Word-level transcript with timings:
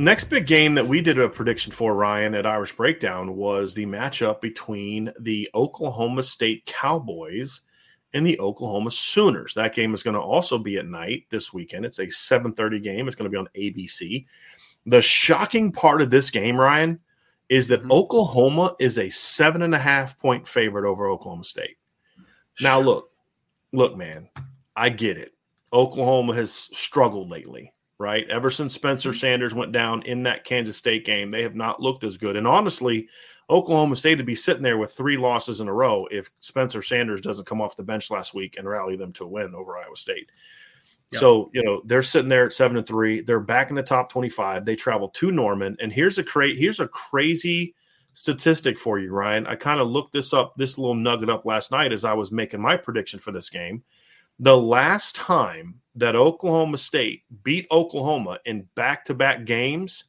Next 0.00 0.24
big 0.24 0.46
game 0.46 0.76
that 0.76 0.86
we 0.86 1.00
did 1.00 1.18
a 1.18 1.28
prediction 1.28 1.72
for, 1.72 1.92
Ryan, 1.92 2.36
at 2.36 2.46
Irish 2.46 2.76
Breakdown 2.76 3.34
was 3.34 3.74
the 3.74 3.84
matchup 3.84 4.40
between 4.40 5.12
the 5.18 5.50
Oklahoma 5.56 6.22
State 6.22 6.64
Cowboys 6.66 7.62
and 8.14 8.24
the 8.24 8.38
Oklahoma 8.38 8.92
Sooners. 8.92 9.54
That 9.54 9.74
game 9.74 9.92
is 9.94 10.04
going 10.04 10.14
to 10.14 10.20
also 10.20 10.56
be 10.56 10.76
at 10.76 10.86
night 10.86 11.24
this 11.30 11.52
weekend. 11.52 11.84
It's 11.84 11.98
a 11.98 12.06
7:30 12.06 12.80
game. 12.80 13.08
It's 13.08 13.16
going 13.16 13.28
to 13.28 13.34
be 13.34 13.40
on 13.40 13.48
ABC. 13.56 14.24
The 14.86 15.02
shocking 15.02 15.72
part 15.72 16.00
of 16.00 16.10
this 16.10 16.30
game, 16.30 16.60
Ryan, 16.60 17.00
is 17.48 17.66
that 17.66 17.80
mm-hmm. 17.80 17.90
Oklahoma 17.90 18.76
is 18.78 18.98
a 18.98 19.10
seven 19.10 19.62
and 19.62 19.74
a 19.74 19.78
half 19.78 20.16
point 20.20 20.46
favorite 20.46 20.88
over 20.88 21.10
Oklahoma 21.10 21.42
State. 21.42 21.76
Now, 22.60 22.78
look, 22.78 23.10
look, 23.72 23.96
man, 23.96 24.28
I 24.76 24.90
get 24.90 25.18
it. 25.18 25.32
Oklahoma 25.72 26.36
has 26.36 26.52
struggled 26.52 27.30
lately 27.30 27.72
right? 27.98 28.28
Ever 28.30 28.50
since 28.50 28.74
Spencer 28.74 29.10
mm-hmm. 29.10 29.18
Sanders 29.18 29.54
went 29.54 29.72
down 29.72 30.02
in 30.02 30.22
that 30.24 30.44
Kansas 30.44 30.76
State 30.76 31.04
game, 31.04 31.30
they 31.30 31.42
have 31.42 31.54
not 31.54 31.80
looked 31.80 32.04
as 32.04 32.16
good. 32.16 32.36
And 32.36 32.46
honestly, 32.46 33.08
Oklahoma 33.50 33.96
State 33.96 34.18
would 34.18 34.26
be 34.26 34.34
sitting 34.34 34.62
there 34.62 34.78
with 34.78 34.92
three 34.92 35.16
losses 35.16 35.60
in 35.60 35.68
a 35.68 35.72
row 35.72 36.06
if 36.10 36.30
Spencer 36.40 36.82
Sanders 36.82 37.20
doesn't 37.20 37.46
come 37.46 37.60
off 37.60 37.76
the 37.76 37.82
bench 37.82 38.10
last 38.10 38.34
week 38.34 38.56
and 38.56 38.68
rally 38.68 38.96
them 38.96 39.12
to 39.14 39.24
a 39.24 39.28
win 39.28 39.54
over 39.54 39.76
Iowa 39.78 39.96
State. 39.96 40.30
Yep. 41.12 41.20
So, 41.20 41.50
you 41.54 41.62
know, 41.64 41.80
they're 41.86 42.02
sitting 42.02 42.28
there 42.28 42.44
at 42.44 42.52
7 42.52 42.76
and 42.76 42.86
3. 42.86 43.22
They're 43.22 43.40
back 43.40 43.70
in 43.70 43.76
the 43.76 43.82
top 43.82 44.10
25. 44.12 44.66
They 44.66 44.76
travel 44.76 45.08
to 45.08 45.30
Norman 45.30 45.76
and 45.80 45.90
here's 45.90 46.18
a 46.18 46.24
cra- 46.24 46.54
here's 46.54 46.80
a 46.80 46.88
crazy 46.88 47.74
statistic 48.12 48.78
for 48.78 48.98
you, 48.98 49.12
Ryan. 49.12 49.46
I 49.46 49.54
kind 49.54 49.80
of 49.80 49.88
looked 49.88 50.12
this 50.12 50.34
up, 50.34 50.54
this 50.56 50.76
little 50.76 50.94
nugget 50.94 51.30
up 51.30 51.46
last 51.46 51.70
night 51.70 51.92
as 51.92 52.04
I 52.04 52.12
was 52.12 52.30
making 52.30 52.60
my 52.60 52.76
prediction 52.76 53.18
for 53.18 53.32
this 53.32 53.48
game. 53.48 53.82
The 54.40 54.56
last 54.56 55.16
time 55.16 55.80
that 55.98 56.16
Oklahoma 56.16 56.78
State 56.78 57.24
beat 57.42 57.66
Oklahoma 57.70 58.38
in 58.44 58.66
back 58.74 59.04
to 59.06 59.14
back 59.14 59.44
games, 59.44 60.04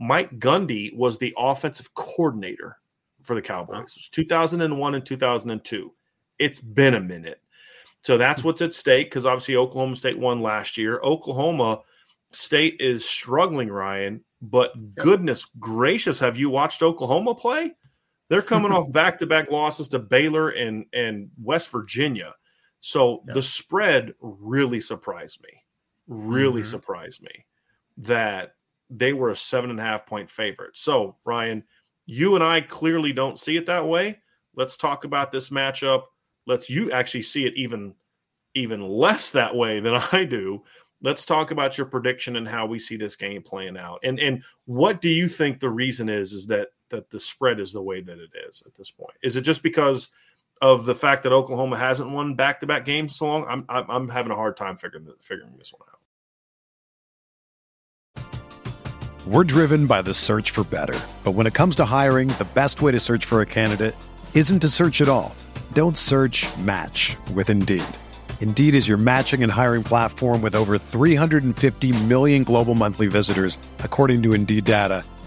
Mike 0.00 0.38
Gundy 0.38 0.94
was 0.96 1.18
the 1.18 1.34
offensive 1.36 1.92
coordinator 1.94 2.78
for 3.22 3.34
the 3.34 3.42
Cowboys. 3.42 3.78
It 3.78 3.82
was 3.82 4.08
2001 4.10 4.94
and 4.94 5.06
2002. 5.06 5.92
It's 6.38 6.58
been 6.58 6.94
a 6.94 7.00
minute. 7.00 7.40
So 8.00 8.18
that's 8.18 8.44
what's 8.44 8.60
at 8.60 8.74
stake 8.74 9.06
because 9.06 9.24
obviously 9.24 9.56
Oklahoma 9.56 9.96
State 9.96 10.18
won 10.18 10.40
last 10.42 10.76
year. 10.76 11.00
Oklahoma 11.02 11.80
State 12.32 12.76
is 12.80 13.04
struggling, 13.04 13.68
Ryan, 13.68 14.22
but 14.42 14.94
goodness 14.94 15.46
gracious, 15.58 16.18
have 16.18 16.36
you 16.36 16.50
watched 16.50 16.82
Oklahoma 16.82 17.34
play? 17.34 17.74
They're 18.28 18.42
coming 18.42 18.72
off 18.72 18.90
back 18.92 19.18
to 19.20 19.26
back 19.26 19.50
losses 19.50 19.88
to 19.88 19.98
Baylor 19.98 20.50
and, 20.50 20.84
and 20.92 21.30
West 21.42 21.70
Virginia. 21.70 22.34
So 22.86 23.22
the 23.24 23.42
spread 23.42 24.12
really 24.20 24.78
surprised 24.78 25.40
me, 25.42 25.48
really 26.06 26.60
mm-hmm. 26.60 26.70
surprised 26.70 27.22
me 27.22 27.46
that 27.96 28.56
they 28.90 29.14
were 29.14 29.30
a 29.30 29.36
seven 29.36 29.70
and 29.70 29.80
a 29.80 29.82
half 29.82 30.04
point 30.04 30.30
favorite. 30.30 30.76
So, 30.76 31.16
Ryan, 31.24 31.64
you 32.04 32.34
and 32.34 32.44
I 32.44 32.60
clearly 32.60 33.14
don't 33.14 33.38
see 33.38 33.56
it 33.56 33.64
that 33.64 33.88
way. 33.88 34.18
Let's 34.54 34.76
talk 34.76 35.04
about 35.04 35.32
this 35.32 35.48
matchup. 35.48 36.02
Let's 36.46 36.68
you 36.68 36.92
actually 36.92 37.22
see 37.22 37.46
it 37.46 37.54
even 37.56 37.94
even 38.54 38.82
less 38.82 39.30
that 39.30 39.56
way 39.56 39.80
than 39.80 39.94
I 40.12 40.24
do. 40.24 40.62
Let's 41.00 41.24
talk 41.24 41.52
about 41.52 41.78
your 41.78 41.86
prediction 41.86 42.36
and 42.36 42.46
how 42.46 42.66
we 42.66 42.78
see 42.78 42.98
this 42.98 43.16
game 43.16 43.42
playing 43.42 43.78
out. 43.78 44.00
And 44.04 44.20
and 44.20 44.42
what 44.66 45.00
do 45.00 45.08
you 45.08 45.26
think 45.26 45.58
the 45.58 45.70
reason 45.70 46.10
is 46.10 46.34
is 46.34 46.48
that 46.48 46.68
that 46.90 47.08
the 47.08 47.18
spread 47.18 47.60
is 47.60 47.72
the 47.72 47.80
way 47.80 48.02
that 48.02 48.18
it 48.18 48.32
is 48.46 48.62
at 48.66 48.74
this 48.74 48.90
point? 48.90 49.16
Is 49.22 49.36
it 49.36 49.40
just 49.40 49.62
because 49.62 50.08
of 50.64 50.86
the 50.86 50.94
fact 50.94 51.22
that 51.24 51.32
Oklahoma 51.32 51.76
hasn't 51.76 52.10
won 52.10 52.34
back 52.36 52.60
to 52.60 52.66
back 52.66 52.86
games 52.86 53.14
so 53.14 53.26
long, 53.26 53.44
I'm, 53.46 53.66
I'm, 53.68 53.84
I'm 53.90 54.08
having 54.08 54.32
a 54.32 54.34
hard 54.34 54.56
time 54.56 54.78
figuring 54.78 55.06
figuring 55.20 55.52
this 55.58 55.74
one 55.76 55.86
out. 55.92 55.98
We're 59.26 59.44
driven 59.44 59.86
by 59.86 60.00
the 60.00 60.14
search 60.14 60.52
for 60.52 60.64
better, 60.64 60.98
but 61.22 61.32
when 61.32 61.46
it 61.46 61.52
comes 61.52 61.76
to 61.76 61.84
hiring, 61.84 62.28
the 62.28 62.48
best 62.54 62.80
way 62.80 62.92
to 62.92 62.98
search 62.98 63.26
for 63.26 63.42
a 63.42 63.46
candidate 63.46 63.94
isn't 64.32 64.60
to 64.60 64.70
search 64.70 65.02
at 65.02 65.08
all. 65.08 65.34
Don't 65.74 65.98
search. 65.98 66.46
Match 66.58 67.18
with 67.34 67.50
Indeed. 67.50 67.84
Indeed 68.40 68.74
is 68.74 68.88
your 68.88 68.98
matching 68.98 69.42
and 69.42 69.52
hiring 69.52 69.82
platform 69.82 70.40
with 70.40 70.54
over 70.54 70.78
350 70.78 72.04
million 72.04 72.42
global 72.42 72.74
monthly 72.74 73.06
visitors, 73.06 73.58
according 73.80 74.22
to 74.22 74.32
Indeed 74.32 74.64
data, 74.64 75.04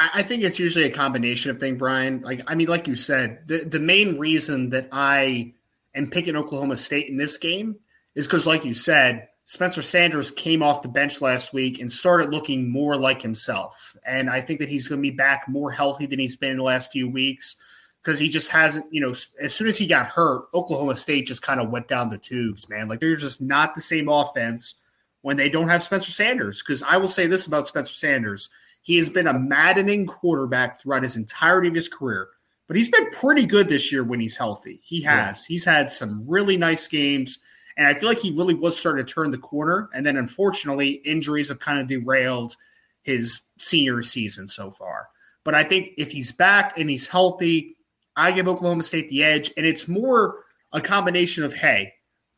I 0.00 0.22
think 0.22 0.42
it's 0.42 0.58
usually 0.58 0.86
a 0.86 0.90
combination 0.90 1.50
of 1.50 1.60
things, 1.60 1.78
Brian. 1.78 2.22
Like, 2.22 2.42
I 2.46 2.54
mean, 2.54 2.68
like 2.68 2.88
you 2.88 2.96
said, 2.96 3.46
the, 3.46 3.58
the 3.58 3.78
main 3.78 4.18
reason 4.18 4.70
that 4.70 4.88
I 4.92 5.52
am 5.94 6.08
picking 6.08 6.36
Oklahoma 6.36 6.78
State 6.78 7.08
in 7.08 7.18
this 7.18 7.36
game 7.36 7.76
is 8.14 8.26
because, 8.26 8.46
like 8.46 8.64
you 8.64 8.72
said, 8.72 9.28
Spencer 9.44 9.82
Sanders 9.82 10.30
came 10.30 10.62
off 10.62 10.80
the 10.80 10.88
bench 10.88 11.20
last 11.20 11.52
week 11.52 11.80
and 11.80 11.92
started 11.92 12.30
looking 12.30 12.70
more 12.70 12.96
like 12.96 13.20
himself. 13.20 13.94
And 14.06 14.30
I 14.30 14.40
think 14.40 14.60
that 14.60 14.70
he's 14.70 14.88
going 14.88 15.02
to 15.02 15.10
be 15.10 15.14
back 15.14 15.46
more 15.48 15.70
healthy 15.70 16.06
than 16.06 16.18
he's 16.18 16.36
been 16.36 16.52
in 16.52 16.56
the 16.56 16.62
last 16.62 16.92
few 16.92 17.06
weeks 17.06 17.56
because 18.02 18.18
he 18.18 18.30
just 18.30 18.48
hasn't, 18.48 18.86
you 18.90 19.02
know, 19.02 19.14
as 19.42 19.54
soon 19.54 19.68
as 19.68 19.76
he 19.76 19.86
got 19.86 20.06
hurt, 20.06 20.44
Oklahoma 20.54 20.96
State 20.96 21.26
just 21.26 21.42
kind 21.42 21.60
of 21.60 21.68
went 21.68 21.88
down 21.88 22.08
the 22.08 22.16
tubes, 22.16 22.70
man. 22.70 22.88
Like, 22.88 23.00
they're 23.00 23.16
just 23.16 23.42
not 23.42 23.74
the 23.74 23.82
same 23.82 24.08
offense 24.08 24.76
when 25.20 25.36
they 25.36 25.50
don't 25.50 25.68
have 25.68 25.82
Spencer 25.82 26.10
Sanders. 26.10 26.62
Because 26.62 26.82
I 26.82 26.96
will 26.96 27.08
say 27.08 27.26
this 27.26 27.46
about 27.46 27.66
Spencer 27.68 27.94
Sanders 27.94 28.48
he 28.82 28.96
has 28.96 29.08
been 29.08 29.26
a 29.26 29.38
maddening 29.38 30.06
quarterback 30.06 30.80
throughout 30.80 31.02
his 31.02 31.16
entirety 31.16 31.68
of 31.68 31.74
his 31.74 31.88
career, 31.88 32.28
but 32.66 32.76
he's 32.76 32.88
been 32.88 33.10
pretty 33.10 33.46
good 33.46 33.68
this 33.68 33.90
year 33.92 34.04
when 34.04 34.20
he's 34.20 34.36
healthy. 34.36 34.80
He 34.82 35.02
has. 35.02 35.46
Yeah. 35.48 35.54
He's 35.54 35.64
had 35.64 35.92
some 35.92 36.24
really 36.26 36.56
nice 36.56 36.86
games, 36.86 37.38
and 37.76 37.86
I 37.86 37.94
feel 37.94 38.08
like 38.08 38.18
he 38.18 38.32
really 38.32 38.54
was 38.54 38.78
starting 38.78 39.04
to 39.04 39.12
turn 39.12 39.30
the 39.30 39.38
corner. 39.38 39.88
And 39.94 40.04
then, 40.04 40.16
unfortunately, 40.16 40.90
injuries 41.04 41.48
have 41.48 41.60
kind 41.60 41.78
of 41.78 41.86
derailed 41.86 42.56
his 43.02 43.42
senior 43.58 44.02
season 44.02 44.48
so 44.48 44.70
far. 44.70 45.08
But 45.44 45.54
I 45.54 45.64
think 45.64 45.92
if 45.96 46.12
he's 46.12 46.32
back 46.32 46.78
and 46.78 46.90
he's 46.90 47.08
healthy, 47.08 47.76
I 48.16 48.32
give 48.32 48.48
Oklahoma 48.48 48.82
State 48.82 49.08
the 49.08 49.24
edge, 49.24 49.52
and 49.56 49.66
it's 49.66 49.88
more 49.88 50.44
a 50.72 50.80
combination 50.80 51.44
of 51.44 51.52
hey, 51.54 51.94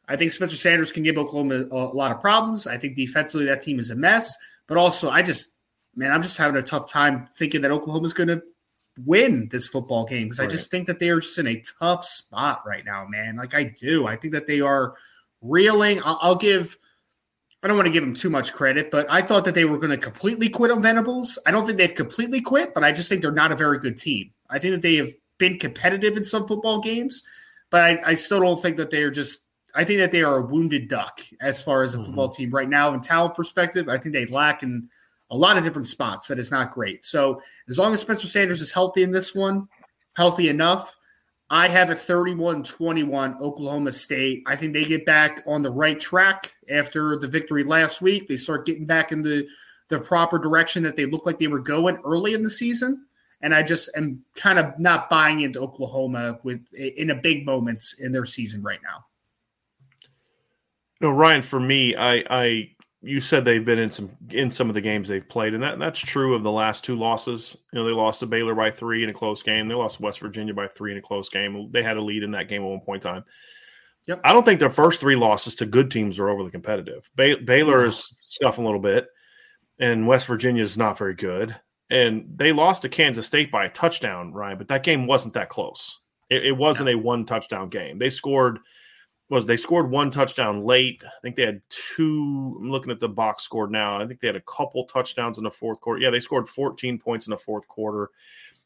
I 0.09 0.17
think 0.17 0.33
Spencer 0.33 0.57
Sanders 0.57 0.93
can 0.93 1.03
give 1.03 1.19
Oklahoma 1.19 1.65
a 1.71 1.77
lot 1.77 2.13
of 2.13 2.21
problems. 2.21 2.67
I 2.67 2.79
think 2.79 2.97
defensively 2.97 3.47
that 3.47 3.63
team 3.63 3.79
is 3.79 3.91
a 3.91 3.97
mess, 3.97 4.35
but 4.67 4.77
also 4.77 5.11
I 5.11 5.23
just 5.23 5.53
man, 5.95 6.13
I'm 6.13 6.23
just 6.23 6.37
having 6.37 6.57
a 6.57 6.63
tough 6.63 6.91
time 6.91 7.29
thinking 7.37 7.63
that 7.63 7.71
Oklahoma's 7.71 8.13
going 8.13 8.29
to 8.29 8.43
win 9.05 9.49
this 9.51 9.67
football 9.67 10.05
game 10.05 10.25
because 10.25 10.39
right. 10.39 10.49
I 10.49 10.51
just 10.51 10.71
think 10.71 10.87
that 10.87 10.99
they 10.99 11.09
are 11.11 11.21
just 11.21 11.39
in 11.39 11.47
a 11.47 11.63
tough 11.81 12.05
spot 12.05 12.63
right 12.67 12.85
now, 12.85 13.07
man. 13.09 13.37
Like 13.37 13.55
I 13.55 13.65
do. 13.65 14.07
I 14.07 14.17
think 14.17 14.33
that 14.35 14.47
they 14.47 14.61
are 14.61 14.95
reeling. 15.41 16.01
I'll, 16.05 16.19
I'll 16.21 16.37
give. 16.37 16.77
I 17.63 17.69
don't 17.69 17.77
want 17.77 17.87
to 17.87 17.93
give 17.93 18.03
them 18.03 18.15
too 18.15 18.31
much 18.31 18.53
credit, 18.53 18.91
but 18.91 19.07
I 19.09 19.23
thought 19.23 19.45
that 19.45 19.55
they 19.55 19.65
were 19.65 19.79
going 19.79 19.91
to 19.91 19.97
completely 19.97 20.49
quit 20.49 20.73
on 20.73 20.83
Venables. 20.83 21.39
I 21.47 21.53
don't 21.53 21.65
think 21.65 21.79
they've 21.79 21.95
completely 21.95 22.41
quit, 22.41 22.75
but 22.75 22.83
I 22.83 22.91
just 22.91 23.09
think 23.09 23.23
they're 23.23 23.31
not 23.31 23.53
a 23.53 23.57
very 23.57 23.79
good 23.79 23.97
team. 23.97 24.33
I 24.51 24.59
think 24.59 24.73
that 24.73 24.83
they 24.83 24.97
have 24.97 25.11
been 25.39 25.59
competitive 25.59 26.17
in 26.17 26.25
some 26.25 26.49
football 26.49 26.81
games, 26.81 27.23
but 27.71 27.85
I, 27.85 28.11
I 28.11 28.15
still 28.15 28.41
don't 28.41 28.61
think 28.61 28.77
that 28.79 28.91
they 28.91 29.03
are 29.03 29.11
just. 29.11 29.45
I 29.75 29.85
think 29.85 30.01
that 30.01 30.13
they 30.13 30.23
are 30.23 30.37
a 30.37 30.43
wounded 30.43 30.89
duck 30.89 31.21
as 31.41 31.63
far 31.63 31.83
as 31.83 31.95
a 31.95 31.97
mm-hmm. 31.97 32.07
football 32.07 32.29
team 32.29 32.51
right 32.51 32.69
now 32.69 32.93
in 32.93 33.01
talent 33.01 33.35
perspective. 33.35 33.89
I 33.89 33.97
think 33.97 34.15
they 34.15 34.27
lack 34.27 34.63
in– 34.63 34.89
a 35.33 35.37
lot 35.37 35.57
of 35.57 35.65
different 35.65 35.89
spots 35.89 36.29
that 36.29 36.39
is 36.39 36.51
not 36.51 36.73
great. 36.73 37.05
So 37.05 37.41
as 37.69 37.79
long 37.79 37.93
as 37.95 38.01
Spencer 38.03 38.29
Sanders 38.29 38.61
is 38.61 38.71
healthy 38.71 39.03
in 39.03 39.11
this 39.11 39.35
one, 39.35 39.67
healthy 40.15 40.51
enough, 40.51 40.95
I 41.49 41.69
have 41.69 41.91
a 41.91 41.95
31 41.95 42.63
21 42.65 43.39
Oklahoma 43.41 43.93
State. 43.93 44.43
I 44.47 44.57
think 44.57 44.75
they 44.75 44.85
get 44.85 45.07
back 45.07 45.43
on 45.47 45.63
the 45.63 45.71
right 45.71 45.99
track 45.99 46.53
after 46.71 47.17
the 47.19 47.29
victory 47.29 47.65
last 47.65 48.03
week. 48.03 48.29
They 48.29 48.37
start 48.37 48.67
getting 48.67 48.85
back 48.85 49.11
in 49.11 49.23
the, 49.23 49.47
the 49.89 49.99
proper 49.99 50.39
direction 50.39 50.83
that 50.83 50.97
they 50.97 51.07
looked 51.07 51.27
like 51.27 51.39
they 51.39 51.47
were 51.47 51.61
going 51.61 51.99
early 52.05 52.35
in 52.35 52.43
the 52.43 52.51
season. 52.51 53.07
And 53.41 53.55
I 53.55 53.63
just 53.63 53.91
am 53.97 54.23
kind 54.37 54.59
of 54.59 54.79
not 54.79 55.11
buying 55.11 55.41
into 55.41 55.61
Oklahoma 55.61 56.39
with 56.43 56.63
in 56.75 57.11
a 57.11 57.15
big 57.15 57.45
moments 57.45 57.95
in 57.99 58.13
their 58.13 58.27
season 58.27 58.63
right 58.63 58.81
now. 58.83 59.07
No, 61.01 61.11
Ryan, 61.11 61.43
for 61.43 61.59
me, 61.59 61.97
I, 61.97 62.23
I 62.31 62.71
you 63.03 63.21
said 63.21 63.45
they've 63.45 63.65
been 63.65 63.81
in 63.81 63.91
some 63.91 64.11
in 64.31 64.51
some 64.51 64.69
of 64.69 64.75
the 64.75 64.81
games 64.81 65.09
they've 65.09 65.29
played, 65.29 65.55
and 65.55 65.63
that 65.63 65.79
that's 65.79 65.99
true 65.99 66.35
of 66.35 66.45
the 66.45 66.53
last 66.53 66.85
two 66.85 66.97
losses. 66.97 67.57
You 67.73 67.81
know, 67.81 67.85
they 67.85 67.93
lost 67.93 68.21
to 68.21 68.27
Baylor 68.27 68.55
by 68.55 68.71
three 68.71 69.03
in 69.03 69.11
a 69.11 69.13
close 69.13 69.43
game. 69.43 69.67
They 69.67 69.75
lost 69.75 70.01
West 70.01 70.21
Virginia 70.21 70.55
by 70.55 70.69
three 70.69 70.93
in 70.93 70.99
a 70.99 71.03
close 71.03 71.29
game. 71.29 71.69
They 71.73 71.83
had 71.83 71.97
a 71.97 72.03
lead 72.03 72.23
in 72.23 72.31
that 72.31 72.49
game 72.49 72.63
at 72.63 72.69
one 72.69 72.81
point 72.81 73.05
in 73.05 73.13
time. 73.13 73.25
Yep. 74.07 74.21
I 74.25 74.33
don't 74.33 74.45
think 74.45 74.61
their 74.61 74.71
first 74.71 75.01
three 75.01 75.17
losses 75.17 75.55
to 75.57 75.67
good 75.67 75.91
teams 75.91 76.19
are 76.19 76.29
overly 76.29 76.51
competitive. 76.51 77.11
Bay- 77.15 77.37
Baylor 77.37 77.87
is 77.87 78.17
scuffing 78.25 78.65
a 78.65 78.67
little 78.67 78.81
bit, 78.81 79.07
and 79.79 80.07
West 80.07 80.27
Virginia 80.27 80.63
is 80.63 80.79
not 80.79 80.99
very 80.99 81.15
good. 81.15 81.55
And 81.91 82.25
they 82.35 82.53
lost 82.53 82.83
to 82.83 82.89
Kansas 82.89 83.27
State 83.27 83.51
by 83.51 83.67
a 83.67 83.71
touchdown, 83.71 84.33
Ryan, 84.33 84.59
but 84.59 84.69
that 84.69 84.83
game 84.83 85.07
wasn't 85.07 85.35
that 85.35 85.51
close. 85.51 86.01
It, 86.31 86.47
it 86.47 86.57
wasn't 86.57 86.89
a 86.89 86.95
one 86.95 87.27
touchdown 87.27 87.69
game. 87.69 87.99
They 87.99 88.11
scored– 88.11 88.59
was 89.33 89.47
they 89.47 89.57
scored 89.57 89.91
one 89.91 90.11
touchdown 90.11 90.63
late. 90.63 91.03
I 91.07 91.21
think 91.23 91.37
they 91.37 91.47
had 91.47 91.63
two. 91.71 92.59
I'm 92.61 92.71
looking 92.71 92.93
at 92.93 93.01
the 93.01 93.09
box 93.09 93.43
score 93.43 93.67
now. 93.67 93.99
I 93.99 94.07
think 94.07 94.21
they 94.21 94.29
had 94.29 94.37
a 94.37 94.43
couple 94.43 94.85
touchdowns 94.85 95.39
in 95.39 95.45
the 95.45 95.51
fourth 95.51 95.81
quarter. 95.81 96.03
Yeah, 96.03 96.11
they 96.11 96.21
scored 96.21 96.47
14 96.47 96.99
points 96.99 97.27
in 97.27 97.31
the 97.31 97.39
fourth 97.39 97.67
quarter. 97.67 98.11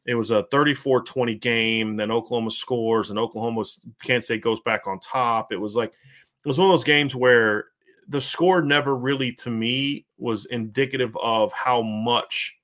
It 0.07 0.17
was 0.17 0.33
a 0.33 0.43
34 0.51 1.03
20 1.05 1.37
game. 1.37 1.95
Then 1.95 2.11
Oklahoma 2.11 2.51
scores, 2.51 3.11
and 3.11 3.19
Oklahoma, 3.19 3.63
Kansas 4.03 4.27
State 4.27 4.43
goes 4.43 4.59
back 4.61 4.89
on 4.89 4.99
top. 4.99 5.53
It 5.53 5.57
was 5.57 5.77
like, 5.77 5.91
it 5.91 6.49
was 6.49 6.59
one 6.59 6.69
of 6.69 6.73
those 6.73 6.83
games 6.83 7.15
where 7.15 7.67
the 8.09 8.21
score 8.21 8.61
never 8.61 8.97
really, 8.97 9.33
to 9.35 9.51
me, 9.51 10.05
was 10.19 10.47
indicative 10.47 11.17
of 11.23 11.53
how 11.53 11.81
much 11.81 12.57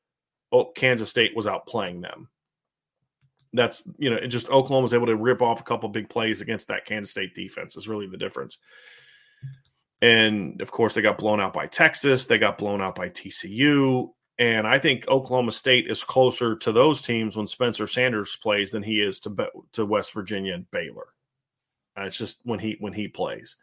oh, 0.50 0.72
Kansas 0.74 1.08
State 1.08 1.36
was 1.36 1.46
outplaying 1.46 2.02
them 2.02 2.28
that's 3.52 3.82
you 3.98 4.10
know, 4.10 4.16
it 4.16 4.28
just 4.28 4.48
Oklahoma 4.48 4.82
was 4.82 4.94
able 4.94 5.06
to 5.06 5.16
rip 5.16 5.42
off 5.42 5.60
a 5.60 5.64
couple 5.64 5.88
big 5.88 6.08
plays 6.08 6.40
against 6.40 6.68
that 6.68 6.86
Kansas 6.86 7.10
State 7.10 7.34
defense 7.34 7.76
is 7.76 7.88
really 7.88 8.06
the 8.06 8.16
difference. 8.16 8.58
And 10.00 10.60
of 10.60 10.72
course, 10.72 10.94
they 10.94 11.02
got 11.02 11.18
blown 11.18 11.40
out 11.40 11.52
by 11.52 11.66
Texas. 11.66 12.26
They 12.26 12.38
got 12.38 12.58
blown 12.58 12.80
out 12.80 12.94
by 12.94 13.08
TCU. 13.08 14.10
And 14.38 14.66
I 14.66 14.78
think 14.78 15.06
Oklahoma 15.08 15.52
State 15.52 15.88
is 15.88 16.02
closer 16.02 16.56
to 16.56 16.72
those 16.72 17.02
teams 17.02 17.36
when 17.36 17.46
Spencer 17.46 17.86
Sanders 17.86 18.36
plays 18.42 18.70
than 18.70 18.82
he 18.82 19.00
is 19.00 19.20
to 19.20 19.48
to 19.72 19.86
West 19.86 20.12
Virginia 20.12 20.54
and 20.54 20.70
Baylor. 20.70 21.08
Uh, 21.96 22.04
it's 22.04 22.16
just 22.16 22.40
when 22.44 22.58
he 22.58 22.76
when 22.80 22.92
he 22.92 23.06
plays 23.06 23.56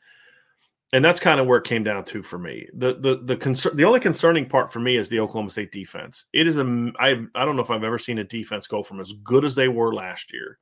and 0.91 1.05
that's 1.05 1.19
kind 1.19 1.39
of 1.39 1.45
where 1.45 1.59
it 1.59 1.65
came 1.65 1.83
down 1.83 2.03
to 2.05 2.23
for 2.23 2.39
me. 2.39 2.67
The 2.73 2.95
the 2.95 3.19
the 3.23 3.37
concern 3.37 3.75
the 3.75 3.85
only 3.85 3.99
concerning 3.99 4.47
part 4.47 4.71
for 4.71 4.79
me 4.79 4.97
is 4.97 5.09
the 5.09 5.19
Oklahoma 5.19 5.51
State 5.51 5.71
defense. 5.71 6.25
It 6.33 6.47
is 6.47 6.57
a 6.57 6.91
I 6.99 7.25
I 7.35 7.45
don't 7.45 7.55
know 7.55 7.61
if 7.61 7.69
I've 7.69 7.83
ever 7.83 7.99
seen 7.99 8.17
a 8.17 8.23
defense 8.23 8.67
go 8.67 8.81
from 8.81 8.99
as 8.99 9.13
good 9.23 9.45
as 9.45 9.55
they 9.55 9.67
were 9.67 9.93
last 9.93 10.33
year 10.33 10.57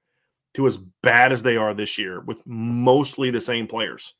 to 0.56 0.68
as 0.68 0.78
bad 0.78 1.32
as 1.32 1.44
they 1.44 1.56
are 1.56 1.74
this 1.74 1.98
year 1.98 2.22
with 2.22 2.42
mostly 2.46 3.30
the 3.30 3.42
same 3.42 3.68
players. 3.68 4.16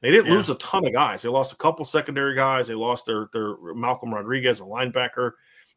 They 0.00 0.10
didn't 0.10 0.26
yeah. 0.26 0.34
lose 0.34 0.50
a 0.50 0.54
ton 0.56 0.86
of 0.86 0.92
guys. 0.92 1.22
They 1.22 1.28
lost 1.28 1.52
a 1.52 1.56
couple 1.56 1.84
secondary 1.84 2.34
guys. 2.34 2.68
They 2.68 2.74
lost 2.74 3.06
their 3.06 3.28
their 3.32 3.56
Malcolm 3.74 4.14
Rodriguez, 4.14 4.60
a 4.60 4.64
linebacker, 4.64 5.32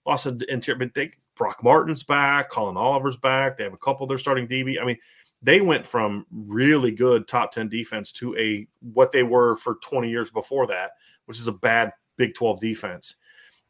lost 0.05 0.25
an 0.25 0.39
interior, 0.47 0.79
but 0.79 0.93
they 0.93 1.11
Brock 1.35 1.63
Martin's 1.63 2.03
back, 2.03 2.49
Collin 2.49 2.77
Oliver's 2.77 3.17
back. 3.17 3.57
They 3.57 3.63
have 3.63 3.73
a 3.73 3.77
couple 3.77 4.03
of 4.03 4.09
their 4.09 4.17
starting 4.17 4.47
DB. 4.47 4.79
I 4.79 4.85
mean, 4.85 4.97
they 5.41 5.61
went 5.61 5.85
from 5.85 6.25
really 6.31 6.91
good 6.91 7.27
top 7.27 7.51
10 7.51 7.69
defense 7.69 8.11
to 8.13 8.35
a 8.37 8.67
what 8.81 9.11
they 9.11 9.23
were 9.23 9.55
for 9.55 9.75
20 9.81 10.09
years 10.09 10.29
before 10.31 10.67
that, 10.67 10.91
which 11.25 11.39
is 11.39 11.47
a 11.47 11.53
bad 11.53 11.93
Big 12.17 12.33
12 12.35 12.59
defense. 12.59 13.15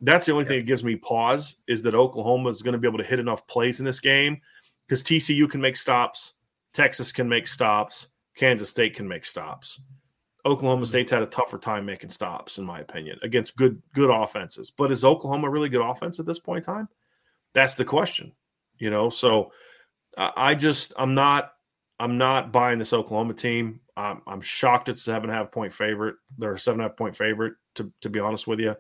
That's 0.01 0.25
the 0.25 0.31
only 0.31 0.45
yeah. 0.45 0.49
thing 0.49 0.59
that 0.59 0.65
gives 0.65 0.83
me 0.83 0.95
pause 0.95 1.57
is 1.67 1.83
that 1.83 1.93
Oklahoma 1.93 2.49
is 2.49 2.61
going 2.61 2.73
to 2.73 2.79
be 2.79 2.87
able 2.87 2.97
to 2.97 3.03
hit 3.03 3.19
enough 3.19 3.45
plays 3.47 3.79
in 3.79 3.85
this 3.85 3.99
game 3.99 4.41
because 4.87 5.03
TCU 5.03 5.49
can 5.49 5.61
make 5.61 5.77
stops, 5.77 6.33
Texas 6.73 7.11
can 7.11 7.29
make 7.29 7.47
stops, 7.47 8.07
Kansas 8.35 8.69
State 8.69 8.95
can 8.95 9.07
make 9.07 9.25
stops. 9.25 9.81
Oklahoma 10.45 10.83
mm-hmm. 10.83 10.89
State's 10.89 11.11
had 11.11 11.21
a 11.21 11.27
tougher 11.27 11.57
time 11.57 11.85
making 11.85 12.09
stops, 12.09 12.57
in 12.57 12.65
my 12.65 12.79
opinion, 12.79 13.19
against 13.21 13.57
good 13.57 13.81
good 13.93 14.09
offenses. 14.09 14.71
But 14.71 14.91
is 14.91 15.03
Oklahoma 15.03 15.49
really 15.49 15.69
good 15.69 15.85
offense 15.85 16.19
at 16.19 16.25
this 16.25 16.39
point 16.39 16.59
in 16.59 16.73
time? 16.73 16.89
That's 17.53 17.75
the 17.75 17.85
question. 17.85 18.31
You 18.77 18.89
know, 18.89 19.09
so 19.09 19.51
I 20.17 20.55
just 20.55 20.93
I'm 20.97 21.13
not 21.13 21.51
I'm 21.99 22.17
not 22.17 22.51
buying 22.51 22.79
this 22.79 22.93
Oklahoma 22.93 23.33
team. 23.33 23.81
I'm, 23.97 24.21
I'm 24.25 24.41
shocked 24.41 24.89
it's 24.89 25.03
seven 25.03 25.29
and 25.29 25.37
a 25.37 25.41
half 25.41 25.51
point 25.51 25.73
favorite. 25.73 26.15
They're 26.37 26.53
a 26.53 26.59
seven 26.59 26.79
and 26.79 26.87
a 26.87 26.89
half 26.89 26.97
point 26.97 27.15
favorite, 27.15 27.55
to, 27.75 27.91
to 28.01 28.09
be 28.09 28.19
honest 28.19 28.47
with 28.47 28.59
you. 28.59 28.75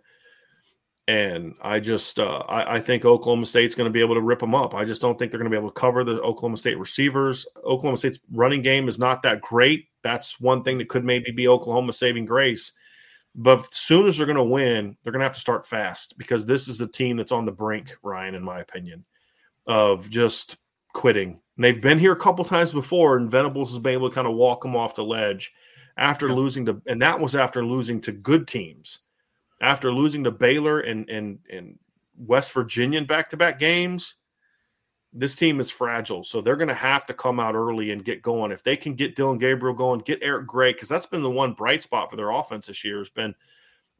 And 1.07 1.55
I 1.61 1.79
just, 1.79 2.19
uh, 2.19 2.43
I, 2.47 2.75
I, 2.75 2.79
think 2.79 3.03
Oklahoma 3.03 3.47
State's 3.47 3.73
going 3.73 3.89
to 3.89 3.93
be 3.93 3.99
able 3.99 4.13
to 4.13 4.21
rip 4.21 4.37
them 4.37 4.53
up. 4.53 4.75
I 4.75 4.85
just 4.85 5.01
don't 5.01 5.17
think 5.17 5.31
they're 5.31 5.39
going 5.39 5.49
to 5.49 5.55
be 5.55 5.59
able 5.59 5.71
to 5.71 5.79
cover 5.79 6.03
the 6.03 6.21
Oklahoma 6.21 6.57
State 6.57 6.77
receivers. 6.77 7.47
Oklahoma 7.57 7.97
State's 7.97 8.19
running 8.31 8.61
game 8.61 8.87
is 8.87 8.99
not 8.99 9.23
that 9.23 9.41
great. 9.41 9.87
That's 10.03 10.39
one 10.39 10.63
thing 10.63 10.77
that 10.77 10.87
could 10.87 11.03
maybe 11.03 11.31
be 11.31 11.47
Oklahoma 11.47 11.93
saving 11.93 12.25
grace. 12.25 12.73
But 13.33 13.59
as 13.59 13.67
soon 13.71 14.07
as 14.07 14.17
they're 14.17 14.27
going 14.27 14.35
to 14.35 14.43
win, 14.43 14.97
they're 15.01 15.11
going 15.11 15.21
to 15.21 15.25
have 15.25 15.33
to 15.33 15.39
start 15.39 15.65
fast 15.65 16.15
because 16.17 16.45
this 16.45 16.67
is 16.67 16.79
a 16.79 16.87
team 16.87 17.17
that's 17.17 17.31
on 17.31 17.45
the 17.45 17.51
brink, 17.51 17.95
Ryan, 18.03 18.35
in 18.35 18.43
my 18.43 18.59
opinion, 18.59 19.03
of 19.65 20.09
just 20.11 20.57
quitting. 20.93 21.39
And 21.59 21.65
they've 21.65 21.81
been 21.81 21.99
here 21.99 22.13
a 22.13 22.15
couple 22.15 22.45
times 22.45 22.71
before, 22.71 23.17
and 23.17 23.29
Venables 23.29 23.71
has 23.71 23.79
been 23.79 23.91
able 23.91 24.09
to 24.09 24.15
kind 24.15 24.25
of 24.25 24.33
walk 24.33 24.61
them 24.61 24.77
off 24.77 24.95
the 24.95 25.03
ledge 25.03 25.51
after 25.97 26.29
yeah. 26.29 26.35
losing 26.35 26.65
to, 26.67 26.81
and 26.87 27.01
that 27.01 27.19
was 27.19 27.35
after 27.35 27.65
losing 27.65 27.99
to 27.99 28.13
good 28.13 28.47
teams. 28.47 28.99
After 29.61 29.91
losing 29.91 30.23
to 30.23 30.31
Baylor 30.31 30.79
and 30.79 31.09
and 31.09 31.39
and 31.51 31.77
West 32.17 32.53
Virginia 32.53 32.97
in 32.97 33.05
back 33.05 33.29
to 33.31 33.35
back 33.35 33.59
games, 33.59 34.15
this 35.11 35.35
team 35.35 35.59
is 35.59 35.69
fragile. 35.69 36.23
So 36.23 36.39
they're 36.39 36.55
going 36.55 36.69
to 36.69 36.73
have 36.73 37.03
to 37.07 37.13
come 37.13 37.41
out 37.41 37.55
early 37.55 37.91
and 37.91 38.05
get 38.05 38.21
going. 38.21 38.53
If 38.53 38.63
they 38.63 38.77
can 38.77 38.93
get 38.93 39.17
Dillon 39.17 39.37
Gabriel 39.37 39.75
going, 39.75 39.99
get 39.99 40.19
Eric 40.21 40.47
Gray, 40.47 40.71
because 40.71 40.87
that's 40.87 41.07
been 41.07 41.23
the 41.23 41.29
one 41.29 41.51
bright 41.51 41.83
spot 41.83 42.09
for 42.09 42.15
their 42.15 42.29
offense 42.31 42.67
this 42.67 42.85
year 42.85 42.99
has 42.99 43.09
been– 43.09 43.35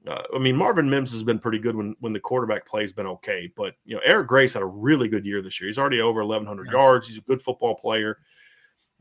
uh, 0.08 0.22
I 0.34 0.40
mean, 0.40 0.56
Marvin 0.56 0.90
Mims 0.90 1.12
has 1.12 1.24
been 1.24 1.40
pretty 1.40 1.60
good 1.60 1.76
when 1.76 1.96
when 2.00 2.14
the 2.14 2.20
quarterback 2.20 2.66
play 2.66 2.82
has 2.82 2.94
been 2.94 3.08
okay, 3.08 3.52
but 3.56 3.74
you 3.86 3.96
know, 3.96 4.02
Eric 4.06 4.28
Gray's 4.28 4.54
had 4.54 4.64
a 4.64 4.68
really 4.68 5.08
good 5.10 5.26
year 5.26 5.42
this 5.42 5.60
year. 5.60 5.68
He's 5.68 5.78
already 5.78 6.00
over 6.00 6.24
1,100 6.24 6.66
yes. 6.66 6.72
yards. 6.72 7.08
He's 7.08 7.18
a 7.18 7.22
good 7.22 7.42
football 7.42 7.76
player, 7.76 8.18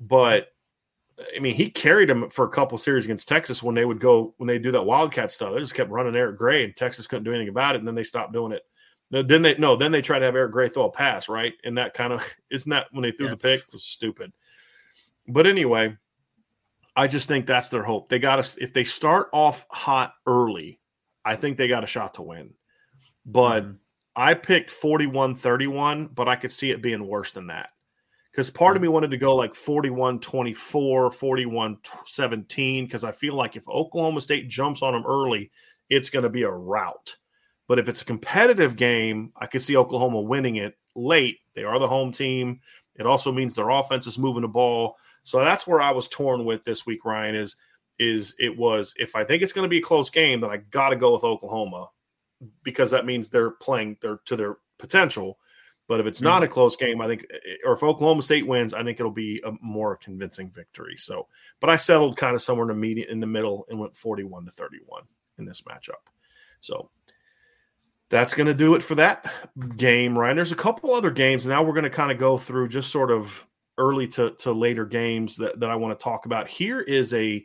but 0.01 0.49
I 1.37 1.41
mean, 1.41 1.55
he 1.55 1.71
carried 1.71 2.11
him 2.11 2.31
for 2.31 2.45
a 2.45 2.51
couple 2.51 2.79
series 2.79 3.05
against 3.05 3.29
Texas 3.29 3.63
when 3.63 3.75
they 3.75 3.85
would 3.85 4.01
go 4.01 4.35
when 4.39 4.47
they 4.47 4.59
do 4.59 4.73
that 4.73 4.83
Wildcat 4.83 5.31
stuff. 5.31 5.55
They 5.55 5.61
just 5.61 5.75
kept 5.75 5.91
running 5.91 6.17
Eric 6.17 6.39
Gray, 6.39 6.65
and 6.65 6.77
Texas 6.77 7.07
couldn't 7.07 7.25
do 7.25 7.33
anything 7.33 7.49
about 7.49 7.75
it. 7.75 7.79
And 7.79 7.87
then 7.87 7.95
they 7.95 8.05
stopped 8.05 8.33
doing 8.33 8.53
it. 8.53 8.63
Then 9.11 9.43
they 9.43 9.57
no, 9.57 9.77
then 9.77 9.93
they 9.93 10.03
tried 10.03 10.21
to 10.21 10.27
have 10.27 10.37
Eric 10.37 10.53
Gray 10.53 10.69
throw 10.69 10.87
a 10.87 10.91
pass, 10.91 11.29
right? 11.29 11.55
And 11.65 11.79
that 11.79 11.95
kind 11.95 12.13
of 12.13 12.25
isn't 12.51 12.71
that 12.71 12.87
when 12.93 13.03
they 13.03 13.13
threw 13.13 13.29
yes. 13.29 13.41
the 13.41 13.49
pick? 13.49 13.61
It 13.61 13.73
was 13.73 13.85
stupid. 13.85 14.33
But 15.27 15.47
anyway, 15.47 15.97
I 16.95 17.07
just 17.07 17.29
think 17.29 17.47
that's 17.47 17.69
their 17.69 17.83
hope. 17.83 18.09
They 18.09 18.19
got 18.19 18.43
to 18.43 18.63
if 18.63 18.73
they 18.73 18.85
start 18.85 19.29
off 19.33 19.67
hot 19.71 20.15
early 20.27 20.81
I 21.29 21.37
think 21.37 21.59
they 21.59 21.69
got 21.69 21.85
a 21.85 21.87
shot 21.87 22.15
to 22.15 22.23
win. 22.23 22.55
But 23.27 23.65
mm-hmm. 23.65 23.73
I 24.17 24.33
picked 24.33 24.71
41 24.71 25.35
31, 25.35 26.09
but 26.15 26.27
I 26.27 26.37
could 26.37 26.51
see 26.51 26.71
it 26.71 26.81
being 26.81 27.07
worse 27.07 27.33
than 27.33 27.49
that. 27.49 27.69
Because 28.33 28.49
part 28.49 28.77
of 28.77 28.81
mm-hmm. 28.81 28.85
me 28.85 28.95
wanted 28.95 29.11
to 29.11 29.19
go 29.19 29.37
like 29.37 29.55
41 29.55 30.21
24, 30.21 31.11
41 31.11 31.79
17, 32.07 32.87
because 32.87 33.05
I 33.05 33.13
feel 33.13 33.35
like 33.35 33.57
if 33.57 33.69
Oklahoma 33.69 34.23
State 34.23 34.49
jumps 34.49 34.81
on 34.81 34.95
them 34.95 35.05
early, 35.07 35.51
it's 35.91 36.09
going 36.09 36.23
to 36.23 36.31
be 36.31 36.45
a 36.45 36.51
rout. 36.51 37.15
But 37.67 37.79
if 37.79 37.91
it's 37.91 38.01
a 38.01 38.07
competitive 38.07 38.77
game, 38.77 39.31
I 39.37 39.47
could 39.47 39.61
see 39.61 39.77
Oklahoma 39.77 40.23
winning 40.23 40.57
it 40.57 40.79
late. 40.97 41.41
They 41.55 41.65
are 41.65 41.79
the 41.79 41.87
home 41.87 42.11
team. 42.11 42.61
It 42.97 43.05
also 43.05 43.31
means 43.33 43.53
their 43.53 43.69
offense 43.69 44.07
is 44.07 44.19
moving 44.19 44.43
the 44.43 44.49
ball. 44.49 44.97
So 45.25 45.41
that's 45.41 45.67
where 45.67 45.83
I 45.83 45.91
was 45.91 46.09
torn 46.09 46.47
with 46.47 46.65
this 46.65 46.87
week, 46.87 47.05
Ryan, 47.05 47.35
is– 47.35 47.55
is 47.99 48.35
it 48.39 48.57
was 48.57 48.95
if 48.97 49.17
I 49.17 49.25
think 49.25 49.43
it's 49.43 49.53
going 49.53 49.65
to 49.65 49.69
be 49.69 49.79
a 49.79 49.83
close 49.83 50.11
game, 50.11 50.41
then 50.41 50.51
I 50.51 50.59
got 50.59 50.91
to 50.91 50.97
go 50.97 51.13
with 51.13 51.25
Oklahoma 51.25 51.89
because 52.63 52.91
that 52.93 53.07
means 53.07 53.29
they're 53.29 53.51
playing 53.51 53.97
their 54.01 54.19
to 54.27 54.37
their 54.37 54.57
potential. 54.79 55.39
But 55.89 56.01
if 56.01 56.07
it's 56.07 56.21
not 56.21 56.39
hmm. 56.39 56.45
a 56.45 56.49
close 56.49 56.77
game, 56.77 57.01
I 57.01 57.07
think, 57.07 57.27
or 57.65 57.73
if 57.73 57.83
Oklahoma 57.83 58.21
State 58.21 58.47
wins, 58.47 58.75
I 58.75 58.85
think 58.85 59.01
it'll 59.01 59.11
be 59.11 59.43
a 59.45 59.53
more 59.63 59.97
convincing 59.97 60.51
victory. 60.51 60.97
So, 60.99 61.29
but 61.61 61.71
I 61.71 61.77
settled 61.77 62.19
kind 62.19 62.35
of 62.35 62.43
somewhere 62.43 62.71
in 62.71 62.81
the 62.81 63.09
in 63.09 63.21
the 63.21 63.27
middle 63.27 63.67
and 63.71 63.79
went 63.79 63.97
41 63.97 64.45
to 64.45 64.51
31 64.51 65.05
in 65.39 65.47
this 65.47 65.63
matchup. 65.63 66.05
So 66.61 66.91
that's 68.11 68.35
going 68.35 68.47
to 68.47 68.55
do 68.55 68.75
it 68.75 68.83
for 68.83 68.95
that 68.97 69.33
game, 69.77 70.19
Ryan. 70.19 70.37
There's 70.37 70.53
a 70.53 70.57
couple 70.57 70.95
other 70.95 71.11
games. 71.11 71.47
Now 71.47 71.63
we're 71.63 71.73
going 71.73 71.85
to 71.85 71.91
kind 71.91 72.13
of 72.13 72.19
go 72.19 72.37
through 72.37 72.69
just 72.69 72.91
sort 72.91 73.11
of 73.11 73.47
early 73.77 74.09
to, 74.09 74.31
to 74.33 74.53
later 74.53 74.85
games 74.85 75.37
that, 75.37 75.61
that 75.61 75.71
I 75.71 75.77
want 75.77 75.99
to 75.99 76.03
talk 76.03 76.27
about. 76.27 76.49
Here 76.49 76.81
is 76.81 77.15
a 77.15 77.45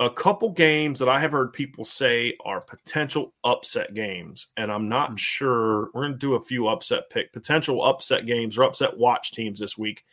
a 0.00 0.08
couple 0.08 0.50
games 0.50 0.98
that 1.00 1.08
I 1.08 1.18
have 1.20 1.32
heard 1.32 1.52
people 1.52 1.84
say 1.84 2.36
are 2.44 2.60
potential 2.60 3.34
upset 3.42 3.94
games, 3.94 4.48
and 4.56 4.70
I'm 4.70 4.88
not 4.88 5.10
hmm. 5.10 5.16
sure. 5.16 5.90
We're 5.92 6.02
going 6.02 6.12
to 6.12 6.18
do 6.18 6.34
a 6.34 6.40
few 6.40 6.68
upset 6.68 7.10
pick 7.10 7.32
potential 7.32 7.82
upset 7.82 8.26
games 8.26 8.56
or 8.56 8.64
upset 8.64 8.96
watch 8.96 9.32
teams 9.32 9.58
this 9.58 9.76
week. 9.76 10.04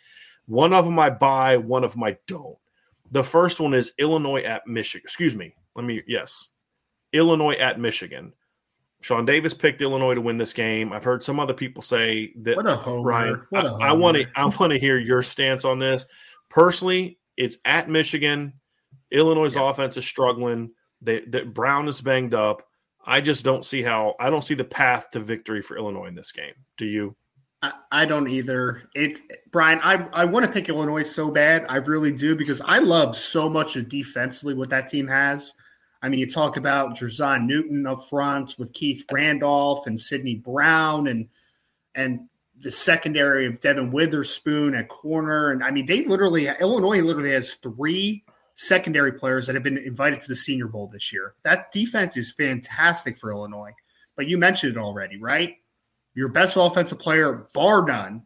One 0.47 0.73
of 0.73 0.85
them 0.85 0.99
I 0.99 1.09
buy, 1.09 1.57
one 1.57 1.83
of 1.83 1.93
them 1.93 2.03
I 2.03 2.17
don't. 2.27 2.57
The 3.11 3.23
first 3.23 3.59
one 3.59 3.73
is 3.73 3.93
Illinois 3.97 4.41
at 4.41 4.67
Michigan. 4.67 5.03
Excuse 5.05 5.35
me. 5.35 5.53
Let 5.75 5.85
me 5.85 6.01
yes, 6.07 6.49
Illinois 7.13 7.55
at 7.55 7.79
Michigan. 7.79 8.33
Sean 9.01 9.25
Davis 9.25 9.53
picked 9.53 9.81
Illinois 9.81 10.15
to 10.15 10.21
win 10.21 10.39
this 10.39 10.53
game. 10.53 10.91
I've 10.91 11.03
heard 11.03 11.23
some 11.23 11.39
other 11.39 11.53
people 11.53 11.83
say 11.83 12.33
that 12.37 12.55
what 12.55 12.65
a 12.65 12.75
homer. 12.75 13.03
Ryan. 13.03 13.47
What 13.49 13.65
I 13.81 13.93
want 13.93 14.17
to 14.17 14.25
I 14.35 14.45
want 14.45 14.71
to 14.71 14.79
hear 14.79 14.97
your 14.97 15.21
stance 15.21 15.63
on 15.63 15.77
this. 15.77 16.05
Personally, 16.49 17.19
it's 17.37 17.57
at 17.65 17.87
Michigan. 17.87 18.53
Illinois' 19.15 19.55
yeah. 19.55 19.69
offense 19.69 19.97
is 19.97 20.05
struggling. 20.05 20.71
That 21.01 21.53
Brown 21.53 21.87
is 21.87 22.01
banged 22.01 22.33
up. 22.33 22.63
I 23.05 23.21
just 23.21 23.43
don't 23.43 23.63
see 23.63 23.83
how. 23.83 24.15
I 24.19 24.29
don't 24.29 24.43
see 24.43 24.55
the 24.55 24.63
path 24.63 25.11
to 25.11 25.19
victory 25.19 25.61
for 25.61 25.77
Illinois 25.77 26.07
in 26.07 26.15
this 26.15 26.31
game. 26.31 26.53
Do 26.77 26.85
you? 26.85 27.15
I, 27.61 27.73
I 27.91 28.05
don't 28.05 28.27
either. 28.27 28.89
It's 28.95 29.21
Brian. 29.51 29.79
I 29.83 30.07
I 30.13 30.25
want 30.25 30.45
to 30.45 30.51
pick 30.51 30.67
Illinois 30.69 31.03
so 31.03 31.29
bad. 31.29 31.65
I 31.69 31.77
really 31.77 32.11
do 32.11 32.35
because 32.35 32.61
I 32.61 32.79
love 32.79 33.15
so 33.15 33.49
much 33.49 33.75
of 33.75 33.89
defensively 33.89 34.53
what 34.53 34.69
that 34.69 34.87
team 34.87 35.07
has. 35.07 35.53
I 36.01 36.09
mean, 36.09 36.19
you 36.19 36.29
talk 36.29 36.57
about 36.57 36.97
Jer'Zhan 36.97 37.45
Newton 37.45 37.87
up 37.87 38.03
front 38.09 38.55
with 38.59 38.73
Keith 38.73 39.05
Randolph 39.11 39.87
and 39.87 39.99
Sidney 39.99 40.35
Brown 40.35 41.07
and 41.07 41.29
and 41.93 42.27
the 42.59 42.71
secondary 42.71 43.45
of 43.45 43.59
Devin 43.59 43.91
Witherspoon 43.91 44.75
at 44.75 44.89
corner. 44.89 45.51
And 45.51 45.63
I 45.63 45.71
mean, 45.71 45.85
they 45.85 46.05
literally 46.05 46.47
Illinois 46.59 47.01
literally 47.01 47.31
has 47.31 47.53
three 47.55 48.23
secondary 48.55 49.11
players 49.11 49.47
that 49.47 49.55
have 49.55 49.63
been 49.63 49.77
invited 49.77 50.21
to 50.21 50.27
the 50.27 50.35
Senior 50.35 50.67
Bowl 50.67 50.87
this 50.87 51.13
year. 51.13 51.33
That 51.43 51.71
defense 51.71 52.17
is 52.17 52.31
fantastic 52.31 53.17
for 53.17 53.31
Illinois. 53.31 53.73
But 54.15 54.27
you 54.27 54.37
mentioned 54.37 54.75
it 54.75 54.79
already, 54.79 55.17
right? 55.17 55.55
Your 56.13 56.29
best 56.29 56.55
offensive 56.57 56.99
player, 56.99 57.47
bar 57.53 57.85
none, 57.85 58.23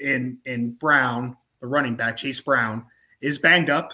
in 0.00 0.38
in 0.46 0.72
Brown, 0.72 1.36
the 1.60 1.66
running 1.66 1.96
back, 1.96 2.16
Chase 2.16 2.40
Brown, 2.40 2.86
is 3.20 3.38
banged 3.38 3.70
up 3.70 3.92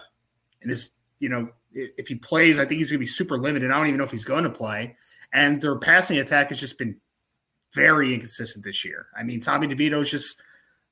and 0.63 0.71
is, 0.71 0.91
you 1.19 1.29
know, 1.29 1.49
if 1.73 2.09
he 2.09 2.15
plays, 2.15 2.59
I 2.59 2.65
think 2.65 2.79
he's 2.79 2.91
going 2.91 2.99
to 2.99 3.05
be 3.05 3.07
super 3.07 3.37
limited. 3.37 3.71
I 3.71 3.77
don't 3.77 3.89
even 3.89 3.99
know 3.99 4.05
if 4.05 4.11
he's 4.11 4.25
going 4.25 4.45
to 4.45 4.51
play. 4.51 4.97
And 5.33 5.61
their 5.61 5.77
passing 5.77 6.19
attack 6.19 6.49
has 6.49 6.59
just 6.59 6.79
been 6.79 7.01
very 7.75 8.15
inconsistent 8.15 8.65
this 8.65 8.85
year. 8.85 9.09
I 9.17 9.23
mean, 9.23 9.41
Tommy 9.41 9.67
DeVito 9.67 10.01
is 10.01 10.11
just 10.11 10.41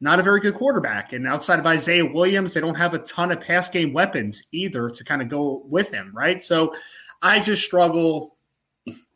not 0.00 0.20
a 0.20 0.22
very 0.22 0.40
good 0.40 0.54
quarterback. 0.54 1.12
And 1.12 1.26
outside 1.26 1.58
of 1.58 1.66
Isaiah 1.66 2.04
Williams, 2.04 2.52
they 2.52 2.60
don't 2.60 2.74
have 2.74 2.94
a 2.94 2.98
ton 2.98 3.32
of 3.32 3.40
pass 3.40 3.68
game 3.68 3.92
weapons 3.92 4.42
either 4.52 4.90
to 4.90 5.04
kind 5.04 5.22
of 5.22 5.28
go 5.28 5.62
with 5.66 5.90
him, 5.90 6.12
right? 6.14 6.42
So 6.42 6.74
I 7.22 7.40
just 7.40 7.64
struggle 7.64 8.36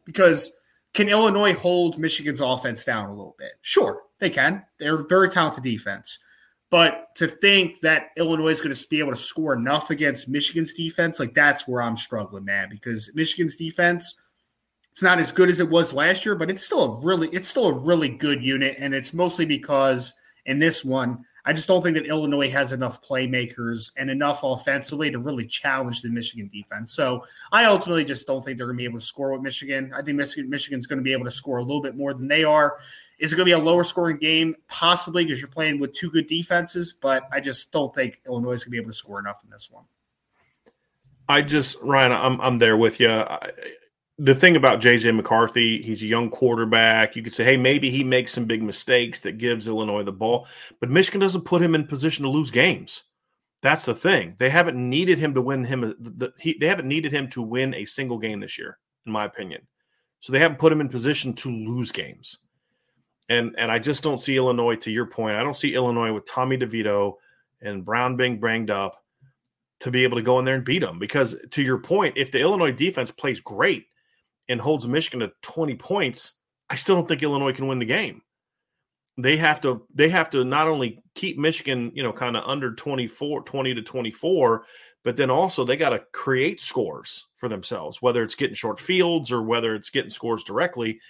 because 0.07 0.55
can 0.95 1.09
Illinois 1.09 1.55
hold 1.55 1.99
Michigan's 1.99 2.41
offense 2.41 2.85
down 2.85 3.11
a 3.11 3.15
little 3.15 3.37
bit? 3.39 3.53
Sure, 3.61 4.03
they 4.19 4.31
can. 4.31 4.65
They're 4.79 5.07
very 5.07 5.29
talented 5.29 5.63
defense. 5.63 6.19
But 6.71 7.09
to 7.17 7.27
think 7.27 7.81
that 7.81 8.11
Illinois 8.17 8.51
is 8.51 8.61
going 8.61 8.75
to 8.75 8.89
be 8.89 9.01
able 9.01 9.11
to 9.11 9.19
score 9.19 9.55
enough 9.55 9.91
against 9.91 10.29
Michigan's 10.29 10.73
defense, 10.73 11.19
like 11.19 11.35
that's 11.35 11.67
where 11.67 11.83
I'm 11.83 11.97
struggling, 11.97 12.45
man, 12.45 12.69
because 12.71 13.11
Michigan's 13.15 13.57
defense, 13.57 14.15
it's 14.93 15.03
not 15.03 15.19
as 15.19 15.33
good 15.33 15.51
as 15.51 15.61
it 15.61 15.69
was 15.69 15.93
last 15.93 16.25
year, 16.25 16.37
but 16.37 16.49
it's 16.49 16.65
still 16.65 16.83
a 16.83 17.01
really, 17.01 17.29
it's 17.29 17.49
still 17.49 17.67
a 17.67 17.79
really 17.79 18.09
good 18.09 18.43
unit. 18.43 18.77
And 18.79 18.95
it's 18.95 19.13
mostly 19.13 19.45
because– 19.45 20.15
in 20.47 20.59
this 20.59 20.85
one. 20.85 21.25
I 21.45 21.53
just 21.53 21.69
don't 21.69 21.83
think 21.83 21.95
that 21.95 22.07
Illinois 22.07 22.51
has 22.51 22.73
enough 22.73 23.03
playmakers 23.03 23.93
and 23.97 24.11
enough 24.11 24.41
offensively 24.43 25.11
to 25.11 25.19
really 25.19 25.47
challenge 25.47 26.03
the 26.03 26.11
Michigan 26.11 26.51
defense. 26.53 26.93
So 26.93 27.25
I 27.51 27.65
ultimately 27.65 28.05
just 28.05 28.27
don't 28.27 28.45
think 28.45 28.59
they're 28.59 28.67
going 28.67 28.77
to 28.77 28.83
be 28.83 28.85
able 28.85 29.01
to 29.01 29.05
score 29.05 29.33
with 29.33 29.41
Michigan. 29.41 29.93
I 29.97 30.03
think 30.03 30.19
Michigan, 30.19 30.51
Michigan's 30.51 30.87
going 30.87 30.99
to 30.99 31.03
be 31.03 31.13
able 31.13 31.25
to 31.25 31.31
score 31.31 31.59
a 31.59 31.63
little 31.63 31.81
bit 31.81 31.97
more 31.97 32.13
than 32.13 32.29
they 32.29 32.45
are. 32.45 32.77
Is 33.19 33.33
it 33.33 33.37
going 33.37 33.47
to 33.47 33.57
be 33.57 33.61
a 33.61 33.65
lower 33.65 33.85
scoring 33.85 34.19
game? 34.19 34.55
Possibly 34.69 35.25
because 35.25 35.41
you're 35.41 35.49
playing 35.49 35.81
with 35.81 35.93
two 35.95 36.11
good 36.11 36.27
defenses, 36.27 36.93
but 36.93 37.27
I 37.33 37.41
just 37.41 37.73
don't 37.73 37.95
think 37.95 38.21
Illinois 38.27 38.53
is 38.53 38.65
going 38.65 38.73
to 38.73 38.77
be 38.77 38.79
able 38.79 38.91
to 38.91 38.97
score 38.97 39.19
enough 39.19 39.41
in 39.43 39.51
this 39.51 39.71
one. 39.71 39.85
I 41.29 41.43
just 41.43 41.81
Ryan, 41.81 42.13
I'm 42.13 42.41
I'm 42.41 42.59
there 42.59 42.77
with 42.77 42.99
you. 42.99 43.09
I, 43.09 43.53
the 44.23 44.35
thing 44.35 44.55
about 44.55 44.81
JJ 44.81 45.17
McCarthy, 45.17 45.81
he's 45.81 46.03
a 46.03 46.07
young 46.07 46.29
quarterback. 46.29 47.17
You 47.17 47.23
could 47.23 47.33
say, 47.33 47.43
hey, 47.43 47.57
maybe 47.57 47.91
he 47.91 48.05
makes 48.05 48.35
some 48.35 48.45
big 48.45 48.63
mistakes 48.63 49.21
that 49.21 49.39
gives 49.39 49.67
Illinois 49.67 50.03
the 50.03 50.13
ball, 50.13 50.47
but 50.79 50.91
Michigan 50.91 51.21
doesn't 51.21 51.47
put 51.47 51.63
him 51.63 51.75
in 51.75 51.87
position 51.87 52.25
to 52.25 52.31
lose 52.31 52.51
games. 52.51 53.05
That's 53.63 53.87
the 53.87 53.95
thing. 53.95 54.37
They 54.39 54.51
haven't 54.51 54.77
needed 54.77 55.17
him 55.17 55.33
to 55.35 55.43
win 55.43 55.65
him. 55.65 55.95
The, 55.99 56.35
he, 56.39 56.57
they 56.59 56.67
haven't 56.67 56.89
needed 56.89 57.13
him 57.13 57.29
to 57.31 57.43
win 57.43 57.75
a 57.75 57.87
single 57.87 58.19
game 58.19 58.41
this 58.41 58.59
year, 58.59 58.79
in 59.07 59.13
my 59.13 59.25
opinion. 59.25 59.67
So 60.21 60.33
they 60.33 60.39
haven't 60.39 60.59
put 60.59 60.73
him 60.73 60.83
in 60.83 60.91
position 60.91 61.33
to 61.35 61.51
lose 61.51 61.91
games. 61.91 62.39
And 63.31 63.55
and 63.57 63.71
I 63.71 63.79
just 63.79 64.03
don't 64.03 64.21
see 64.21 64.37
Illinois. 64.37 64.77
To 64.77 64.91
your 64.91 65.07
point, 65.07 65.37
I 65.37 65.43
don't 65.43 65.57
see 65.57 65.75
Illinois 65.75 66.13
with 66.13 66.27
Tommy 66.27 66.59
DeVito 66.59 67.15
and 67.63 67.85
Brown 67.85 68.17
being 68.17 68.41
banged 68.41 68.71
up 68.71 69.03
to 69.81 69.91
be 69.91 70.05
able 70.05 70.17
to 70.17 70.23
go 70.23 70.39
in 70.39 70.45
there 70.45 70.57
and 70.57 70.65
beat 70.65 70.81
them. 70.81 70.99
Because 70.99 71.37
to 71.51 71.63
your 71.63 71.79
point, 71.79 72.17
if 72.17 72.31
the 72.31 72.41
Illinois 72.41 72.73
defense 72.73 73.11
plays 73.11 73.41
great 73.41 73.87
and 74.51 74.61
holds 74.61 74.87
Michigan 74.87 75.21
to 75.21 75.33
20 75.43 75.77
points, 75.77 76.35
I 76.69 76.75
still 76.75 76.97
don't 76.97 77.09
think 77.09 77.23
Illinois 77.23 77.53
can 77.53 77.69
win 77.69 77.79
the 77.79 77.87
game. 77.87 78.23
They 79.17 79.37
have 79.37 79.61
to 79.63 79.87
they 79.95 80.09
have 80.09 80.31
to 80.31 80.45
not 80.45 80.69
only 80.69 81.03
keep 81.15 81.39
Michigan, 81.39 81.93
you 81.95 82.03
know, 82.03 82.13
kind 82.13 82.37
of 82.37 82.45
under 82.47 82.75
24, 82.75 83.43
20 83.43 83.75
to 83.75 83.83
24, 83.83 84.65
but 85.05 85.17
then 85.17 85.31
also 85.31 85.65
they 85.65 85.77
got 85.77 85.91
to 85.91 86.05
create 86.13 86.61
scores 86.61 87.27
for 87.37 87.49
themselves, 87.49 88.01
whether 88.03 88.23
it's 88.23 88.35
getting 88.35 88.55
short 88.55 88.81
fields 88.81 89.31
or 89.31 89.43
whether 89.43 89.75
it's 89.75 89.91
getting 89.91 90.11
scores 90.11 90.45
directly. 90.45 91.01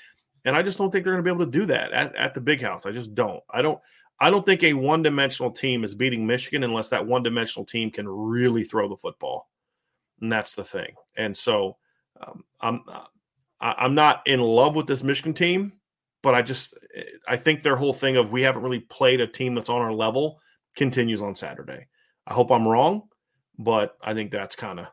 And 0.45 0.57
I 0.57 0.63
just 0.63 0.79
don't 0.79 0.91
think 0.91 1.05
they're 1.05 1.15
going 1.15 1.25
to 1.25 1.29
be 1.29 1.35
able 1.35 1.51
to 1.51 1.59
do 1.59 1.67
that 1.67 1.93
at, 1.93 2.17
at 2.17 2.35
the 2.35 2.41
big 2.41 2.63
house. 2.63 2.87
I 2.87 2.93
just 2.93 3.15
don't. 3.15 3.43
I 3.51 3.63
don't. 3.63 3.79
I 4.19 4.29
don't 4.29 4.45
think 4.45 4.63
a 4.63 4.75
one 4.75 5.03
dimensional 5.03 5.51
team 5.51 5.83
is 5.83 5.95
beating 5.95 6.27
Michigan 6.27 6.65
unless 6.65 6.89
that 6.89 7.07
one 7.07 7.23
dimensional 7.23 7.65
team 7.65 7.91
can 7.91 8.07
really 8.07 8.65
throw 8.65 8.87
the 8.89 8.97
football. 8.97 9.49
And 10.21 10.31
that's 10.31 10.55
the 10.55 10.65
thing. 10.65 10.95
And 11.17 11.35
so 11.35 11.77
um, 12.21 12.45
I'm 12.61 12.83
I'm 13.61 13.95
not 13.95 14.23
in 14.27 14.41
love 14.41 14.75
with 14.75 14.87
this 14.87 15.03
Michigan 15.03 15.35
team, 15.35 15.73
but 16.23 16.35
I 16.35 16.43
just 16.43 16.75
I 17.29 17.37
think 17.37 17.63
their 17.63 17.77
whole 17.77 17.93
thing 17.93 18.17
of 18.17 18.33
we 18.33 18.43
haven't 18.43 18.63
really 18.63 18.81
played 18.81 19.21
a 19.21 19.27
team 19.27 19.55
that's 19.55 19.69
on 19.69 19.81
our 19.83 19.93
level 19.93 20.41
continues 20.77 21.21
on 21.21 21.35
Saturday. 21.35 21.87
I 22.27 22.35
hope 22.35 22.51
I'm 22.51 22.67
wrong, 22.67 23.03
but 23.59 23.97
I 24.03 24.15
think 24.15 24.31
that's 24.31 24.57
kind 24.57 24.81
of 24.81 24.87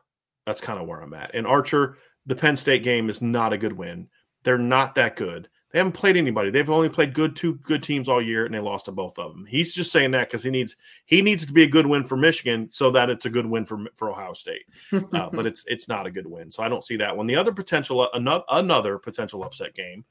that's 0.46 0.60
kind 0.60 0.80
of 0.80 0.86
where 0.86 1.00
I'm 1.00 1.14
at. 1.14 1.34
And 1.34 1.46
Archer, 1.46 1.96
the 2.26 2.36
Penn 2.36 2.56
State 2.56 2.82
game 2.82 3.08
is 3.08 3.22
not 3.22 3.52
a 3.52 3.58
good 3.58 3.72
win. 3.72 4.08
They're 4.44 4.58
not 4.58 4.94
that 4.96 5.16
good. 5.16 5.48
They 5.70 5.78
haven't 5.78 5.92
played 5.92 6.16
anybody. 6.16 6.50
They've 6.50 6.70
only 6.70 6.88
played 6.88 7.12
good 7.12 7.36
two 7.36 7.56
good 7.56 7.82
teams 7.82 8.08
all 8.08 8.22
year, 8.22 8.46
and 8.46 8.54
they 8.54 8.58
lost 8.58 8.86
to 8.86 8.92
both 8.92 9.18
of 9.18 9.32
them. 9.32 9.44
He's 9.44 9.74
just 9.74 9.92
saying 9.92 10.12
that 10.12 10.28
because 10.28 10.42
he 10.42 10.50
needs 10.50 10.76
he 11.04 11.20
needs 11.20 11.44
to 11.44 11.52
be 11.52 11.62
a 11.62 11.68
good 11.68 11.86
win 11.86 12.04
for 12.04 12.16
Michigan 12.16 12.70
so 12.70 12.90
that 12.90 13.10
it's 13.10 13.26
a 13.26 13.30
good 13.30 13.44
win 13.44 13.66
for 13.66 13.84
for 13.94 14.10
Ohio 14.10 14.32
State. 14.32 14.64
Uh, 14.92 15.28
but 15.30 15.44
it's 15.46 15.64
it's 15.66 15.86
not 15.86 16.06
a 16.06 16.10
good 16.10 16.26
win, 16.26 16.50
so 16.50 16.62
I 16.62 16.70
don't 16.70 16.84
see 16.84 16.96
that 16.96 17.14
one. 17.14 17.26
The 17.26 17.36
other 17.36 17.52
potential 17.52 18.08
another 18.14 18.44
another 18.50 18.98
potential 18.98 19.44
upset 19.44 19.74
game, 19.74 20.06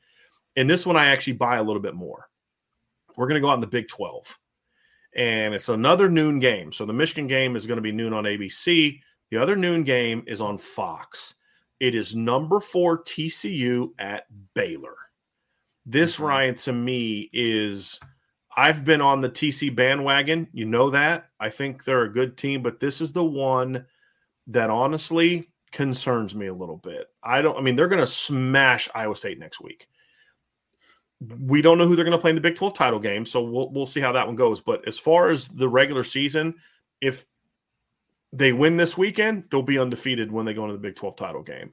and 0.56 0.70
this 0.70 0.86
one 0.86 0.96
I 0.96 1.08
actually 1.08 1.34
buy 1.34 1.58
a 1.58 1.64
little 1.64 1.82
bit 1.82 1.96
more. 1.96 2.30
We're 3.16 3.28
going 3.28 3.42
to 3.42 3.46
go 3.46 3.50
out 3.50 3.56
in 3.56 3.62
the 3.62 3.68
Big 3.68 3.88
Twelve, 3.88 4.38
and 5.16 5.56
it's 5.56 5.70
another 5.70 6.08
noon 6.08 6.38
game. 6.38 6.72
So 6.72 6.86
the 6.86 6.94
Michigan 6.94 7.26
game 7.26 7.56
is 7.56 7.66
going 7.66 7.78
to 7.78 7.82
be 7.82 7.92
noon 7.92 8.14
on 8.14 8.26
ABC. 8.26 9.00
The 9.32 9.38
other 9.38 9.56
noon 9.56 9.84
game 9.84 10.24
is 10.28 10.40
on 10.40 10.60
Fox. 10.60 11.34
It 11.80 11.96
is 11.96 12.16
number 12.16 12.60
four 12.60 13.04
TCU 13.04 13.90
at 13.98 14.26
Baylor. 14.54 14.96
This 15.88 16.16
mm-hmm. 16.16 16.26
Ryan 16.26 16.56
to 16.56 16.74
me 16.74 17.30
is 17.34 18.00
I've 18.56 18.84
been 18.84 19.02
on 19.02 19.22
the 19.22 19.30
TC 19.30 19.74
bandwagon. 19.74 20.48
You 20.52 20.66
know 20.66 20.90
that. 20.92 21.30
I 21.40 21.50
think 21.50 21.84
they're 21.84 22.04
a 22.04 22.14
good 22.14 22.38
team, 22.38 22.62
but 22.62 22.80
this 22.80 23.02
is 23.02 23.14
the 23.14 23.26
one 23.26 23.86
that 24.48 24.70
honestly 24.70 25.50
concerns 25.72 26.36
me 26.36 26.48
a 26.48 26.54
little 26.54 26.78
bit. 26.78 27.08
I 27.24 27.42
don't 27.42 27.58
I 27.58 27.62
mean 27.62 27.76
they're 27.76 27.88
going 27.88 28.02
to 28.02 28.08
smash 28.08 28.90
Iowa 28.94 29.16
State 29.16 29.40
next 29.40 29.62
week. 29.62 29.88
We 31.40 31.64
don't 31.64 31.80
know 31.80 31.88
who 31.88 31.96
they're 31.96 32.06
going 32.06 32.18
to 32.18 32.22
play 32.22 32.30
in 32.30 32.36
the 32.36 32.42
Big 32.42 32.56
12 32.56 32.76
title 32.76 33.00
game, 33.00 33.26
so 33.26 33.42
we'll 33.42 33.72
we'll 33.72 33.86
see 33.86 34.02
how 34.02 34.12
that 34.12 34.28
one 34.28 34.36
goes, 34.36 34.62
but 34.62 34.88
as 34.88 35.00
far 35.00 35.30
as 35.30 35.48
the 35.48 35.68
regular 35.68 36.04
season, 36.04 36.56
if 37.02 37.26
they 38.34 38.54
win 38.54 38.78
this 38.78 38.98
weekend, 38.98 39.46
they'll 39.50 39.64
be 39.64 39.80
undefeated 39.80 40.32
when 40.32 40.46
they 40.46 40.54
go 40.54 40.64
into 40.64 40.74
the 40.74 40.80
Big 40.80 40.96
12 40.96 41.16
title 41.16 41.44
game 41.44 41.72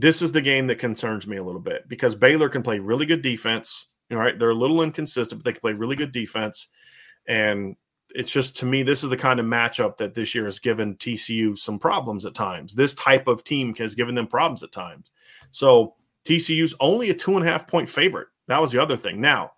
this 0.00 0.22
is 0.22 0.32
the 0.32 0.40
game 0.40 0.66
that 0.68 0.78
concerns 0.78 1.26
me 1.26 1.36
a 1.36 1.44
little 1.44 1.60
bit 1.60 1.88
because 1.88 2.14
Baylor 2.14 2.48
can 2.48 2.62
play 2.62 2.78
really 2.78 3.06
good 3.06 3.22
defense. 3.22 3.86
All 4.10 4.18
right, 4.18 4.38
they're 4.38 4.50
a 4.50 4.54
little 4.54 4.82
inconsistent, 4.82 5.40
but 5.40 5.44
they 5.44 5.52
can 5.52 5.60
play 5.60 5.72
really 5.72 5.96
good 5.96 6.12
defense. 6.12 6.68
And 7.26 7.76
it's 8.14 8.32
just 8.32 8.56
to 8.58 8.66
me, 8.66 8.82
this 8.82 9.04
is 9.04 9.10
the 9.10 9.16
kind 9.16 9.38
of 9.38 9.46
matchup 9.46 9.98
that 9.98 10.14
this 10.14 10.34
year 10.34 10.44
has 10.44 10.58
given 10.58 10.96
TCU 10.96 11.58
some 11.58 11.78
problems 11.78 12.24
at 12.24 12.34
times. 12.34 12.74
This 12.74 12.94
type 12.94 13.28
of 13.28 13.44
team 13.44 13.74
has 13.76 13.94
given 13.94 14.14
them 14.14 14.26
problems 14.26 14.62
at 14.62 14.72
times. 14.72 15.10
So 15.50 15.94
TCU's 16.24 16.74
only 16.80 17.10
a 17.10 17.14
two 17.14 17.36
and 17.36 17.46
a 17.46 17.50
half 17.50 17.66
point 17.66 17.88
favorite. 17.88 18.28
That 18.46 18.62
was 18.62 18.72
the 18.72 18.80
other 18.80 18.96
thing. 18.96 19.20
Now, 19.20 19.52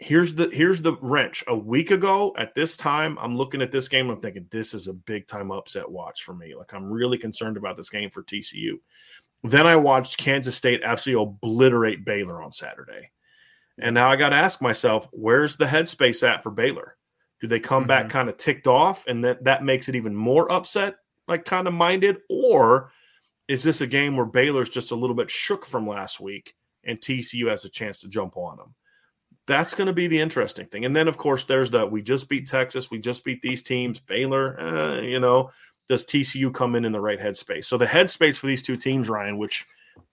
here's 0.00 0.34
the 0.34 0.48
here's 0.50 0.82
the 0.82 0.96
wrench. 1.00 1.44
A 1.46 1.56
week 1.56 1.90
ago 1.90 2.34
at 2.38 2.54
this 2.54 2.76
time, 2.76 3.18
I'm 3.20 3.36
looking 3.36 3.62
at 3.62 3.72
this 3.72 3.88
game. 3.88 4.08
I'm 4.08 4.20
thinking 4.20 4.46
this 4.50 4.72
is 4.72 4.88
a 4.88 4.94
big 4.94 5.26
time 5.26 5.50
upset 5.50 5.90
watch 5.90 6.22
for 6.22 6.34
me. 6.34 6.54
Like 6.54 6.72
I'm 6.72 6.90
really 6.90 7.18
concerned 7.18 7.56
about 7.56 7.76
this 7.76 7.90
game 7.90 8.10
for 8.10 8.22
TCU. 8.22 8.74
Then 9.42 9.66
I 9.66 9.76
watched 9.76 10.18
Kansas 10.18 10.54
State 10.54 10.82
absolutely 10.84 11.22
obliterate 11.22 12.04
Baylor 12.04 12.42
on 12.42 12.52
Saturday. 12.52 13.10
And 13.78 13.94
now 13.94 14.10
I 14.10 14.16
got 14.16 14.30
to 14.30 14.36
ask 14.36 14.60
myself, 14.60 15.08
where's 15.12 15.56
the 15.56 15.64
headspace 15.64 16.26
at 16.26 16.42
for 16.42 16.50
Baylor? 16.50 16.96
Do 17.40 17.46
they 17.46 17.60
come 17.60 17.82
mm-hmm. 17.82 17.88
back 17.88 18.10
kind 18.10 18.28
of 18.28 18.36
ticked 18.36 18.66
off 18.66 19.06
and 19.06 19.24
that, 19.24 19.44
that 19.44 19.64
makes 19.64 19.88
it 19.88 19.96
even 19.96 20.14
more 20.14 20.50
upset, 20.52 20.96
like 21.26 21.44
kind 21.44 21.66
of 21.66 21.74
minded? 21.74 22.18
Or 22.28 22.92
is 23.48 23.62
this 23.62 23.80
a 23.80 23.86
game 23.86 24.16
where 24.16 24.26
Baylor's 24.26 24.68
just 24.68 24.90
a 24.90 24.96
little 24.96 25.16
bit 25.16 25.30
shook 25.30 25.64
from 25.64 25.88
last 25.88 26.20
week 26.20 26.54
and 26.84 27.00
TCU 27.00 27.48
has 27.48 27.64
a 27.64 27.70
chance 27.70 28.00
to 28.00 28.08
jump 28.08 28.36
on 28.36 28.58
them? 28.58 28.74
That's 29.46 29.74
going 29.74 29.86
to 29.86 29.92
be 29.92 30.06
the 30.06 30.20
interesting 30.20 30.66
thing. 30.66 30.84
And 30.84 30.94
then, 30.94 31.08
of 31.08 31.16
course, 31.16 31.46
there's 31.46 31.70
the 31.70 31.86
we 31.86 32.02
just 32.02 32.28
beat 32.28 32.46
Texas, 32.46 32.90
we 32.90 32.98
just 32.98 33.24
beat 33.24 33.40
these 33.40 33.62
teams, 33.62 33.98
Baylor, 33.98 34.60
uh, 34.60 35.00
you 35.00 35.18
know, 35.18 35.50
does 35.90 36.06
TCU 36.06 36.54
come 36.54 36.76
in 36.76 36.84
in 36.84 36.92
the 36.92 37.00
right 37.00 37.18
headspace? 37.18 37.64
So 37.64 37.76
the 37.76 37.84
headspace 37.84 38.36
for 38.36 38.46
these 38.46 38.62
two 38.62 38.76
teams, 38.76 39.08
Ryan, 39.08 39.36
which 39.38 39.66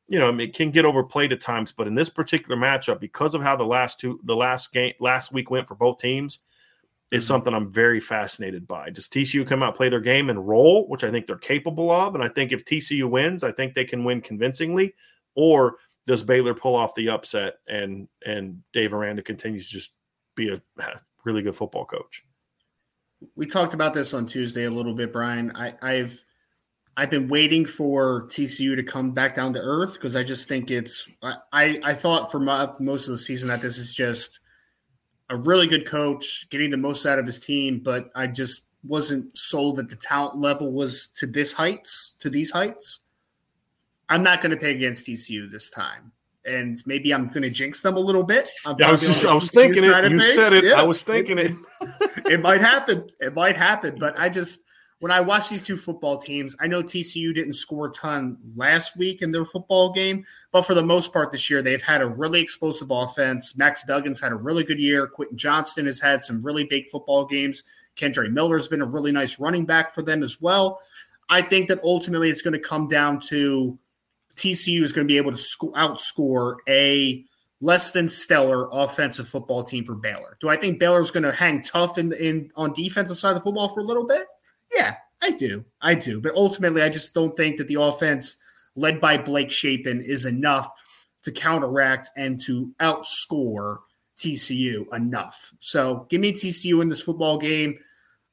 you 0.08 0.18
know 0.18 0.36
it 0.40 0.56
can 0.56 0.72
get 0.72 0.86
overplayed 0.86 1.32
at 1.32 1.40
times, 1.40 1.72
but 1.72 1.86
in 1.86 1.94
this 1.94 2.10
particular 2.10 2.60
matchup, 2.60 3.00
because 3.00 3.36
of 3.36 3.44
how 3.44 3.56
the 3.56 3.64
last 3.64 4.00
two 4.00 4.20
the 4.24 4.36
last 4.36 4.74
game 4.74 4.94
last 5.00 5.32
week 5.32 5.52
went 5.52 5.68
for 5.68 5.76
both 5.76 6.00
teams, 6.00 6.40
is 7.12 7.24
mm-hmm. 7.24 7.28
something 7.28 7.54
I'm 7.54 7.72
very 7.72 8.00
fascinated 8.00 8.68
by. 8.68 8.90
Does 8.90 9.08
TCU 9.08 9.48
come 9.48 9.62
out 9.62 9.76
play 9.76 9.88
their 9.88 10.02
game 10.02 10.32
and 10.32 10.48
roll, 10.48 10.88
which 10.88 11.04
I 11.04 11.12
think 11.12 11.28
they're 11.28 11.38
capable 11.38 11.92
of, 11.92 12.16
and 12.16 12.24
I 12.24 12.28
think 12.28 12.52
if 12.52 12.66
TCU 12.66 13.08
wins, 13.08 13.44
I 13.44 13.52
think 13.52 13.76
they 13.76 13.86
can 13.86 14.04
win 14.04 14.20
convincingly, 14.20 14.96
or 15.36 15.76
does 16.08 16.24
Baylor 16.24 16.56
pull 16.56 16.76
off 16.76 16.96
the 16.96 17.10
upset 17.10 17.60
and 17.68 18.08
and 18.26 18.64
Dave 18.74 18.96
Aranda 18.96 19.22
continues 19.22 19.68
to 19.68 19.74
just 19.74 19.92
be 20.36 20.50
a 20.50 20.60
really 21.24 21.44
good 21.44 21.56
football 21.56 21.86
coach? 21.86 22.24
We 23.36 23.46
talked 23.46 23.74
about 23.74 23.94
this 23.94 24.14
on 24.14 24.26
Tuesday 24.26 24.66
a 24.66 24.72
little 24.72 24.94
bit, 24.94 25.12
Brian. 25.12 25.52
I, 25.56 25.74
I've 25.82 26.24
I've 26.96 27.12
been 27.12 27.28
waiting 27.28 27.66
for 27.66 28.24
TCU 28.28 28.76
to 28.76 28.84
come 28.84 29.12
back 29.12 29.36
down 29.36 29.54
to 29.54 29.60
earth 29.60 29.94
because 29.94 30.16
I 30.16 30.24
just 30.24 30.48
think 30.48 30.72
it's 30.72 31.08
I 31.22 31.80
I 31.84 31.94
thought 31.94 32.32
for 32.32 32.40
my, 32.40 32.70
most 32.80 33.08
of 33.08 33.12
the 33.12 33.18
season 33.18 33.50
that 33.50 33.62
this 33.62 33.78
is 33.78 33.94
just 33.94 34.40
a 35.30 35.36
really 35.36 35.68
good 35.68 35.86
coach 35.86 36.48
getting 36.50 36.72
the 36.72 36.78
most 36.78 37.06
out 37.06 37.20
of 37.20 37.26
his 37.26 37.40
team, 37.40 37.80
but 37.80 38.10
I 38.16 38.28
just 38.28 38.64
wasn't 38.84 39.38
sold 39.38 39.76
that 39.78 39.90
the 39.90 39.96
talent 39.96 40.40
level 40.40 40.72
was 40.72 41.10
to 41.10 41.28
this 41.28 41.54
heights 41.54 42.16
to 42.20 42.30
these 42.30 42.52
heights. 42.52 43.02
I'm 44.10 44.24
not 44.24 44.42
going 44.42 44.52
to 44.52 44.58
pay 44.58 44.72
against 44.72 45.06
TCU 45.06 45.52
this 45.52 45.70
time 45.70 46.14
and 46.48 46.82
maybe 46.86 47.14
I'm 47.14 47.28
going 47.28 47.44
to 47.44 47.50
jinx 47.50 47.82
them 47.82 47.98
a 47.98 48.00
little 48.00 48.24
bit. 48.24 48.50
Yeah, 48.66 48.88
I 48.88 48.92
was 48.92 49.02
just, 49.02 49.26
I 49.26 49.36
was 49.36 49.52
thinking 49.52 49.84
it. 49.84 50.12
You 50.12 50.20
said 50.34 50.54
it. 50.54 50.64
Yeah. 50.64 50.82
I 50.82 50.84
was 50.84 51.04
thinking 51.04 51.38
it. 51.38 51.54
it 52.26 52.42
might 52.42 52.62
happen. 52.62 53.08
It 53.20 53.34
might 53.34 53.58
happen. 53.58 53.98
But 54.00 54.18
I 54.18 54.30
just, 54.30 54.64
when 55.00 55.12
I 55.12 55.22
watch 55.22 55.50
these 55.50 55.64
two 55.64 55.78
football 55.78 56.18
teams, 56.18 56.56
I 56.60 56.66
know 56.68 56.82
TCU 56.82 57.36
didn't 57.36 57.54
score 57.54 57.88
a 57.88 57.92
ton 57.92 58.38
last 58.56 58.98
week 58.98 59.22
in 59.22 59.32
their 59.32 59.46
football 59.46 59.94
game, 59.94 60.26
but 60.52 60.64
for 60.64 60.74
the 60.74 60.84
most 60.84 61.14
part 61.14 61.32
this 61.32 61.50
year, 61.50 61.62
they've 61.62 61.84
had 61.84 62.02
a 62.02 62.08
really 62.08 62.42
explosive 62.42 62.90
offense. 62.90 63.56
Max 63.58 63.84
Duggan's 63.88 64.20
had 64.20 64.32
a 64.32 64.36
really 64.36 64.64
good 64.64 64.80
year. 64.80 65.06
Quentin 65.06 65.38
Johnston 65.38 65.86
has 65.86 66.00
had 66.00 66.24
some 66.24 66.42
really 66.42 66.64
big 66.64 66.88
football 66.88 67.26
games. 67.26 67.64
Kendre 67.96 68.32
Miller's 68.32 68.68
been 68.68 68.82
a 68.82 68.86
really 68.86 69.12
nice 69.12 69.38
running 69.40 69.66
back 69.66 69.94
for 69.94 70.02
them 70.02 70.24
as 70.24 70.42
well. 70.42 70.80
I 71.30 71.42
think 71.42 71.68
that 71.68 71.84
ultimately 71.84 72.30
it's 72.30 72.42
going 72.42 72.54
to 72.54 72.60
come 72.60 72.88
down 72.88 73.20
to 73.28 73.78
TCU 74.38 74.82
is 74.82 74.94
going 74.94 75.06
to 75.06 75.12
be 75.12 75.18
able 75.18 75.32
to 75.32 75.38
sc- 75.38 75.74
outscore 75.76 76.58
a 76.70 77.26
less 77.60 77.92
than 77.92 78.08
stellar 78.08 78.70
offensive 78.72 79.28
football 79.28 79.64
team 79.64 79.84
for 79.84 79.96
Baylor. 79.96 80.38
Do 80.40 80.50
I 80.50 80.58
think 80.58 80.80
Baylor 80.80 81.02
is 81.02 81.12
going 81.12 81.24
to 81.24 81.32
hang 81.32 81.62
tough 81.64 81.98
in, 81.98 82.14
in 82.14 82.52
on 82.56 82.74
defensive 82.74 83.18
side 83.18 83.32
of 83.32 83.36
the 83.38 83.42
football 83.42 83.70
for 83.70 83.80
a 83.80 83.84
little 83.84 84.06
bit? 84.06 84.28
Yeah, 84.76 84.96
I 85.22 85.32
do. 85.32 85.66
I 85.82 85.96
do. 85.96 86.22
But 86.22 86.36
ultimately, 86.36 86.82
I 86.82 86.90
just 86.90 87.14
don't 87.14 87.36
think 87.36 87.58
that 87.58 87.68
the 87.68 87.82
offense 87.82 88.38
led 88.76 89.02
by 89.02 89.18
Blake 89.18 89.52
Shapen 89.52 90.02
is 90.02 90.26
enough 90.26 90.70
to 91.24 91.32
counteract 91.32 92.10
and 92.16 92.40
to 92.42 92.74
outscore 92.80 93.80
TCU 94.20 94.94
enough. 94.96 95.54
So 95.60 96.06
give 96.10 96.22
me 96.22 96.32
TCU 96.32 96.82
in 96.82 96.90
this 96.90 97.02
football 97.02 97.38
game. 97.38 97.80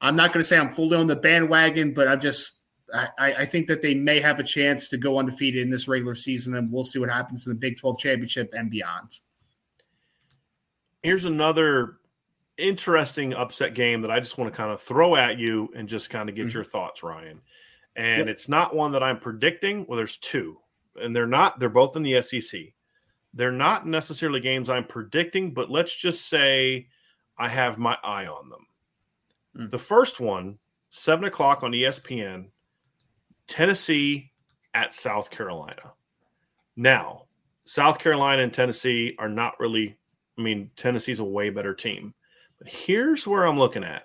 I'm 0.01 0.15
not 0.15 0.33
going 0.33 0.41
to 0.41 0.47
say 0.47 0.57
I'm 0.57 0.75
fully 0.75 0.97
on 0.97 1.07
the 1.07 1.15
bandwagon, 1.15 1.93
but 1.93 2.07
I'm 2.07 2.19
just 2.19 2.54
I, 2.93 3.09
I, 3.17 3.45
think 3.45 3.67
that 3.67 3.81
they 3.81 3.95
may 3.95 4.19
have 4.19 4.39
a 4.39 4.43
chance 4.43 4.89
to 4.89 4.97
go 4.97 5.17
undefeated 5.17 5.63
in 5.63 5.71
this 5.71 5.87
regular 5.87 6.15
season, 6.15 6.55
and 6.55 6.71
we'll 6.71 6.83
see 6.83 6.99
what 6.99 7.09
happens 7.09 7.45
in 7.45 7.51
the 7.51 7.59
Big 7.59 7.77
12 7.79 7.97
championship 7.97 8.53
and 8.53 8.69
beyond. 8.69 9.19
Here's 11.01 11.25
another 11.25 11.97
interesting 12.57 13.33
upset 13.33 13.73
game 13.73 14.01
that 14.01 14.11
I 14.11 14.19
just 14.19 14.37
want 14.37 14.53
to 14.53 14.57
kind 14.57 14.71
of 14.71 14.81
throw 14.81 15.15
at 15.15 15.37
you 15.37 15.69
and 15.75 15.89
just 15.89 16.09
kind 16.09 16.29
of 16.29 16.35
get 16.35 16.47
mm-hmm. 16.47 16.57
your 16.57 16.63
thoughts, 16.63 17.03
Ryan. 17.03 17.41
And 17.95 18.19
yep. 18.19 18.27
it's 18.27 18.49
not 18.49 18.75
one 18.75 18.91
that 18.91 19.03
I'm 19.03 19.19
predicting. 19.19 19.85
Well, 19.87 19.97
there's 19.97 20.17
two, 20.17 20.57
and 20.95 21.15
they're 21.15 21.27
not, 21.27 21.59
they're 21.59 21.69
both 21.69 21.95
in 21.95 22.03
the 22.03 22.21
SEC. 22.21 22.61
They're 23.33 23.51
not 23.51 23.87
necessarily 23.87 24.39
games 24.39 24.69
I'm 24.69 24.85
predicting, 24.85 25.53
but 25.53 25.69
let's 25.69 25.95
just 25.95 26.29
say 26.29 26.87
I 27.37 27.49
have 27.49 27.77
my 27.77 27.97
eye 28.03 28.27
on 28.27 28.49
them. 28.49 28.67
Mm. 29.57 29.69
The 29.69 29.77
first 29.77 30.19
one, 30.19 30.59
seven 30.89 31.25
o'clock 31.25 31.63
on 31.63 31.71
ESPN, 31.71 32.47
Tennessee 33.47 34.31
at 34.73 34.93
South 34.93 35.29
Carolina. 35.29 35.93
Now, 36.75 37.25
South 37.63 37.99
Carolina 37.99 38.43
and 38.43 38.53
Tennessee 38.53 39.15
are 39.17 39.29
not 39.29 39.59
really, 39.59 39.97
I 40.37 40.41
mean, 40.41 40.69
Tennessee's 40.75 41.19
a 41.19 41.23
way 41.23 41.49
better 41.49 41.73
team. 41.73 42.13
But 42.59 42.67
here's 42.67 43.25
where 43.25 43.45
I'm 43.45 43.59
looking 43.59 43.83
at. 43.83 44.03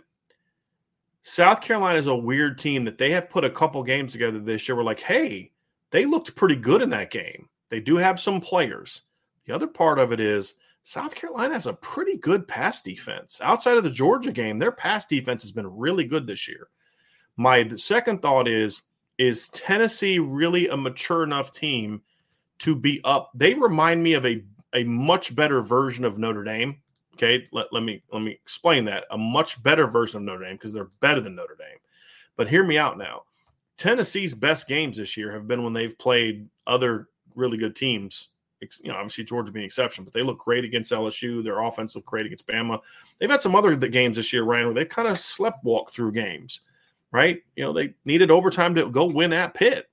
South 1.22 1.60
Carolina 1.60 1.98
is 1.98 2.06
a 2.06 2.16
weird 2.16 2.56
team 2.56 2.84
that 2.84 2.96
they 2.96 3.10
have 3.10 3.28
put 3.28 3.44
a 3.44 3.50
couple 3.50 3.82
games 3.82 4.12
together 4.12 4.38
this 4.38 4.66
year. 4.66 4.76
We're 4.76 4.84
like, 4.84 5.00
hey, 5.00 5.52
they 5.90 6.06
looked 6.06 6.34
pretty 6.34 6.56
good 6.56 6.82
in 6.82 6.90
that 6.90 7.10
game. 7.10 7.48
They 7.68 7.80
do 7.80 7.96
have 7.96 8.18
some 8.18 8.40
players. 8.40 9.02
The 9.46 9.54
other 9.54 9.66
part 9.66 9.98
of 9.98 10.12
it 10.12 10.20
is 10.20 10.54
South 10.82 11.14
Carolina 11.14 11.54
has 11.54 11.66
a 11.66 11.74
pretty 11.74 12.16
good 12.16 12.48
pass 12.48 12.82
defense. 12.82 13.38
Outside 13.42 13.76
of 13.76 13.84
the 13.84 13.90
Georgia 13.90 14.32
game, 14.32 14.58
their 14.58 14.72
pass 14.72 15.06
defense 15.06 15.42
has 15.42 15.52
been 15.52 15.66
really 15.66 16.04
good 16.04 16.26
this 16.26 16.48
year. 16.48 16.68
My 17.36 17.68
second 17.76 18.22
thought 18.22 18.48
is 18.48 18.82
is 19.20 19.50
Tennessee 19.50 20.18
really 20.18 20.68
a 20.68 20.76
mature 20.76 21.22
enough 21.22 21.52
team 21.52 22.00
to 22.60 22.74
be 22.74 23.02
up? 23.04 23.30
They 23.34 23.52
remind 23.52 24.02
me 24.02 24.14
of 24.14 24.24
a 24.24 24.42
a 24.72 24.82
much 24.84 25.34
better 25.34 25.60
version 25.60 26.04
of 26.04 26.18
Notre 26.18 26.42
Dame. 26.42 26.76
Okay, 27.14 27.46
let, 27.52 27.66
let 27.70 27.82
me 27.82 28.02
let 28.12 28.22
me 28.22 28.30
explain 28.30 28.86
that. 28.86 29.04
A 29.10 29.18
much 29.18 29.62
better 29.62 29.86
version 29.86 30.16
of 30.16 30.22
Notre 30.22 30.44
Dame 30.44 30.56
because 30.56 30.72
they're 30.72 30.88
better 31.00 31.20
than 31.20 31.34
Notre 31.34 31.54
Dame. 31.56 31.78
But 32.36 32.48
hear 32.48 32.64
me 32.64 32.78
out 32.78 32.96
now. 32.96 33.24
Tennessee's 33.76 34.34
best 34.34 34.66
games 34.66 34.96
this 34.96 35.16
year 35.18 35.30
have 35.32 35.46
been 35.46 35.62
when 35.62 35.74
they've 35.74 35.98
played 35.98 36.48
other 36.66 37.08
really 37.34 37.58
good 37.58 37.76
teams. 37.76 38.28
You 38.82 38.90
know, 38.90 38.96
obviously 38.96 39.24
Georgia 39.24 39.52
being 39.52 39.64
an 39.64 39.66
exception, 39.66 40.04
but 40.04 40.14
they 40.14 40.22
look 40.22 40.38
great 40.38 40.64
against 40.64 40.92
LSU. 40.92 41.44
Their 41.44 41.60
offense 41.60 41.94
looked 41.94 42.06
great 42.06 42.26
against 42.26 42.46
Bama. 42.46 42.80
They've 43.18 43.30
had 43.30 43.40
some 43.40 43.54
other 43.54 43.74
games 43.76 44.16
this 44.16 44.32
year, 44.32 44.44
Ryan, 44.44 44.66
where 44.66 44.74
they 44.74 44.84
kind 44.84 45.08
of 45.08 45.18
slept 45.18 45.64
walk 45.64 45.90
through 45.90 46.12
games, 46.12 46.60
right? 47.12 47.40
You 47.56 47.64
know, 47.64 47.72
they 47.72 47.94
needed 48.04 48.30
overtime 48.30 48.74
to 48.76 48.90
go 48.90 49.06
win 49.06 49.32
at 49.32 49.54
Pitt. 49.54 49.88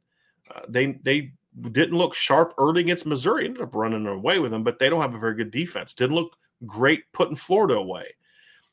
Uh, 0.54 0.62
they 0.68 1.00
they 1.04 1.34
didn't 1.72 1.98
look 1.98 2.14
sharp 2.14 2.54
early 2.58 2.82
against 2.82 3.06
Missouri. 3.06 3.46
Ended 3.46 3.64
up 3.64 3.76
running 3.76 4.06
away 4.06 4.40
with 4.40 4.52
them, 4.52 4.64
but 4.64 4.80
they 4.80 4.90
don't 4.90 5.02
have 5.02 5.16
a 5.16 5.20
very 5.20 5.36
good 5.36 5.52
defense. 5.52 5.94
Didn't 5.94 6.16
look 6.16 6.36
great 6.66 7.04
putting 7.14 7.36
Florida 7.36 7.76
away. 7.76 8.14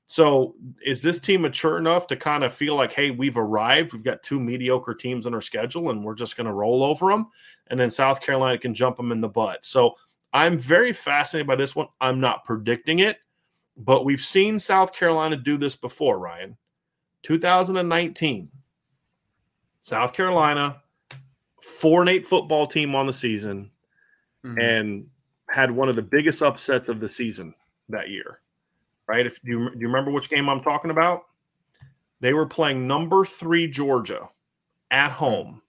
So 0.06 0.54
is 0.84 1.00
this 1.00 1.18
team 1.18 1.42
mature 1.42 1.78
enough 1.78 2.06
to 2.08 2.16
kind 2.16 2.44
of 2.44 2.52
feel 2.52 2.74
like, 2.74 2.92
hey, 2.92 3.10
we've 3.10 3.38
arrived. 3.38 3.92
We've 3.92 4.04
got 4.04 4.22
two 4.22 4.38
mediocre 4.38 4.94
teams 4.94 5.26
on 5.26 5.34
our 5.34 5.40
schedule, 5.40 5.90
and 5.90 6.04
we're 6.04 6.14
just 6.14 6.36
going 6.36 6.46
to 6.46 6.52
roll 6.52 6.82
over 6.82 7.10
them, 7.10 7.28
and 7.68 7.80
then 7.80 7.90
South 7.90 8.20
Carolina 8.20 8.58
can 8.58 8.74
jump 8.74 8.96
them 8.96 9.12
in 9.12 9.22
the 9.22 9.28
butt. 9.28 9.64
So 9.64 9.94
I'm 10.32 10.58
very 10.58 10.92
fascinated 10.92 11.46
by 11.46 11.56
this 11.56 11.74
one. 11.74 11.86
I'm 12.00 12.20
not 12.20 12.44
predicting 12.44 12.98
it, 12.98 13.18
but 13.78 14.04
we've 14.04 14.20
seen 14.20 14.58
South 14.58 14.92
Carolina 14.92 15.36
do 15.36 15.56
this 15.56 15.74
before. 15.74 16.18
Ryan, 16.18 16.56
2019, 17.24 18.48
South 19.82 20.12
Carolina, 20.12 20.80
four 21.60 22.00
and 22.00 22.08
eight 22.08 22.26
football 22.26 22.66
team 22.66 22.94
on 22.94 23.06
the 23.06 23.12
season, 23.12 23.70
mm-hmm. 24.44 24.58
and 24.58 25.06
had 25.50 25.70
one 25.70 25.88
of 25.88 25.96
the 25.96 26.02
biggest 26.02 26.42
upsets 26.42 26.88
of 26.88 27.00
the 27.00 27.08
season 27.08 27.54
that 27.88 28.08
year 28.08 28.40
right? 29.06 29.26
If 29.26 29.38
you, 29.42 29.70
do 29.70 29.78
you 29.78 29.86
remember 29.86 30.10
which 30.10 30.30
game 30.30 30.48
I'm 30.48 30.62
talking 30.62 30.90
about? 30.90 31.26
They 32.20 32.32
were 32.32 32.46
playing 32.46 32.86
number 32.86 33.24
three 33.24 33.68
Georgia 33.68 34.28
at 34.90 35.10
home. 35.10 35.60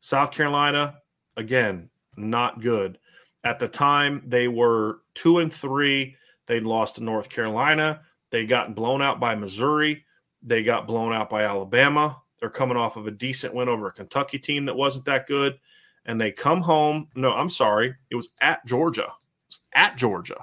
South 0.00 0.30
Carolina, 0.30 0.98
again, 1.36 1.90
not 2.16 2.60
good. 2.60 2.98
At 3.44 3.58
the 3.58 3.68
time, 3.68 4.22
they 4.26 4.48
were 4.48 5.00
two 5.14 5.38
and 5.38 5.52
three. 5.52 6.16
They'd 6.46 6.62
lost 6.62 6.96
to 6.96 7.04
North 7.04 7.28
Carolina. 7.28 8.00
They 8.30 8.46
got 8.46 8.74
blown 8.74 9.02
out 9.02 9.18
by 9.18 9.34
Missouri. 9.34 10.04
They 10.46 10.62
got 10.62 10.86
blown 10.86 11.12
out 11.12 11.28
by 11.28 11.42
Alabama. 11.42 12.22
They're 12.40 12.48
coming 12.48 12.76
off 12.76 12.96
of 12.96 13.06
a 13.06 13.10
decent 13.10 13.52
win 13.52 13.68
over 13.68 13.88
a 13.88 13.92
Kentucky 13.92 14.38
team 14.38 14.64
that 14.66 14.76
wasn't 14.76 15.04
that 15.06 15.26
good. 15.26 15.58
And 16.04 16.20
they 16.20 16.30
come 16.30 16.62
home. 16.62 17.08
No, 17.16 17.32
I'm 17.32 17.50
sorry. 17.50 17.94
It 18.10 18.14
was 18.14 18.30
at 18.40 18.64
Georgia. 18.64 19.02
It 19.02 19.48
was 19.48 19.60
at 19.74 19.96
Georgia. 19.96 20.38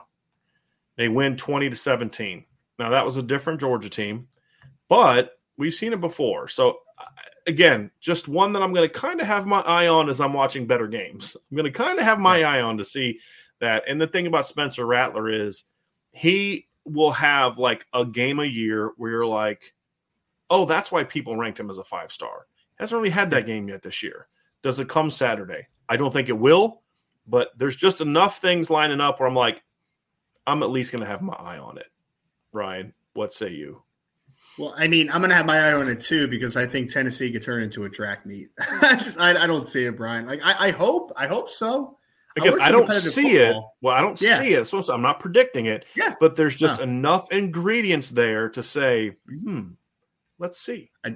They 0.98 1.08
win 1.08 1.38
20 1.38 1.70
to 1.70 1.76
17. 1.76 2.44
Now, 2.80 2.89
that 2.89 3.06
was 3.06 3.18
a 3.18 3.24
different 3.24 3.62
Georgia 3.62 3.89
team, 3.89 4.28
but 4.89 5.39
we've 5.58 5.74
seen 5.74 5.94
it 5.94 6.02
before. 6.02 6.48
So, 6.48 6.80
again, 7.48 7.92
just 8.00 8.28
one 8.28 8.52
that 8.54 8.62
I'm 8.62 8.74
going 8.74 8.88
to 8.88 8.94
kind 8.94 9.22
of 9.22 9.28
have 9.28 9.46
my 9.46 9.62
eye 9.62 9.88
on 9.88 10.10
as 10.10 10.20
I'm 10.20 10.34
watching 10.34 10.68
better 10.68 10.88
games. 10.88 11.38
I'm 11.52 11.56
going 11.56 11.72
to 11.72 11.78
kind 11.78 11.98
of 11.98 12.06
have 12.06 12.20
my 12.20 12.44
eye 12.44 12.62
on 12.62 12.78
to 12.78 12.86
see 12.86 13.20
that. 13.60 13.84
And 13.88 14.02
the 14.02 14.08
thing 14.08 14.28
about 14.28 14.48
Spencer 14.48 14.86
Rattler 14.86 15.30
is 15.30 15.63
he 16.12 16.68
will 16.86 17.12
have 17.12 17.58
like 17.58 17.86
a 17.94 18.06
game 18.06 18.39
a 18.39 18.46
year 18.46 18.92
where 18.98 19.12
you're 19.12 19.26
like, 19.26 19.74
oh, 20.49 20.65
that's 20.65 20.91
why 20.91 21.03
people 21.03 21.36
ranked 21.36 21.60
him 21.60 21.69
as 21.69 21.77
a 21.77 21.84
five 21.84 22.12
star. 22.12 22.47
Hasn't 22.79 22.97
really 22.97 23.12
had 23.12 23.32
that 23.32 23.45
game 23.45 23.67
yet 23.69 23.82
this 23.82 24.03
year. 24.03 24.27
Does 24.62 24.79
it 24.79 24.89
come 24.89 25.10
Saturday? 25.10 25.67
I 25.89 25.97
don't 25.97 26.12
think 26.12 26.29
it 26.29 26.38
will, 26.38 26.82
but 27.27 27.49
there's 27.58 27.75
just 27.75 28.01
enough 28.01 28.39
things 28.39 28.69
lining 28.69 29.01
up 29.01 29.19
where 29.19 29.27
I'm 29.27 29.36
like, 29.36 29.63
I'm 30.47 30.63
at 30.63 30.69
least 30.69 30.91
going 30.91 31.03
to 31.03 31.10
have 31.10 31.21
my 31.21 31.34
eye 31.34 31.58
on 31.58 31.77
it. 31.77 31.88
Ryan, 32.51 32.93
what 33.13 33.34
say 33.34 33.49
you? 33.49 33.84
Well, 34.58 34.73
I 34.77 34.88
mean, 34.88 35.10
I'm 35.10 35.21
going 35.21 35.29
to 35.29 35.36
have 35.36 35.45
my 35.45 35.58
eye 35.58 35.73
on 35.73 35.89
it 35.89 36.01
too 36.01 36.27
because 36.27 36.56
I 36.56 36.67
think 36.67 36.91
Tennessee 36.91 37.32
could 37.32 37.43
turn 37.43 37.63
into 37.63 37.86
a 37.86 37.89
track 37.89 38.25
meet. 38.25 38.49
I 38.60 38.95
just, 38.95 39.19
I, 39.19 39.32
I, 39.43 39.47
don't 39.47 39.67
see 39.67 39.86
it, 39.86 39.97
Brian. 39.97 40.27
Like, 40.27 40.41
I, 40.43 40.67
I 40.67 40.71
hope, 40.71 41.12
I 41.17 41.27
hope 41.27 41.49
so. 41.49 41.97
Again, 42.36 42.62
I, 42.62 42.65
I 42.65 42.71
don't 42.71 42.91
see 42.91 43.38
football. 43.38 43.60
it. 43.60 43.65
Well, 43.82 43.95
I 43.95 44.01
don't 44.01 44.19
yeah. 44.21 44.39
see 44.39 44.53
it. 44.53 44.65
So 44.65 44.82
I'm 44.91 45.01
not 45.01 45.19
predicting 45.19 45.67
it. 45.67 45.86
Yeah. 45.95 46.15
But 46.19 46.36
there's 46.36 46.56
just 46.56 46.79
no. 46.79 46.84
enough 46.84 47.32
ingredients 47.32 48.10
there 48.10 48.49
to 48.49 48.63
say, 48.63 49.15
hmm, 49.27 49.69
let's 50.43 50.60
see. 50.60 50.91
I, 51.03 51.15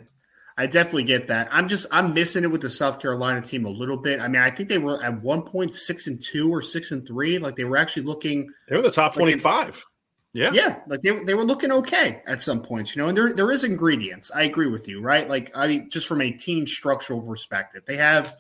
I 0.58 0.66
definitely 0.66 1.04
get 1.04 1.28
that. 1.28 1.50
I'm 1.52 1.68
just 1.68 1.86
I'm 1.92 2.14
missing 2.16 2.44
it 2.44 2.48
with 2.50 2.62
the 2.62 2.70
South 2.70 3.00
Carolina 3.00 3.42
team 3.42 3.66
a 3.66 3.70
little 3.70 3.98
bit. 3.98 4.20
I 4.20 4.28
mean, 4.28 4.42
I 4.42 4.50
think 4.50 4.70
they 4.70 4.80
were 4.80 5.04
at 5.04 5.22
one 5.22 5.44
point 5.44 5.76
six 5.76 6.08
and 6.08 6.20
two 6.20 6.52
or 6.52 6.64
six 6.64 6.92
and 6.92 7.06
three. 7.06 7.38
Like 7.38 7.56
they 7.56 7.66
were 7.66 7.78
actually 7.78 8.04
looking. 8.04 8.50
They 8.68 8.76
were 8.76 8.82
the 8.82 8.90
top 8.90 9.12
like 9.12 9.20
twenty 9.20 9.38
five. 9.38 9.86
Yeah, 10.34 10.52
yeah, 10.54 10.80
like 10.88 11.02
they, 11.02 11.12
they 11.24 11.34
were 11.34 11.44
looking 11.44 11.72
okay 11.72 12.22
at 12.28 12.42
some 12.42 12.62
points, 12.62 12.96
you 12.96 13.02
know. 13.02 13.10
And 13.10 13.18
there 13.18 13.34
there 13.34 13.52
is 13.52 13.64
ingredients. 13.64 14.32
I 14.34 14.44
agree 14.44 14.68
with 14.68 14.88
you, 14.88 15.02
right? 15.02 15.28
Like 15.28 15.52
I 15.56 15.68
mean, 15.68 15.90
just 15.90 16.08
from 16.08 16.22
a 16.22 16.32
team 16.32 16.66
structural 16.66 17.22
perspective, 17.22 17.84
they 17.86 17.98
have 17.98 18.36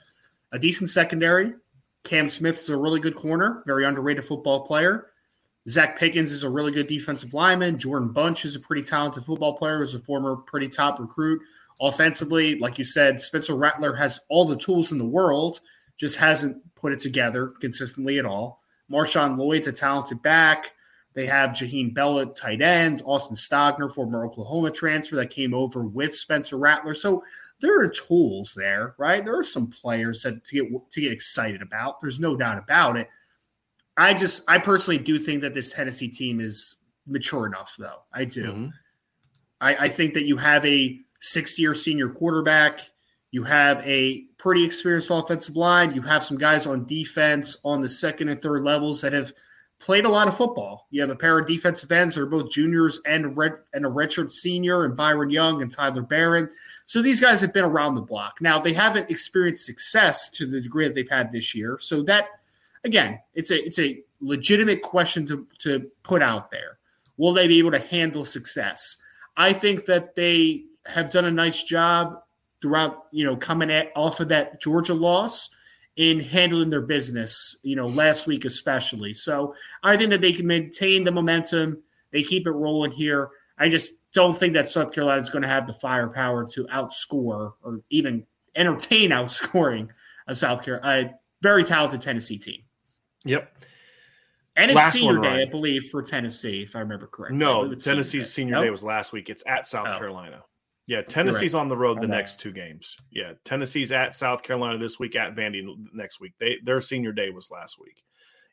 a 0.51 0.59
decent 0.59 0.89
secondary. 0.89 1.53
Cam 2.03 2.29
Smith 2.29 2.61
is 2.61 2.69
a 2.69 2.77
really 2.77 2.99
good 2.99 3.15
corner, 3.15 3.63
very 3.67 3.85
underrated 3.85 4.25
football 4.25 4.65
player. 4.65 5.07
Zacch 5.67 5.97
Pickens 5.97 6.31
is 6.31 6.43
a 6.43 6.49
really 6.49 6.71
good 6.71 6.87
defensive 6.87 7.33
lineman. 7.33 7.77
Jordan 7.77 8.09
Burch 8.09 8.45
is 8.45 8.55
a 8.55 8.59
pretty 8.59 8.83
talented 8.83 9.25
football 9.25 9.57
player, 9.57 9.83
is 9.83 9.95
a 9.95 9.99
former 9.99 10.37
pretty 10.37 10.69
top 10.69 10.99
recruit. 10.99 11.41
Offensively, 11.81 12.57
like 12.57 12.77
you 12.77 12.83
said, 12.83 13.21
Spencer 13.21 13.55
Rattler 13.55 13.93
has 13.93 14.21
all 14.29 14.45
the 14.45 14.57
tools 14.57 14.91
in 14.91 14.97
the 14.97 15.05
world, 15.05 15.59
just 15.97 16.17
hasn't 16.17 16.57
put 16.75 16.93
it 16.93 16.99
together 16.99 17.53
consistently 17.59 18.17
at 18.17 18.25
all. 18.25 18.63
Marshawn 18.89 19.37
Lloyd's 19.37 19.67
a 19.67 19.71
talented 19.71 20.21
back. 20.21 20.71
They 21.13 21.25
have 21.25 21.49
Jaheim 21.49 21.93
Bell 21.93 22.19
at 22.19 22.35
tight 22.35 22.61
end, 22.61 23.01
Austin 23.03 23.35
Stogner, 23.35 23.91
former 23.91 24.25
Oklahoma 24.25 24.71
transfer 24.71 25.15
that 25.17 25.31
came 25.31 25.53
over 25.53 25.81
with 25.81 26.15
Spencer 26.15 26.57
Rattler. 26.57 26.93
So 26.93 27.23
there 27.59 27.79
are 27.81 27.87
tools 27.87 28.53
there, 28.55 28.95
right? 28.97 29.25
There 29.25 29.37
are 29.37 29.43
some 29.43 29.67
players 29.67 30.21
that 30.21 30.45
to 30.45 30.55
get 30.55 30.91
to 30.91 31.01
get 31.01 31.11
excited 31.11 31.61
about. 31.61 31.99
There's 31.99 32.19
no 32.19 32.37
doubt 32.37 32.59
about 32.59 32.97
it. 32.97 33.09
I 33.97 34.13
just 34.13 34.43
I 34.47 34.59
personally 34.59 34.99
do 34.99 35.17
think 35.17 35.41
that 35.41 35.53
this 35.53 35.71
Tennessee 35.71 36.09
team 36.09 36.39
is 36.39 36.77
mature 37.07 37.47
enough, 37.47 37.75
though. 37.79 38.03
I 38.13 38.25
do. 38.25 38.43
Mm-hmm. 38.43 38.67
I, 39.59 39.75
I 39.75 39.87
think 39.87 40.13
that 40.13 40.25
you 40.25 40.37
have 40.37 40.63
a 40.65 40.99
sixth 41.19 41.57
year 41.57 41.73
senior 41.73 42.09
quarterback. 42.09 42.81
You 43.31 43.43
have 43.43 43.85
a 43.85 44.21
pretty 44.37 44.63
experienced 44.63 45.09
offensive 45.11 45.57
line. 45.57 45.93
You 45.93 46.01
have 46.03 46.23
some 46.23 46.37
guys 46.37 46.67
on 46.67 46.85
defense 46.85 47.57
on 47.65 47.81
the 47.81 47.89
second 47.89 48.29
and 48.29 48.41
third 48.41 48.63
levels 48.63 49.01
that 49.01 49.13
have 49.13 49.33
played 49.79 50.05
a 50.05 50.09
lot 50.09 50.27
of 50.27 50.37
football. 50.37 50.87
You 50.89 51.01
have 51.01 51.09
a 51.09 51.15
pair 51.15 51.37
of 51.37 51.47
defensive 51.47 51.91
ends 51.91 52.15
that 52.15 52.21
are 52.21 52.27
both 52.27 52.51
juniors 52.51 53.01
and 53.05 53.35
red 53.35 53.53
and 53.73 53.85
a 53.85 53.89
redshirt 53.89 54.31
senior, 54.31 54.85
and 54.85 54.95
Byron 54.95 55.29
Young 55.29 55.61
and 55.61 55.71
Tyler 55.71 56.01
Baron. 56.01 56.49
So 56.85 57.01
these 57.01 57.19
guys 57.19 57.41
have 57.41 57.53
been 57.53 57.65
around 57.65 57.95
the 57.95 58.01
block. 58.01 58.37
Now 58.41 58.59
they 58.59 58.73
haven't 58.73 59.09
experienced 59.09 59.65
success 59.65 60.29
to 60.31 60.45
the 60.45 60.61
degree 60.61 60.87
that 60.87 60.95
they've 60.95 61.09
had 61.09 61.31
this 61.31 61.53
year. 61.53 61.77
So 61.79 62.03
that 62.03 62.29
again, 62.83 63.19
it's 63.33 63.51
a 63.51 63.65
it's 63.65 63.79
a 63.79 64.01
legitimate 64.19 64.81
question 64.81 65.25
to 65.27 65.47
to 65.59 65.89
put 66.03 66.21
out 66.21 66.51
there. 66.51 66.77
Will 67.17 67.33
they 67.33 67.47
be 67.47 67.59
able 67.59 67.71
to 67.71 67.79
handle 67.79 68.25
success? 68.25 68.97
I 69.35 69.53
think 69.53 69.85
that 69.85 70.15
they 70.15 70.65
have 70.85 71.11
done 71.11 71.25
a 71.25 71.31
nice 71.31 71.63
job 71.63 72.21
throughout, 72.61 73.05
you 73.11 73.25
know, 73.25 73.35
coming 73.35 73.71
at, 73.71 73.91
off 73.95 74.19
of 74.19 74.29
that 74.29 74.61
Georgia 74.61 74.93
loss 74.93 75.49
in 75.95 76.19
handling 76.19 76.69
their 76.69 76.81
business, 76.81 77.57
you 77.63 77.75
know, 77.75 77.87
last 77.87 78.27
week 78.27 78.45
especially. 78.45 79.13
So 79.13 79.53
I 79.83 79.97
think 79.97 80.11
that 80.11 80.21
they 80.21 80.31
can 80.31 80.47
maintain 80.47 81.03
the 81.03 81.11
momentum. 81.11 81.81
They 82.11 82.23
keep 82.23 82.47
it 82.47 82.51
rolling 82.51 82.91
here. 82.91 83.29
I 83.57 83.69
just 83.69 83.93
don't 84.13 84.37
think 84.37 84.53
that 84.53 84.69
South 84.69 84.93
Carolina 84.93 85.21
is 85.21 85.29
going 85.29 85.41
to 85.41 85.47
have 85.47 85.67
the 85.67 85.73
firepower 85.73 86.47
to 86.51 86.65
outscore 86.65 87.53
or 87.63 87.81
even 87.89 88.25
entertain 88.55 89.09
outscoring 89.11 89.89
a 90.27 90.35
South 90.35 90.63
Carolina, 90.63 91.09
a 91.09 91.15
very 91.41 91.63
talented 91.63 92.01
Tennessee 92.01 92.37
team. 92.37 92.61
Yep. 93.27 93.63
And 94.55 94.71
it's 94.71 94.75
last 94.75 94.93
senior 94.93 95.19
day, 95.21 95.43
I 95.43 95.45
believe, 95.45 95.85
for 95.89 96.01
Tennessee, 96.01 96.63
if 96.63 96.75
I 96.75 96.79
remember 96.79 97.05
correctly. 97.05 97.37
No, 97.37 97.73
Tennessee's 97.75 98.33
senior, 98.33 98.55
senior 98.55 98.61
day 98.61 98.69
was 98.71 98.83
last 98.83 99.13
week. 99.13 99.29
It's 99.29 99.43
at 99.45 99.67
South 99.67 99.87
oh. 99.87 99.97
Carolina. 99.97 100.43
Yeah, 100.87 101.01
Tennessee's 101.01 101.53
right. 101.53 101.59
on 101.59 101.67
the 101.67 101.77
road 101.77 102.01
the 102.01 102.07
next 102.07 102.39
two 102.39 102.53
games. 102.53 102.97
Yeah, 103.11 103.33
Tennessee's 103.43 103.91
at 103.91 104.15
South 104.15 104.41
Carolina 104.41 104.77
this 104.77 104.97
week, 104.97 105.17
at 105.17 105.35
Vandy 105.35 105.61
next 105.93 106.21
week. 106.21 106.33
They 106.39 106.59
their 106.63 106.79
senior 106.79 107.11
day 107.11 107.29
was 107.29 107.51
last 107.51 107.77
week. 107.79 108.01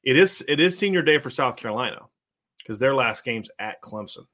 It 0.02 0.18
is 0.18 0.44
it 0.48 0.58
is 0.58 0.76
senior 0.76 1.00
day 1.00 1.18
for 1.18 1.30
South 1.30 1.56
Carolina 1.56 2.00
because 2.58 2.78
their 2.80 2.94
last 2.94 3.24
game's 3.24 3.50
at 3.60 3.80
Clemson. 3.82 4.26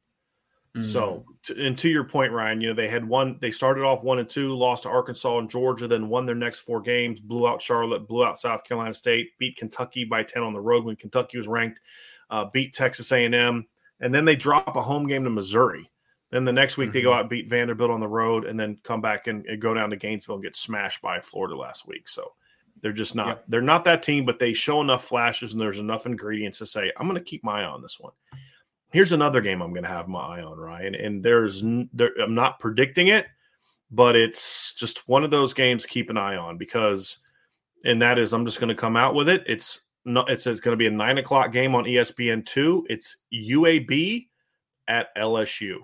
Mm-hmm. 0.77 0.83
So, 0.83 1.25
to, 1.45 1.67
and 1.67 1.77
to 1.79 1.89
your 1.89 2.05
point, 2.05 2.33
Ryan, 2.33 2.61
you 2.61 2.69
know 2.69 2.75
they 2.75 2.89
had 2.89 3.05
one. 3.05 3.39
They 3.41 3.51
started 3.51 3.83
off 3.83 4.05
one 4.05 4.21
and 4.21 4.29
two, 4.29 4.55
lost 4.55 4.85
to 4.85 4.89
Arkansas 4.89 5.39
and 5.39 5.51
Georgia, 5.51 5.89
then 5.89 6.09
won 6.09 6.27
their 6.27 6.37
next 6.37 6.61
four 6.61 6.81
games, 6.81 7.21
blew 7.21 7.49
out 7.49 7.61
Charlotte, 7.61 8.07
blew 8.07 8.25
out 8.25 8.39
South 8.39 8.63
Carolina 8.63 8.95
State, 8.95 9.37
beat 9.39 9.57
Kentucky 9.57 10.05
by 10.05 10.23
ten 10.23 10.45
on 10.45 10.53
the 10.53 10.61
road 10.61 10.85
when 10.85 10.95
Kentucky 10.95 11.39
was 11.39 11.49
ranked, 11.49 11.81
uh, 12.31 12.45
beat 12.53 12.73
Texas 12.73 13.11
A 13.11 13.25
and 13.25 13.35
M, 13.35 13.67
and 13.99 14.15
then 14.15 14.25
they 14.25 14.37
drop 14.37 14.77
a 14.77 14.83
home 14.83 15.09
game 15.09 15.25
to 15.25 15.31
Missouri. 15.31 15.91
Then 16.31 16.45
the 16.45 16.53
next 16.53 16.77
week 16.77 16.91
mm-hmm. 16.91 16.95
they 16.95 17.03
go 17.03 17.11
mm-hmm. 17.11 17.17
out 17.17 17.21
and 17.23 17.31
beat 17.31 17.51
Vanderbilt 17.51 17.91
on 17.91 17.99
the 17.99 18.07
road, 18.07 18.45
and 18.45 18.59
then 18.59 18.79
come 18.85 19.01
back 19.01 19.27
and, 19.27 19.45
and, 19.47 19.61
go 19.61 19.75
down 19.75 19.91
to 19.91 19.97
Gainesville 19.97 20.37
and 20.37 20.45
get 20.45 20.55
smashed 20.55 21.03
by 21.03 21.19
Florida 21.19 21.57
last 21.57 21.89
week. 21.89 22.09
So 22.09 22.33
they're 22.81 22.93
just 22.93 23.17
not 23.17 23.27
yep. 23.27 23.45
they're 23.49 23.61
not 23.61 23.83
that 23.85 24.05
team, 24.05 24.25
but 24.25 24.39
they 24.39 24.53
show 24.53 24.81
enough 24.81 25.05
flashes 25.05 25.53
and 25.53 25.61
there's 25.61 25.81
enough 25.81 26.07
ingredients 26.07 26.59
to 26.59 26.67
say 26.67 26.93
I'm 26.97 27.09
going 27.09 27.19
to 27.19 27.29
keep 27.29 27.43
my 27.43 27.63
eye 27.63 27.65
on 27.65 27.83
this 27.83 27.99
one. 27.99 28.13
Here's 28.93 29.13
another 29.13 29.41
game 29.41 29.63
I'm 29.63 29.73
going 29.73 29.85
to 29.85 29.89
have 29.89 30.09
my 30.09 30.21
eye 30.21 30.43
on, 30.43 30.59
Ryan. 30.59 30.95
And 30.95 31.23
there's, 31.23 31.63
there, 31.93 32.11
I'm 32.21 32.35
not 32.35 32.59
predicting 32.59 33.09
it, 33.09 33.27
but 33.91 34.17
it's 34.17 34.75
just 34.75 35.09
one 35.09 35.25
of 35.25 35.31
those 35.31 35.55
games 35.55 35.83
to 35.83 35.89
keep 35.89 36.11
an 36.11 36.17
eye 36.17 36.37
on 36.37 36.59
because, 36.59 37.19
and 37.85 38.03
that 38.03 38.19
is, 38.19 38.33
I'm 38.33 38.45
just 38.45 38.59
going 38.59 38.69
to 38.69 38.75
come 38.75 38.97
out 38.97 39.15
with 39.15 39.29
it. 39.29 39.45
It's 39.47 39.81
not, 40.05 40.29
it's, 40.29 40.47
it's 40.47 40.61
going 40.61 40.73
to 40.73 40.79
be 40.79 40.89
a 40.89 40.91
nine 40.91 41.19
o'clock 41.19 41.53
game 41.53 41.75
on 41.75 41.85
ESPN 41.85 42.45
two. 42.45 42.85
It's 42.89 43.17
UAB 43.33 44.27
at 44.89 45.15
LSU. 45.17 45.77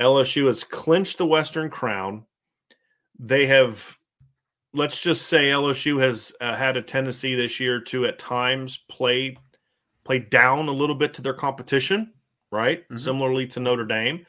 LSU 0.00 0.46
has 0.46 0.64
clinched 0.64 1.18
the 1.18 1.26
Western 1.26 1.70
Crown. 1.70 2.26
They 3.20 3.46
have, 3.46 3.96
let's 4.74 5.00
just 5.00 5.28
say, 5.28 5.50
LSU 5.50 6.00
has 6.00 6.32
uh, 6.40 6.56
had 6.56 6.76
a 6.76 6.82
tendency 6.82 7.36
this 7.36 7.60
year 7.60 7.80
to 7.82 8.06
at 8.06 8.18
times 8.18 8.80
play 8.88 9.36
play 10.04 10.18
down 10.18 10.68
a 10.68 10.72
little 10.72 10.94
bit 10.94 11.14
to 11.14 11.22
their 11.22 11.34
competition, 11.34 12.12
right? 12.50 12.82
Mm-hmm. 12.84 12.96
Similarly 12.96 13.46
to 13.48 13.60
Notre 13.60 13.86
Dame. 13.86 14.26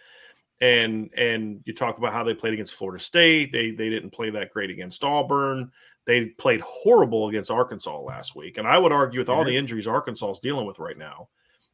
And 0.61 1.09
and 1.17 1.61
you 1.65 1.73
talk 1.73 1.97
about 1.97 2.13
how 2.13 2.23
they 2.23 2.33
played 2.33 2.53
against 2.53 2.75
Florida 2.75 3.03
State. 3.03 3.51
They 3.51 3.71
they 3.71 3.89
didn't 3.89 4.11
play 4.11 4.29
that 4.29 4.51
great 4.51 4.69
against 4.69 5.03
Auburn. 5.03 5.71
They 6.05 6.25
played 6.25 6.61
horrible 6.61 7.27
against 7.29 7.51
Arkansas 7.51 7.99
last 7.99 8.35
week. 8.35 8.57
And 8.57 8.67
I 8.67 8.77
would 8.77 8.91
argue 8.91 9.19
with 9.19 9.29
all 9.29 9.43
the 9.43 9.55
injuries 9.55 9.87
Arkansas 9.87 10.31
is 10.31 10.39
dealing 10.39 10.65
with 10.65 10.79
right 10.79 10.97
now, 10.97 11.29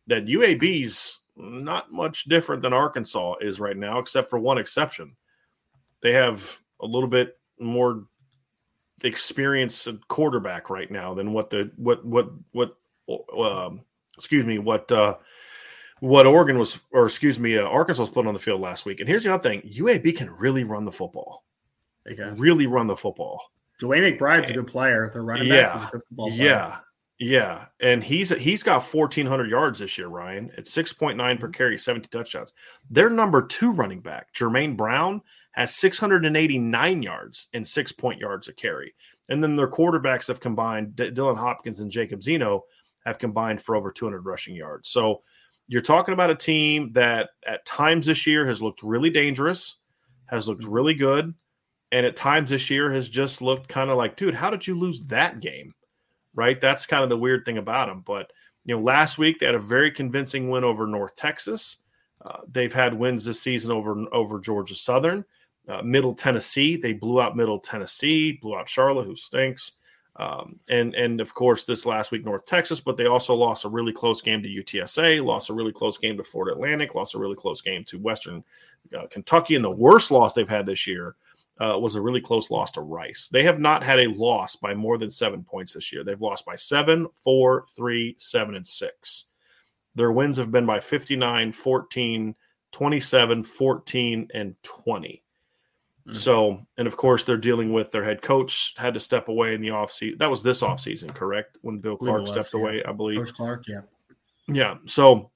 that 0.07 0.25
UAB's 0.25 1.21
not 1.35 1.91
much 1.91 2.25
different 2.25 2.61
than 2.61 2.73
Arkansas 2.73 3.35
is 3.41 3.59
right 3.59 3.77
now, 3.77 3.99
except 3.99 4.29
for 4.29 4.39
one 4.39 4.57
exception. 4.57 5.15
They 6.01 6.13
have 6.13 6.59
a 6.79 6.85
little 6.85 7.09
bit 7.09 7.37
more 7.59 8.05
experience 9.03 9.87
quarterback 10.07 10.69
right 10.69 10.91
now 10.91 11.13
than 11.13 11.33
what 11.33 11.49
the 11.49 11.71
what 11.75 12.05
what 12.05 12.29
what 12.51 12.75
um, 13.07 13.81
excuse 14.19 14.45
me, 14.45 14.59
what 14.59 14.91
uh, 14.91 15.15
what 15.99 16.27
Oregon 16.27 16.57
was, 16.57 16.79
or 16.91 17.05
excuse 17.05 17.39
me, 17.39 17.57
uh, 17.57 17.63
Arkansas 17.63 18.03
was 18.03 18.09
put 18.09 18.27
on 18.27 18.33
the 18.33 18.39
field 18.39 18.61
last 18.61 18.85
week. 18.85 18.99
And 18.99 19.09
here's 19.09 19.23
the 19.23 19.33
other 19.33 19.43
thing: 19.43 19.61
UAB 19.61 20.15
can 20.15 20.29
really 20.31 20.63
run 20.63 20.85
the 20.85 20.91
football. 20.91 21.43
They 22.05 22.15
can 22.15 22.35
really 22.37 22.67
run 22.67 22.87
the 22.87 22.95
football. 22.95 23.41
DeWayne 23.81 24.17
McBride's 24.17 24.49
and, 24.49 24.57
a 24.57 24.61
good 24.61 24.67
player. 24.67 25.09
The 25.13 25.21
running 25.21 25.47
yeah, 25.47 25.61
back 25.61 25.75
is 25.75 25.83
a 25.83 25.87
good 25.87 26.01
football 26.09 26.27
player. 26.29 26.43
Yeah, 26.43 26.77
yeah, 27.19 27.65
and 27.79 28.03
he's 28.03 28.29
he's 28.29 28.63
got 28.63 28.83
1,400 28.83 29.49
yards 29.49 29.79
this 29.79 29.97
year, 29.97 30.07
Ryan. 30.07 30.51
At 30.57 30.65
6.9 30.65 31.17
per 31.17 31.47
mm-hmm. 31.47 31.51
carry, 31.51 31.77
70 31.77 32.07
touchdowns. 32.07 32.53
Their 32.89 33.09
number 33.09 33.45
two 33.45 33.71
running 33.71 34.01
back, 34.01 34.33
Jermaine 34.33 34.77
Brown, 34.77 35.21
has 35.51 35.75
689 35.75 37.03
yards 37.03 37.47
and 37.53 37.67
six 37.67 37.91
point 37.91 38.19
yards 38.19 38.47
a 38.47 38.53
carry. 38.53 38.93
And 39.27 39.43
then 39.43 39.55
their 39.55 39.69
quarterbacks 39.69 40.27
have 40.27 40.39
combined, 40.39 40.95
D- 40.95 41.11
Dylan 41.11 41.37
Hopkins 41.37 41.81
and 41.81 41.91
Jacob 41.91 42.23
Zeno 42.23 42.63
have 43.09 43.19
combined 43.19 43.61
for 43.61 43.75
over 43.75 43.91
200 43.91 44.25
rushing 44.25 44.55
yards. 44.55 44.89
So 44.89 45.23
you're 45.67 45.81
talking 45.81 46.13
about 46.13 46.29
a 46.29 46.35
team 46.35 46.91
that 46.93 47.31
at 47.45 47.65
times 47.65 48.05
this 48.05 48.25
year 48.25 48.45
has 48.47 48.61
looked 48.61 48.83
really 48.83 49.09
dangerous, 49.09 49.77
has 50.27 50.47
looked 50.47 50.61
mm-hmm. 50.61 50.71
really 50.71 50.93
good, 50.93 51.33
and 51.91 52.05
at 52.05 52.15
times 52.15 52.51
this 52.51 52.69
year 52.69 52.91
has 52.91 53.09
just 53.09 53.41
looked 53.41 53.67
kind 53.67 53.89
of 53.89 53.97
like, 53.97 54.15
dude, 54.15 54.35
how 54.35 54.49
did 54.49 54.65
you 54.65 54.77
lose 54.77 55.01
that 55.07 55.39
game? 55.39 55.73
Right? 56.35 56.61
That's 56.61 56.85
kind 56.85 57.03
of 57.03 57.09
the 57.09 57.17
weird 57.17 57.45
thing 57.45 57.57
about 57.57 57.87
them. 57.87 58.03
But 58.05 58.31
you 58.65 58.75
know, 58.75 58.81
last 58.81 59.17
week 59.17 59.39
they 59.39 59.47
had 59.47 59.55
a 59.55 59.59
very 59.59 59.91
convincing 59.91 60.49
win 60.49 60.63
over 60.63 60.85
North 60.85 61.15
Texas. 61.15 61.77
Uh, 62.23 62.39
they've 62.51 62.73
had 62.73 62.93
wins 62.93 63.25
this 63.25 63.41
season 63.41 63.71
over 63.71 64.05
over 64.11 64.39
Georgia 64.39 64.75
Southern, 64.75 65.25
uh, 65.67 65.81
Middle 65.81 66.13
Tennessee. 66.13 66.77
They 66.77 66.93
blew 66.93 67.19
out 67.19 67.35
Middle 67.35 67.59
Tennessee, 67.59 68.33
blew 68.33 68.55
out 68.55 68.69
Charlotte, 68.69 69.05
who 69.05 69.15
stinks. 69.15 69.71
Um, 70.19 70.59
and 70.67 70.93
and 70.95 71.21
of 71.21 71.33
course 71.33 71.63
this 71.63 71.85
last 71.85 72.11
week 72.11 72.25
North 72.25 72.45
Texas, 72.45 72.81
but 72.81 72.97
they 72.97 73.05
also 73.05 73.33
lost 73.33 73.63
a 73.63 73.69
really 73.69 73.93
close 73.93 74.21
game 74.21 74.43
to 74.43 74.49
UTSA, 74.49 75.23
lost 75.23 75.49
a 75.49 75.53
really 75.53 75.71
close 75.71 75.97
game 75.97 76.17
to 76.17 76.23
Florida 76.25 76.53
Atlantic, 76.53 76.93
lost 76.93 77.15
a 77.15 77.19
really 77.19 77.37
close 77.37 77.61
game 77.61 77.85
to 77.85 77.97
Western 77.97 78.43
uh, 78.97 79.07
Kentucky, 79.09 79.55
and 79.55 79.63
the 79.63 79.75
worst 79.75 80.11
loss 80.11 80.33
they've 80.33 80.49
had 80.49 80.65
this 80.65 80.85
year 80.85 81.15
uh, 81.61 81.77
was 81.79 81.95
a 81.95 82.01
really 82.01 82.19
close 82.19 82.51
loss 82.51 82.69
to 82.71 82.81
Rice. 82.81 83.29
They 83.31 83.43
have 83.43 83.59
not 83.59 83.81
had 83.81 83.99
a 83.99 84.11
loss 84.11 84.57
by 84.57 84.73
more 84.73 84.97
than 84.97 85.09
seven 85.09 85.41
points 85.41 85.73
this 85.73 85.91
year. 85.93 86.03
They've 86.03 86.21
lost 86.21 86.45
by 86.45 86.57
seven, 86.57 87.07
four, 87.15 87.65
three, 87.75 88.15
seven, 88.17 88.55
and 88.55 88.67
six. 88.67 89.25
Their 89.95 90.11
wins 90.11 90.37
have 90.37 90.51
been 90.51 90.65
by 90.65 90.79
59, 90.79 91.51
14, 91.51 92.35
27, 92.71 93.43
14, 93.43 94.27
and 94.33 94.55
20. 94.63 95.23
Mm-hmm. 96.07 96.17
So, 96.17 96.65
and 96.77 96.87
of 96.87 96.97
course, 96.97 97.23
they're 97.23 97.37
dealing 97.37 97.73
with 97.73 97.91
their 97.91 98.03
head 98.03 98.21
coach 98.21 98.73
had 98.77 98.93
to 98.93 98.99
step 98.99 99.27
away 99.27 99.53
in 99.53 99.61
the 99.61 99.69
offseason. 99.69 100.17
That 100.17 100.29
was 100.29 100.41
this 100.41 100.61
offseason, 100.61 101.13
correct? 101.13 101.57
When 101.61 101.79
Bill 101.79 101.97
Clark 101.97 102.21
was, 102.21 102.31
stepped 102.31 102.53
yeah. 102.53 102.59
away, 102.59 102.83
I 102.83 102.91
believe. 102.93 103.19
Coach 103.19 103.33
Clark, 103.33 103.67
yeah. 103.67 103.81
Yeah. 104.47 104.75
So 104.85 105.31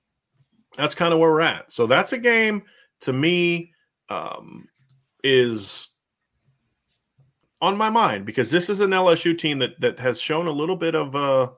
that's 0.75 0.95
kind 0.95 1.13
of 1.13 1.19
where 1.19 1.31
we're 1.31 1.41
at. 1.41 1.71
So 1.71 1.85
that's 1.85 2.13
a 2.13 2.17
game 2.17 2.63
to 3.01 3.13
me 3.13 3.71
um, 4.09 4.67
is 5.23 5.89
on 7.61 7.77
my 7.77 7.89
mind 7.89 8.25
because 8.25 8.49
this 8.49 8.69
is 8.69 8.81
an 8.81 8.91
LSU 8.91 9.37
team 9.37 9.59
that 9.59 9.79
that 9.79 9.99
has 9.99 10.19
shown 10.19 10.47
a 10.47 10.51
little 10.51 10.75
bit 10.75 10.95
of 10.95 11.15
uh 11.15 11.49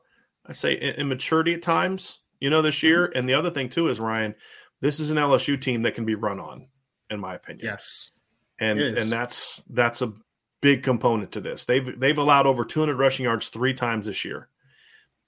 I 0.45 0.53
say 0.53 0.75
immaturity 0.75 1.55
at 1.55 1.63
times, 1.63 2.19
you 2.39 2.49
know, 2.49 2.61
this 2.61 2.83
year. 2.83 3.07
Mm-hmm. 3.07 3.17
And 3.17 3.29
the 3.29 3.33
other 3.35 3.49
thing 3.49 3.69
too 3.69 3.87
is 3.87 3.99
Ryan, 3.99 4.35
this 4.81 4.99
is 4.99 5.09
an 5.09 5.17
LSU 5.17 5.59
team 5.59 5.83
that 5.83 5.95
can 5.95 6.05
be 6.05 6.15
run 6.15 6.39
on, 6.39 6.67
in 7.09 7.19
my 7.19 7.35
opinion. 7.35 7.65
Yes 7.65 8.11
and 8.59 8.79
and 8.79 9.11
that's 9.11 9.63
that's 9.69 10.01
a 10.01 10.13
big 10.61 10.83
component 10.83 11.33
to 11.33 11.41
this. 11.41 11.65
They've 11.65 11.99
they've 11.99 12.17
allowed 12.17 12.47
over 12.47 12.65
200 12.65 12.97
rushing 12.97 13.25
yards 13.25 13.49
three 13.49 13.73
times 13.73 14.05
this 14.05 14.25
year, 14.25 14.49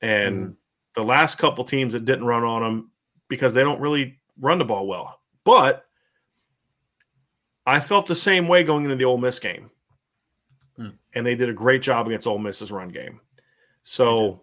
and 0.02 0.48
mm. 0.48 0.56
the 0.96 1.04
last 1.04 1.38
couple 1.38 1.64
teams 1.64 1.94
that 1.94 2.06
didn't 2.06 2.26
run 2.26 2.44
on 2.44 2.62
them 2.62 2.92
because 3.28 3.54
they 3.54 3.64
don't 3.64 3.82
really 3.82 4.20
run 4.40 4.58
the 4.58 4.66
ball 4.66 4.88
well. 4.88 5.20
But 5.44 5.86
I 7.66 7.80
felt 7.80 8.08
the 8.08 8.16
same 8.16 8.48
way 8.48 8.64
going 8.64 8.86
into 8.86 8.96
the 8.96 9.06
Ole 9.06 9.18
Miss 9.18 9.40
game, 9.40 9.70
mm. 10.80 10.94
and 11.14 11.26
they 11.26 11.36
did 11.36 11.50
a 11.50 11.54
great 11.54 11.82
job 11.82 12.08
against 12.08 12.28
Ole 12.28 12.40
Miss's 12.40 12.72
run 12.72 12.90
game. 12.90 13.20
So 13.84 14.42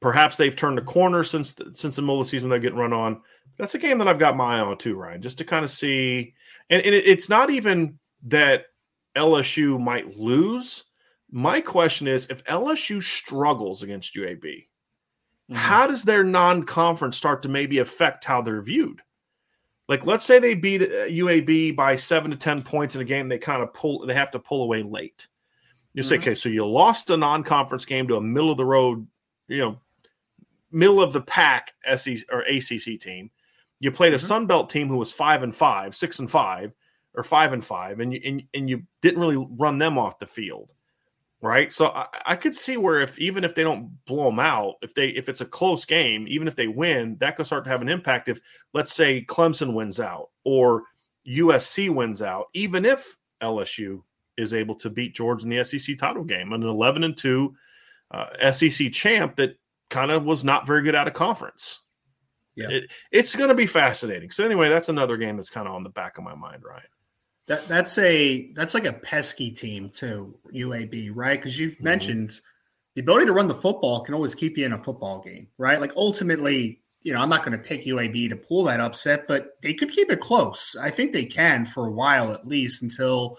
perhaps 0.00 0.36
they've 0.36 0.56
turned 0.56 0.76
the 0.76 0.82
corner 0.82 1.24
since 1.24 1.52
the, 1.52 1.70
since 1.74 1.96
the 1.96 2.02
middle 2.02 2.20
of 2.20 2.26
the 2.26 2.30
season 2.30 2.50
they're 2.50 2.58
getting 2.58 2.78
run 2.78 2.92
on. 2.92 3.22
That's 3.58 3.74
a 3.74 3.78
game 3.78 3.98
that 3.98 4.08
I've 4.08 4.18
got 4.18 4.36
my 4.36 4.56
eye 4.56 4.60
on 4.60 4.76
too, 4.76 4.96
Ryan, 4.96 5.22
just 5.22 5.38
to 5.38 5.44
kind 5.44 5.64
of 5.64 5.70
see. 5.70 6.34
And, 6.68 6.82
and 6.82 6.94
it, 6.94 7.06
it's 7.06 7.28
not 7.28 7.50
even 7.50 7.98
that 8.24 8.66
LSU 9.16 9.80
might 9.80 10.16
lose. 10.16 10.84
My 11.30 11.60
question 11.60 12.08
is 12.08 12.26
if 12.26 12.44
LSU 12.44 13.02
struggles 13.02 13.82
against 13.82 14.14
UAB, 14.14 14.42
mm-hmm. 14.42 15.54
how 15.54 15.86
does 15.86 16.02
their 16.02 16.24
non 16.24 16.64
conference 16.64 17.16
start 17.16 17.42
to 17.42 17.48
maybe 17.48 17.78
affect 17.78 18.24
how 18.24 18.42
they're 18.42 18.62
viewed? 18.62 19.00
Like, 19.88 20.06
let's 20.06 20.24
say 20.24 20.38
they 20.38 20.54
beat 20.54 20.80
UAB 20.80 21.72
uh, 21.72 21.74
by 21.74 21.96
seven 21.96 22.30
to 22.30 22.36
10 22.36 22.62
points 22.62 22.94
in 22.94 23.02
a 23.02 23.04
game, 23.04 23.28
they 23.28 23.38
kind 23.38 23.62
of 23.62 23.74
pull, 23.74 24.06
they 24.06 24.14
have 24.14 24.30
to 24.30 24.38
pull 24.38 24.62
away 24.62 24.82
late. 24.82 25.26
You 25.94 26.02
mm-hmm. 26.02 26.08
say, 26.08 26.16
okay, 26.16 26.34
so 26.34 26.48
you 26.48 26.66
lost 26.66 27.10
a 27.10 27.16
non 27.16 27.42
conference 27.42 27.84
game 27.84 28.08
to 28.08 28.16
a 28.16 28.20
middle 28.20 28.50
of 28.50 28.56
the 28.56 28.64
road, 28.64 29.06
you 29.48 29.58
know, 29.58 29.80
middle 30.70 31.02
of 31.02 31.12
the 31.12 31.20
pack 31.20 31.72
SEC 31.96 32.18
or 32.30 32.40
ACC 32.42 32.98
team. 32.98 33.30
You 33.80 33.90
played 33.90 34.14
a 34.14 34.16
mm-hmm. 34.16 34.26
Sun 34.26 34.46
Belt 34.46 34.70
team 34.70 34.88
who 34.88 34.96
was 34.96 35.12
five 35.12 35.42
and 35.42 35.54
five, 35.54 35.94
six 35.94 36.18
and 36.18 36.30
five, 36.30 36.72
or 37.14 37.22
five 37.22 37.52
and 37.52 37.64
five, 37.64 38.00
and 38.00 38.12
you 38.12 38.20
and, 38.24 38.42
and 38.54 38.70
you 38.70 38.82
didn't 39.00 39.20
really 39.20 39.46
run 39.58 39.78
them 39.78 39.98
off 39.98 40.18
the 40.18 40.26
field, 40.26 40.70
right? 41.40 41.72
So 41.72 41.88
I, 41.88 42.06
I 42.26 42.36
could 42.36 42.54
see 42.54 42.76
where 42.76 43.00
if 43.00 43.18
even 43.18 43.44
if 43.44 43.54
they 43.54 43.62
don't 43.62 43.90
blow 44.06 44.26
them 44.26 44.38
out, 44.38 44.74
if 44.82 44.94
they 44.94 45.08
if 45.08 45.28
it's 45.28 45.40
a 45.40 45.46
close 45.46 45.84
game, 45.84 46.26
even 46.28 46.48
if 46.48 46.56
they 46.56 46.68
win, 46.68 47.16
that 47.20 47.36
could 47.36 47.46
start 47.46 47.64
to 47.64 47.70
have 47.70 47.82
an 47.82 47.88
impact. 47.88 48.28
If 48.28 48.40
let's 48.72 48.94
say 48.94 49.24
Clemson 49.24 49.74
wins 49.74 50.00
out 50.00 50.30
or 50.44 50.84
USC 51.28 51.94
wins 51.94 52.22
out, 52.22 52.46
even 52.54 52.84
if 52.84 53.16
LSU 53.42 54.02
is 54.38 54.54
able 54.54 54.74
to 54.76 54.88
beat 54.88 55.14
Georgia 55.14 55.44
in 55.44 55.50
the 55.50 55.64
SEC 55.64 55.98
title 55.98 56.24
game, 56.24 56.52
an 56.52 56.62
eleven 56.62 57.04
and 57.04 57.16
two 57.16 57.54
uh, 58.12 58.50
SEC 58.52 58.92
champ 58.92 59.36
that 59.36 59.56
kind 59.90 60.10
of 60.10 60.24
was 60.24 60.44
not 60.44 60.66
very 60.66 60.82
good 60.82 60.94
out 60.94 61.06
of 61.06 61.14
conference. 61.14 61.80
Yeah. 62.54 62.68
It, 62.68 62.90
it's 63.10 63.34
going 63.34 63.48
to 63.48 63.54
be 63.54 63.66
fascinating. 63.66 64.30
So 64.30 64.44
anyway, 64.44 64.68
that's 64.68 64.88
another 64.88 65.16
game 65.16 65.36
that's 65.36 65.50
kind 65.50 65.66
of 65.66 65.74
on 65.74 65.82
the 65.82 65.90
back 65.90 66.18
of 66.18 66.24
my 66.24 66.34
mind, 66.34 66.62
Ryan. 66.64 66.82
That 67.48 67.66
that's 67.66 67.98
a 67.98 68.52
that's 68.52 68.74
like 68.74 68.84
a 68.84 68.92
pesky 68.92 69.50
team 69.50 69.90
too, 69.90 70.38
UAB, 70.54 71.10
right? 71.14 71.38
Because 71.38 71.58
you 71.58 71.70
mm-hmm. 71.70 71.84
mentioned 71.84 72.40
the 72.94 73.00
ability 73.00 73.26
to 73.26 73.32
run 73.32 73.48
the 73.48 73.54
football 73.54 74.04
can 74.04 74.14
always 74.14 74.34
keep 74.34 74.56
you 74.56 74.66
in 74.66 74.72
a 74.72 74.82
football 74.82 75.20
game, 75.20 75.48
right? 75.58 75.80
Like 75.80 75.92
ultimately, 75.96 76.82
you 77.02 77.12
know, 77.12 77.20
I'm 77.20 77.30
not 77.30 77.44
going 77.44 77.56
to 77.56 77.64
pick 77.64 77.84
UAB 77.84 78.28
to 78.28 78.36
pull 78.36 78.64
that 78.64 78.80
upset, 78.80 79.26
but 79.26 79.56
they 79.62 79.74
could 79.74 79.90
keep 79.90 80.10
it 80.10 80.20
close. 80.20 80.76
I 80.80 80.90
think 80.90 81.12
they 81.12 81.24
can 81.24 81.66
for 81.66 81.86
a 81.86 81.90
while 81.90 82.32
at 82.32 82.46
least 82.46 82.82
until 82.82 83.38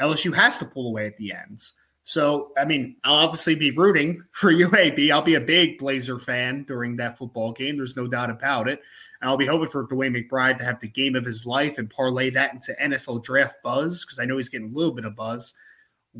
LSU 0.00 0.34
has 0.34 0.58
to 0.58 0.64
pull 0.64 0.88
away 0.88 1.06
at 1.06 1.16
the 1.16 1.32
ends. 1.32 1.74
So, 2.08 2.52
I 2.56 2.64
mean, 2.64 2.94
I'll 3.02 3.16
obviously 3.16 3.56
be 3.56 3.72
rooting 3.72 4.22
for 4.30 4.52
UAB. 4.52 5.10
I'll 5.10 5.22
be 5.22 5.34
a 5.34 5.40
big 5.40 5.76
Blazer 5.78 6.20
fan 6.20 6.62
during 6.62 6.96
that 6.96 7.18
football 7.18 7.50
game. 7.50 7.76
There's 7.76 7.96
no 7.96 8.06
doubt 8.06 8.30
about 8.30 8.68
it. 8.68 8.80
And 9.20 9.28
I'll 9.28 9.36
be 9.36 9.44
hoping 9.44 9.68
for 9.68 9.88
DeWayne 9.88 10.14
McBride 10.14 10.56
to 10.58 10.64
have 10.64 10.78
the 10.78 10.86
game 10.86 11.16
of 11.16 11.24
his 11.24 11.44
life 11.46 11.78
and 11.78 11.90
parlay 11.90 12.30
that 12.30 12.54
into 12.54 12.76
NFL 12.80 13.24
draft 13.24 13.56
buzz 13.64 14.04
because 14.04 14.20
I 14.20 14.24
know 14.24 14.36
he's 14.36 14.48
getting 14.48 14.72
a 14.72 14.76
little 14.76 14.94
bit 14.94 15.04
of 15.04 15.16
buzz. 15.16 15.52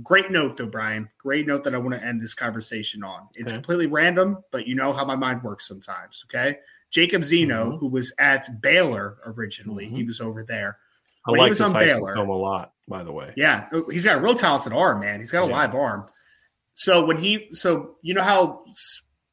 Great 0.02 0.32
note, 0.32 0.56
though, 0.56 0.66
Brian. 0.66 1.08
Great 1.18 1.46
note 1.46 1.62
that 1.62 1.74
I 1.74 1.78
want 1.78 1.94
to 1.94 2.04
end 2.04 2.20
this 2.20 2.34
conversation 2.34 3.04
on. 3.04 3.28
It's 3.34 3.52
okay. 3.52 3.58
completely 3.58 3.86
random, 3.86 4.38
but 4.50 4.66
you 4.66 4.74
know 4.74 4.92
how 4.92 5.04
my 5.04 5.14
mind 5.14 5.44
works 5.44 5.68
sometimes. 5.68 6.24
Okay. 6.28 6.58
Jacob 6.90 7.22
Zeno, 7.22 7.70
mm-hmm. 7.70 7.76
who 7.76 7.86
was 7.86 8.12
at 8.18 8.60
Baylor 8.60 9.18
originally, 9.24 9.86
mm-hmm. 9.86 9.96
he 9.96 10.02
was 10.02 10.20
over 10.20 10.42
there. 10.42 10.78
I 11.26 11.30
like 11.30 11.50
this 11.50 11.60
high 11.60 11.86
Baylor, 11.86 12.12
film 12.12 12.28
a 12.28 12.36
lot, 12.36 12.72
by 12.88 13.02
the 13.02 13.12
way. 13.12 13.32
Yeah, 13.36 13.68
oh, 13.72 13.88
he's 13.90 14.04
got 14.04 14.18
a 14.18 14.20
real 14.20 14.34
talented 14.34 14.72
arm, 14.72 15.00
man. 15.00 15.20
He's 15.20 15.30
got 15.30 15.44
a 15.44 15.48
yeah. 15.48 15.56
live 15.56 15.74
arm. 15.74 16.06
So 16.74 17.04
when 17.04 17.16
he, 17.16 17.48
so 17.52 17.96
you 18.02 18.14
know 18.14 18.22
how 18.22 18.64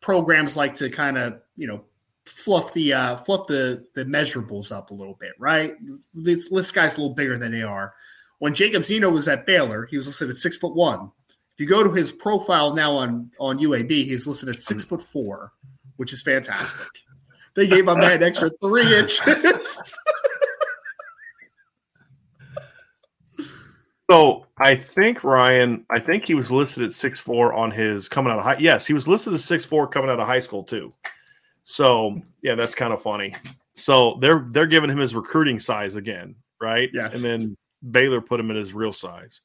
programs 0.01 0.55
like 0.55 0.75
to 0.75 0.89
kind 0.89 1.17
of, 1.17 1.41
you 1.55 1.67
know, 1.67 1.83
fluff 2.25 2.73
the 2.73 2.93
uh, 2.93 3.15
fluff 3.17 3.47
the 3.47 3.85
the 3.95 4.05
measurables 4.05 4.71
up 4.71 4.91
a 4.91 4.93
little 4.93 5.15
bit, 5.15 5.33
right? 5.37 5.73
This, 6.13 6.49
this 6.49 6.71
guy's 6.71 6.95
a 6.95 7.01
little 7.01 7.15
bigger 7.15 7.37
than 7.37 7.51
they 7.51 7.63
are. 7.63 7.93
When 8.39 8.53
Jacob 8.53 8.83
Zeno 8.83 9.09
was 9.09 9.27
at 9.27 9.45
Baylor, 9.45 9.85
he 9.85 9.97
was 9.97 10.07
listed 10.07 10.29
at 10.29 10.35
six 10.35 10.57
foot 10.57 10.75
one. 10.75 11.11
If 11.55 11.59
you 11.59 11.67
go 11.67 11.83
to 11.83 11.91
his 11.91 12.11
profile 12.11 12.73
now 12.73 12.95
on 12.95 13.31
on 13.39 13.59
UAB, 13.59 13.91
he's 13.91 14.25
listed 14.25 14.49
at 14.49 14.59
six 14.59 14.83
foot 14.83 15.01
four, 15.01 15.51
which 15.97 16.13
is 16.13 16.21
fantastic. 16.21 16.87
They 17.55 17.67
gave 17.67 17.85
my 17.85 17.95
man 17.95 18.23
extra 18.23 18.49
three 18.61 18.97
inches. 18.97 19.19
So 24.13 24.45
I 24.59 24.75
think 24.75 25.23
Ryan, 25.23 25.87
I 25.89 25.99
think 25.99 26.27
he 26.27 26.35
was 26.35 26.51
listed 26.51 26.83
at 26.83 26.93
six 26.93 27.19
four 27.19 27.51
on 27.51 27.71
his 27.71 28.07
coming 28.07 28.31
out 28.31 28.37
of 28.37 28.45
high. 28.45 28.57
Yes, 28.59 28.85
he 28.85 28.93
was 28.93 29.07
listed 29.07 29.33
at 29.33 29.39
six 29.39 29.65
four 29.65 29.87
coming 29.87 30.11
out 30.11 30.19
of 30.19 30.27
high 30.27 30.39
school 30.39 30.63
too. 30.63 30.93
So 31.63 32.21
yeah, 32.43 32.53
that's 32.53 32.75
kind 32.75 32.93
of 32.93 33.01
funny. 33.01 33.33
So 33.73 34.19
they're 34.21 34.45
they're 34.51 34.67
giving 34.67 34.91
him 34.91 34.99
his 34.99 35.15
recruiting 35.15 35.59
size 35.59 35.95
again, 35.95 36.35
right? 36.61 36.91
Yes. 36.93 37.15
And 37.15 37.23
then 37.23 37.57
Baylor 37.89 38.21
put 38.21 38.39
him 38.39 38.51
in 38.51 38.55
his 38.55 38.71
real 38.71 38.93
size. 38.93 39.41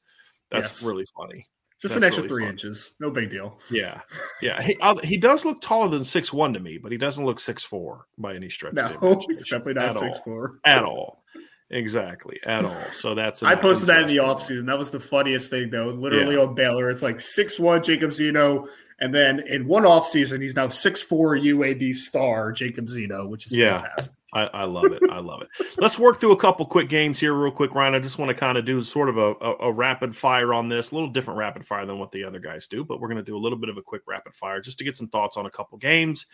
That's 0.51 0.83
yes. 0.83 0.87
really 0.87 1.07
funny. 1.17 1.47
Just 1.81 1.95
that's 1.95 2.03
an 2.03 2.03
extra 2.03 2.23
really 2.25 2.35
three 2.35 2.43
funny. 2.43 2.51
inches, 2.51 2.95
no 2.99 3.09
big 3.09 3.31
deal. 3.31 3.57
Yeah, 3.71 4.01
yeah. 4.39 4.61
He 4.61 4.77
he 5.03 5.17
does 5.17 5.45
look 5.45 5.61
taller 5.61 5.87
than 5.87 6.03
six 6.03 6.31
one 6.31 6.53
to 6.53 6.59
me, 6.59 6.77
but 6.77 6.91
he 6.91 6.97
doesn't 6.99 7.25
look 7.25 7.39
six 7.39 7.63
four 7.63 8.05
by 8.19 8.35
any 8.35 8.49
stretch. 8.51 8.75
No, 8.75 9.19
he's 9.27 9.49
definitely 9.49 9.81
not 9.81 9.97
six 9.97 10.17
all. 10.17 10.23
four 10.23 10.59
at 10.63 10.83
all. 10.83 11.23
Exactly, 11.71 12.39
at 12.45 12.65
all. 12.65 12.75
So 12.93 13.13
that's 13.13 13.43
I 13.43 13.53
posted 13.55 13.89
that 13.89 14.03
in 14.03 14.07
the 14.07 14.17
offseason. 14.17 14.65
That 14.65 14.79
was 14.79 14.89
the 14.89 14.99
funniest 14.99 15.51
thing, 15.51 15.69
though. 15.69 15.89
Literally 15.89 16.35
yeah. 16.35 16.41
on 16.41 16.55
Baylor, 16.55 16.89
it's 16.89 17.03
like 17.03 17.19
six 17.19 17.59
one 17.59 17.83
Jacob 17.83 18.11
Zeno, 18.11 18.67
and 18.99 19.13
then 19.13 19.39
in 19.39 19.67
one 19.67 19.83
offseason, 19.83 20.41
he's 20.41 20.55
now 20.55 20.69
six 20.69 21.03
four 21.03 21.35
UAB 21.35 21.93
star 21.93 22.51
Jacob 22.51 22.89
Zeno, 22.89 23.27
which 23.27 23.45
is 23.45 23.55
yeah. 23.55 23.77
fantastic. 23.77 24.15
I, 24.31 24.43
I, 24.45 24.63
love 24.65 24.85
it. 24.85 25.01
I 25.09 25.19
love 25.19 25.41
it. 25.41 25.47
Let's 25.79 25.97
work 25.97 26.19
through 26.19 26.33
a 26.33 26.37
couple 26.37 26.63
quick 26.67 26.87
games 26.87 27.19
here, 27.19 27.33
real 27.33 27.51
quick, 27.51 27.73
Ryan. 27.73 27.95
I 27.95 27.99
just 27.99 28.19
want 28.19 28.29
to 28.29 28.35
kind 28.35 28.59
of 28.59 28.65
do 28.65 28.79
sort 28.83 29.09
of 29.09 29.17
a, 29.17 29.33
a, 29.41 29.55
a, 29.61 29.71
rapid 29.71 30.15
fire 30.15 30.53
on 30.53 30.69
this, 30.69 30.91
a 30.91 30.95
little 30.95 31.09
different 31.09 31.39
rapid 31.39 31.65
fire 31.65 31.87
than 31.87 31.97
what 31.97 32.11
the 32.11 32.25
other 32.25 32.37
guys 32.37 32.67
do, 32.67 32.85
but 32.85 32.99
we're 32.99 33.07
going 33.07 33.17
to 33.17 33.23
do 33.23 33.35
a 33.35 33.39
little 33.39 33.57
bit 33.57 33.69
of 33.69 33.77
a 33.77 33.81
quick 33.81 34.03
rapid 34.07 34.35
fire 34.35 34.61
just 34.61 34.77
to 34.77 34.83
get 34.83 34.95
some 34.95 35.07
thoughts 35.07 35.35
on 35.35 35.47
a 35.47 35.49
couple 35.49 35.79
games 35.79 36.27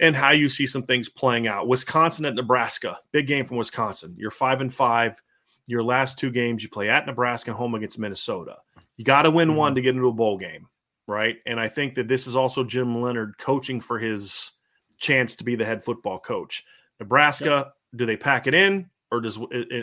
and 0.00 0.14
how 0.14 0.30
you 0.30 0.48
see 0.48 0.66
some 0.66 0.84
things 0.84 1.08
playing 1.08 1.46
out. 1.46 1.68
Wisconsin 1.68 2.24
at 2.24 2.34
Nebraska, 2.34 2.98
big 3.12 3.26
game 3.26 3.44
from 3.44 3.56
Wisconsin. 3.56 4.14
You're 4.16 4.30
five 4.30 4.60
and 4.60 4.72
five. 4.72 5.20
Your 5.66 5.82
last 5.82 6.18
two 6.18 6.30
games, 6.30 6.62
you 6.62 6.68
play 6.68 6.88
at 6.88 7.06
Nebraska 7.06 7.50
and 7.50 7.58
home 7.58 7.74
against 7.74 7.98
Minnesota. 7.98 8.56
You 8.96 9.04
got 9.04 9.22
to 9.22 9.30
win 9.30 9.48
mm-hmm. 9.48 9.58
one 9.58 9.74
to 9.74 9.82
get 9.82 9.94
into 9.94 10.08
a 10.08 10.12
bowl 10.12 10.38
game, 10.38 10.68
right? 11.06 11.36
And 11.46 11.60
I 11.60 11.68
think 11.68 11.94
that 11.94 12.08
this 12.08 12.26
is 12.26 12.36
also 12.36 12.64
Jim 12.64 13.00
Leonhard 13.00 13.36
coaching 13.38 13.80
for 13.80 13.98
his 13.98 14.52
chance 14.98 15.36
to 15.36 15.44
be 15.44 15.56
the 15.56 15.64
head 15.64 15.84
football 15.84 16.18
coach. 16.18 16.64
Nebraska, 17.00 17.72
do 17.94 18.06
they 18.06 18.16
pack 18.16 18.46
it 18.46 18.54
in 18.54 18.88
or 19.10 19.20
does 19.20 19.38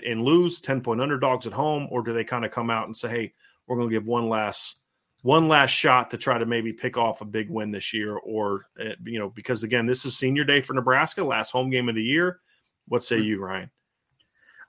and 0.06 0.24
lose 0.24 0.62
10 0.62 0.82
point 0.82 1.02
underdogs 1.02 1.48
at 1.48 1.54
home, 1.54 1.88
or 1.92 2.04
do 2.04 2.14
they 2.14 2.24
kind 2.24 2.46
of 2.46 2.52
come 2.52 2.70
out 2.70 2.86
and 2.86 2.96
say, 2.96 3.10
hey, 3.10 3.34
we're 3.68 3.76
going 3.76 3.90
to 3.90 3.94
give 3.94 4.06
one 4.06 4.30
last 4.30 4.82
one 5.26 5.48
last 5.48 5.72
shot 5.72 6.12
to 6.12 6.18
try 6.18 6.38
to 6.38 6.46
maybe 6.46 6.72
pick 6.72 6.98
off 6.98 7.22
a 7.22 7.26
big 7.26 7.50
win 7.50 7.72
this 7.72 7.96
year, 7.96 8.16
or 8.16 8.68
uh, 8.80 8.94
you 9.04 9.18
know, 9.18 9.32
because 9.32 9.64
again, 9.64 9.88
this 9.88 10.06
is 10.06 10.16
senior 10.16 10.44
day 10.44 10.62
for 10.62 10.76
Nebraska, 10.76 11.24
last 11.24 11.50
home 11.50 11.72
game 11.72 11.90
of 11.90 11.96
the 11.96 12.04
year. 12.04 12.42
What 12.88 13.04
say 13.04 13.18
you, 13.18 13.42
Ryan? 13.42 13.72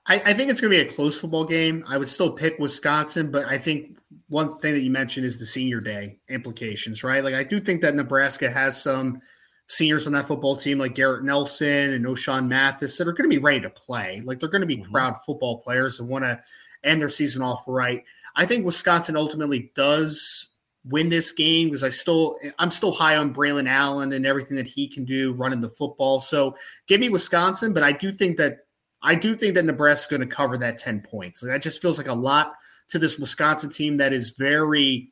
I, 0.07 0.15
I 0.15 0.33
think 0.33 0.49
it's 0.49 0.59
going 0.59 0.73
to 0.73 0.83
be 0.83 0.89
a 0.89 0.91
close 0.91 1.19
football 1.19 1.45
game. 1.45 1.85
I 1.87 1.99
would 1.99 2.09
still 2.09 2.31
pick 2.31 2.57
Wisconsin, 2.57 3.29
but 3.29 3.45
I 3.45 3.59
think 3.59 3.99
one 4.29 4.57
thing 4.57 4.73
that 4.73 4.79
you 4.79 4.89
mentioned 4.89 5.27
is 5.27 5.37
the 5.37 5.45
senior 5.45 5.79
day 5.79 6.17
implications, 6.27 7.03
right? 7.03 7.23
Like 7.23 7.35
I 7.35 7.43
do 7.43 7.59
think 7.59 7.83
that 7.83 7.93
Nebraska 7.93 8.49
has 8.49 8.81
some 8.81 9.21
seniors 9.67 10.07
on 10.07 10.13
that 10.13 10.27
football 10.27 10.55
team 10.55 10.79
like 10.79 10.95
Garrett 10.95 11.23
Nelson 11.23 11.93
and 11.93 12.03
Ochaun 12.03 12.47
Mathis 12.47 12.97
that 12.97 13.07
are 13.07 13.13
going 13.13 13.29
to 13.29 13.35
be 13.35 13.43
ready 13.43 13.61
to 13.61 13.69
play. 13.69 14.23
Like 14.25 14.39
they're 14.39 14.49
going 14.49 14.61
to 14.61 14.67
be 14.67 14.77
mm-hmm. 14.77 14.91
proud 14.91 15.17
football 15.23 15.59
players 15.59 15.99
and 15.99 16.09
want 16.09 16.25
to 16.25 16.41
end 16.83 16.99
their 16.99 17.09
season 17.09 17.43
off 17.43 17.63
right. 17.67 18.03
I 18.37 18.45
think 18.45 18.65
Wisconsin 18.65 19.17
ultimately 19.17 19.71
does 19.75 20.47
win 20.85 21.09
this 21.09 21.31
game 21.31 21.67
because 21.67 21.83
I 21.83 21.89
still 21.89 22.37
I'm 22.59 22.71
still 22.71 22.91
high 22.91 23.17
on 23.17 23.33
Braelon 23.33 23.67
Allen 23.67 24.13
and 24.13 24.25
everything 24.25 24.55
that 24.57 24.67
he 24.67 24.87
can 24.87 25.03
do 25.03 25.33
running 25.33 25.59
the 25.59 25.69
football. 25.69 26.21
So 26.21 26.55
give 26.87 27.01
me 27.01 27.09
Wisconsin, 27.09 27.73
but 27.73 27.83
I 27.83 27.91
do 27.91 28.11
think 28.11 28.37
that 28.37 28.59
I 29.01 29.15
do 29.15 29.35
think 29.35 29.55
that 29.55 29.65
Nebraska's 29.65 30.17
going 30.17 30.27
to 30.27 30.33
cover 30.33 30.57
that 30.57 30.77
10 30.77 31.01
points. 31.01 31.41
That 31.41 31.61
just 31.61 31.81
feels 31.81 31.97
like 31.97 32.07
a 32.07 32.13
lot 32.13 32.53
to 32.89 32.99
this 32.99 33.19
Wisconsin 33.19 33.69
team 33.69 33.97
that 33.97 34.13
is 34.13 34.29
very 34.37 35.11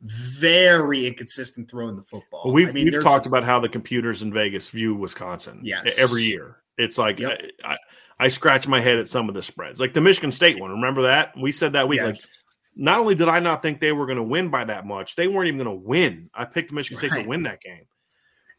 very 0.00 1.08
inconsistent 1.08 1.68
throwing 1.68 1.96
the 1.96 2.02
football. 2.02 2.42
Well, 2.44 2.54
we've, 2.54 2.68
I 2.68 2.72
mean, 2.72 2.84
we've 2.84 3.02
talked 3.02 3.26
about 3.26 3.42
how 3.42 3.58
the 3.58 3.68
computers 3.68 4.22
in 4.22 4.32
Vegas 4.32 4.68
view 4.68 4.94
Wisconsin 4.94 5.60
yes. 5.64 5.98
every 5.98 6.22
year. 6.22 6.58
It's 6.76 6.98
like 6.98 7.18
yep. 7.18 7.40
I, 7.64 7.72
I, 7.72 7.76
I, 8.18 8.28
scratch 8.28 8.66
my 8.66 8.80
head 8.80 8.98
at 8.98 9.08
some 9.08 9.28
of 9.28 9.34
the 9.34 9.42
spreads, 9.42 9.80
like 9.80 9.94
the 9.94 10.00
Michigan 10.00 10.32
State 10.32 10.58
one. 10.58 10.70
Remember 10.70 11.02
that 11.02 11.34
we 11.40 11.52
said 11.52 11.74
that 11.74 11.88
week. 11.88 12.00
Yes. 12.00 12.06
Like, 12.06 12.44
not 12.78 13.00
only 13.00 13.16
did 13.16 13.28
I 13.28 13.40
not 13.40 13.60
think 13.60 13.80
they 13.80 13.92
were 13.92 14.06
going 14.06 14.16
to 14.18 14.22
win 14.22 14.50
by 14.50 14.64
that 14.64 14.86
much, 14.86 15.16
they 15.16 15.26
weren't 15.26 15.48
even 15.48 15.58
going 15.58 15.76
to 15.76 15.86
win. 15.86 16.30
I 16.32 16.44
picked 16.44 16.72
Michigan 16.72 17.02
right. 17.02 17.12
State 17.12 17.22
to 17.22 17.28
win 17.28 17.42
that 17.42 17.60
game. 17.60 17.86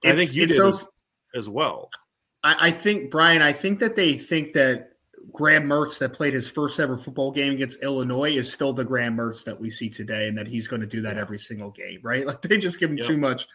I 0.03 0.13
think 0.13 0.33
you 0.33 0.45
did 0.45 0.55
so, 0.55 0.73
as, 0.73 0.85
as, 1.35 1.49
well. 1.49 1.89
I, 2.43 2.67
I 2.67 2.71
think 2.71 3.11
Brian. 3.11 3.41
I 3.41 3.53
think 3.53 3.79
that 3.79 3.95
they 3.95 4.17
think 4.17 4.53
that 4.53 4.89
Graham 5.33 5.63
Mertz 5.63 5.99
that 5.99 6.13
played 6.13 6.33
his 6.33 6.49
first 6.49 6.79
ever 6.79 6.97
football 6.97 7.31
game 7.31 7.53
against 7.53 7.83
Illinois 7.83 8.35
is 8.35 8.51
still 8.51 8.73
the 8.73 8.85
Graham 8.85 9.17
Mertz 9.17 9.43
that 9.45 9.59
we 9.59 9.69
see 9.69 9.89
today, 9.89 10.27
and 10.27 10.37
that 10.37 10.47
he's 10.47 10.67
going 10.67 10.81
to 10.81 10.87
do 10.87 11.01
that 11.01 11.17
every 11.17 11.39
single 11.39 11.71
game, 11.71 11.99
right? 12.03 12.25
Like 12.29 12.41
they 12.41 12.57
just 12.57 12.79
give 12.79 12.91
him 12.91 12.97
yep. 12.97 13.07
too 13.07 13.17
much. 13.17 13.47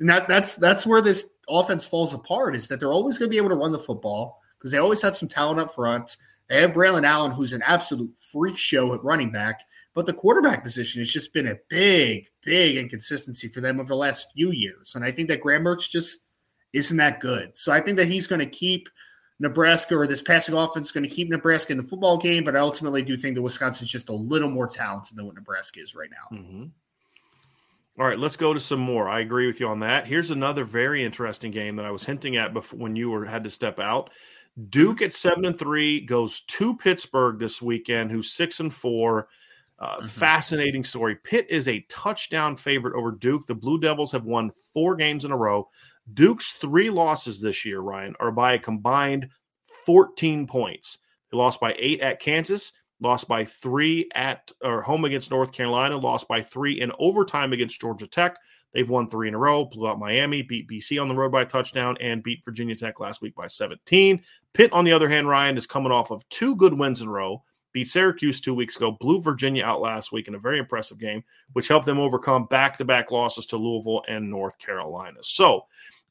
And 0.00 0.08
that, 0.10 0.28
that's 0.28 0.54
that's 0.56 0.86
where 0.86 1.00
this 1.00 1.28
offense 1.48 1.86
falls 1.86 2.14
apart 2.14 2.54
is 2.54 2.68
that 2.68 2.78
they're 2.78 2.92
always 2.92 3.18
going 3.18 3.28
to 3.28 3.32
be 3.32 3.38
able 3.38 3.48
to 3.48 3.56
run 3.56 3.72
the 3.72 3.78
football 3.78 4.40
because 4.58 4.70
they 4.70 4.78
always 4.78 5.02
have 5.02 5.16
some 5.16 5.28
talent 5.28 5.60
up 5.60 5.74
front. 5.74 6.16
They 6.48 6.60
have 6.60 6.72
Braelon 6.72 7.06
Allen, 7.06 7.32
who's 7.32 7.52
an 7.52 7.62
absolute 7.62 8.16
freak 8.18 8.56
show 8.56 8.92
at 8.94 9.04
running 9.04 9.30
back, 9.30 9.62
but 9.94 10.06
the 10.06 10.12
quarterback 10.12 10.64
position 10.64 11.00
has 11.00 11.10
just 11.10 11.32
been 11.32 11.48
a 11.48 11.58
big, 11.68 12.28
big 12.42 12.76
inconsistency 12.76 13.48
for 13.48 13.60
them 13.60 13.80
over 13.80 13.88
the 13.88 13.96
last 13.96 14.32
few 14.32 14.50
years. 14.50 14.94
And 14.94 15.04
I 15.04 15.12
think 15.12 15.28
that 15.28 15.40
Graham 15.40 15.64
Mertz 15.64 15.88
just 15.88 16.22
isn't 16.72 16.96
that 16.96 17.20
good. 17.20 17.56
So 17.56 17.72
I 17.72 17.80
think 17.80 17.96
that 17.96 18.08
he's 18.08 18.26
going 18.26 18.40
to 18.40 18.46
keep– 18.46 18.88
Nebraska 19.40 19.96
or 19.96 20.06
this 20.06 20.22
passing 20.22 20.54
offense 20.56 20.86
is 20.86 20.92
going 20.92 21.08
to 21.08 21.14
keep 21.14 21.28
Nebraska 21.28 21.72
in 21.72 21.78
the 21.78 21.84
football 21.84 22.18
game, 22.18 22.42
but 22.44 22.56
I 22.56 22.58
ultimately 22.58 23.02
do 23.02 23.16
think 23.16 23.36
that 23.36 23.42
Wisconsin's 23.42 23.90
just 23.90 24.08
a 24.08 24.14
little 24.14 24.50
more 24.50 24.66
talented 24.66 25.16
than 25.16 25.26
what 25.26 25.36
Nebraska 25.36 25.80
is 25.80 25.94
right 25.94 26.10
now. 26.10 26.36
Mm-hmm. 26.36 26.64
All 28.00 28.06
right, 28.06 28.18
let's 28.18 28.36
go 28.36 28.54
to 28.54 28.60
some 28.60 28.80
more. 28.80 29.08
I 29.08 29.20
agree 29.20 29.46
with 29.46 29.60
you 29.60 29.68
on 29.68 29.80
that. 29.80 30.06
Here's 30.06 30.30
another 30.30 30.64
very 30.64 31.04
interesting 31.04 31.50
game 31.50 31.76
that 31.76 31.84
I 31.84 31.90
was 31.90 32.04
hinting 32.04 32.36
at 32.36 32.52
before 32.52 32.78
when 32.78 32.96
you 32.96 33.10
were 33.10 33.24
had 33.24 33.44
to 33.44 33.50
step 33.50 33.78
out. 33.78 34.10
Duke 34.68 35.02
at 35.02 35.12
seven 35.12 35.44
and 35.44 35.58
three 35.58 36.00
goes 36.00 36.40
to 36.42 36.76
Pittsburgh 36.76 37.38
this 37.38 37.62
weekend, 37.62 38.10
who's 38.10 38.32
six 38.32 38.60
and 38.60 38.72
four. 38.72 39.28
Uh, 39.78 39.96
mm-hmm. 39.96 40.06
Fascinating 40.06 40.82
story. 40.82 41.16
Pitt 41.16 41.46
is 41.48 41.68
a 41.68 41.84
touchdown 41.88 42.56
favorite 42.56 42.98
over 42.98 43.12
Duke. 43.12 43.46
The 43.46 43.54
Blue 43.54 43.78
Devils 43.78 44.10
have 44.12 44.24
won 44.24 44.50
four 44.74 44.96
games 44.96 45.24
in 45.24 45.30
a 45.30 45.36
row. 45.36 45.68
Duke's 46.12 46.52
three 46.52 46.90
losses 46.90 47.40
this 47.40 47.64
year, 47.64 47.80
Ryan, 47.80 48.14
are 48.18 48.32
by 48.32 48.54
a 48.54 48.58
combined 48.58 49.28
14 49.86 50.46
points. 50.48 50.98
They 51.30 51.38
lost 51.38 51.60
by 51.60 51.76
eight 51.78 52.00
at 52.00 52.18
Kansas, 52.18 52.72
lost 53.00 53.28
by 53.28 53.44
three 53.44 54.08
at 54.14 54.50
or 54.64 54.82
home 54.82 55.04
against 55.04 55.30
North 55.30 55.52
Carolina, 55.52 55.96
lost 55.96 56.26
by 56.26 56.42
three 56.42 56.80
in 56.80 56.90
overtime 56.98 57.52
against 57.52 57.80
Georgia 57.80 58.08
Tech, 58.08 58.36
They've 58.72 58.88
won 58.88 59.08
three 59.08 59.28
in 59.28 59.34
a 59.34 59.38
row, 59.38 59.64
blew 59.64 59.88
out 59.88 59.98
Miami, 59.98 60.42
beat 60.42 60.68
BC 60.68 61.00
on 61.00 61.08
the 61.08 61.14
road 61.14 61.32
by 61.32 61.42
a 61.42 61.46
touchdown, 61.46 61.96
and 62.00 62.22
beat 62.22 62.44
Virginia 62.44 62.76
Tech 62.76 63.00
last 63.00 63.22
week 63.22 63.34
by 63.34 63.46
17. 63.46 64.20
Pitt, 64.54 64.72
on 64.72 64.84
the 64.84 64.92
other 64.92 65.08
hand, 65.08 65.28
Ryan 65.28 65.56
is 65.56 65.66
coming 65.66 65.92
off 65.92 66.10
of 66.10 66.28
two 66.28 66.56
good 66.56 66.74
wins 66.74 67.00
in 67.00 67.08
a 67.08 67.10
row. 67.10 67.42
Beat 67.72 67.88
Syracuse 67.88 68.40
two 68.40 68.54
weeks 68.54 68.76
ago, 68.76 68.96
blew 68.98 69.20
Virginia 69.20 69.64
out 69.64 69.80
last 69.80 70.10
week 70.10 70.26
in 70.26 70.34
a 70.34 70.38
very 70.38 70.58
impressive 70.58 70.98
game, 70.98 71.22
which 71.52 71.68
helped 71.68 71.86
them 71.86 71.98
overcome 72.00 72.46
back 72.46 72.78
to 72.78 72.84
back 72.84 73.10
losses 73.10 73.46
to 73.46 73.56
Louisville 73.56 74.04
and 74.08 74.28
North 74.28 74.58
Carolina. 74.58 75.18
So, 75.20 75.66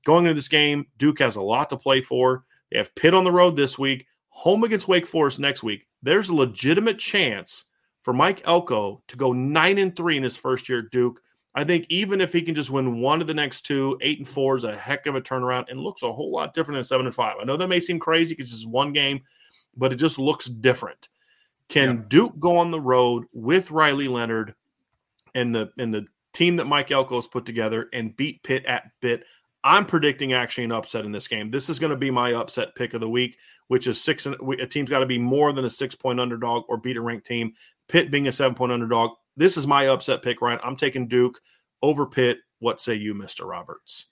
going 0.06 0.26
into 0.26 0.36
this 0.36 0.48
game, 0.48 0.86
Duke 0.98 1.20
has 1.20 1.36
a 1.36 1.42
lot 1.42 1.70
to 1.72 1.78
play 1.78 2.02
for. 2.02 2.44
They 2.72 2.78
have 2.78 2.94
Pitt 2.96 3.14
on 3.14 3.24
the 3.24 3.32
road 3.32 3.56
this 3.56 3.80
week, 3.80 4.06
home 4.30 4.64
against 4.64 4.88
Wake 4.88 5.08
Forest 5.08 5.40
next 5.40 5.64
week. 5.64 5.88
There's 6.04 6.30
a 6.30 6.36
legitimate 6.36 7.00
chance 7.00 7.66
for 8.02 8.14
Mike 8.14 8.42
Elko 8.46 9.02
to 9.08 9.18
go 9.18 9.34
nine 9.34 9.80
and 9.80 9.96
three 9.96 10.16
in 10.16 10.24
his 10.24 10.38
first 10.38 10.70
year 10.70 10.80
at 10.80 10.92
Duke. 10.92 11.22
I 11.58 11.64
think 11.64 11.88
even 11.90 12.22
if 12.22 12.32
he 12.32 12.44
can 12.44 12.54
just 12.54 12.70
win 12.70 13.02
one 13.02 13.20
of 13.20 13.26
the 13.26 13.34
next 13.34 13.64
two, 13.64 13.98
eight 14.02 14.20
and 14.20 14.28
four 14.28 14.56
is 14.58 14.64
a 14.64 14.76
heck 14.76 15.08
of 15.08 15.16
a 15.16 15.22
turnaround 15.22 15.72
and 15.72 15.80
looks 15.80 16.04
a 16.04 16.14
whole 16.14 16.32
lot 16.32 16.54
different 16.54 16.78
than 16.78 16.84
seven 16.84 17.08
and 17.08 17.16
five. 17.16 17.38
I 17.42 17.46
know 17.46 17.58
that 17.58 17.68
may 17.68 17.80
seem 17.80 17.98
crazy 17.98 18.36
because 18.36 18.52
it's 18.52 18.62
just 18.62 18.70
one 18.70 18.94
game, 18.94 19.22
but 19.76 19.92
it 19.92 19.96
just 19.96 20.20
looks 20.20 20.46
different. 20.46 21.10
Can 21.68 21.88
yeah. 21.88 22.04
Duke 22.10 22.40
go 22.40 22.58
on 22.58 22.70
the 22.70 22.80
road 22.80 23.26
with 23.34 23.72
Riley 23.72 24.08
Leonard 24.08 24.54
and 25.34 25.54
the 25.54 25.72
and 25.80 25.92
the 25.92 26.06
team 26.32 26.58
that 26.58 26.66
Mike 26.66 26.92
Elko 26.92 27.16
has 27.16 27.26
put 27.26 27.48
together 27.48 27.90
and 27.92 28.16
beat 28.16 28.44
Pitt 28.44 28.64
at 28.66 28.92
Pitt? 29.02 29.24
I'm 29.64 29.88
predicting 29.88 30.34
actually 30.34 30.66
an 30.66 30.72
upset 30.74 31.06
in 31.06 31.12
this 31.12 31.28
game. 31.28 31.50
This 31.50 31.70
is 31.70 31.80
going 31.80 31.90
to 31.90 31.98
be 31.98 32.12
my 32.12 32.36
upset 32.36 32.76
pick 32.76 32.94
of 32.94 33.02
the 33.02 33.10
week, 33.10 33.36
which 33.68 33.88
is 33.88 34.00
six. 34.00 34.28
And, 34.28 34.36
A 34.62 34.68
team's 34.68 34.92
got 34.92 35.00
to 35.00 35.08
be 35.08 35.18
more 35.18 35.52
than 35.54 35.66
a 35.66 35.72
six 35.72 35.96
point 35.96 36.20
underdog 36.20 36.66
or 36.70 36.78
beat 36.78 36.98
a 36.98 37.02
ranked 37.02 37.26
team. 37.26 37.54
Pitt 37.88 38.12
being 38.12 38.28
a 38.28 38.32
seven 38.32 38.56
point 38.56 38.72
underdog. 38.72 39.12
This 39.36 39.58
is 39.58 39.68
my 39.68 39.88
upset 39.88 40.22
pick, 40.22 40.42
Ryan. 40.42 40.60
I'm 40.64 40.76
taking 40.76 41.08
Duke 41.08 41.40
over 41.82 42.06
Pitt. 42.06 42.40
What 42.60 42.82
say 42.82 42.96
you, 42.96 43.14
Mister 43.14 43.46
Roberts? 43.46 44.06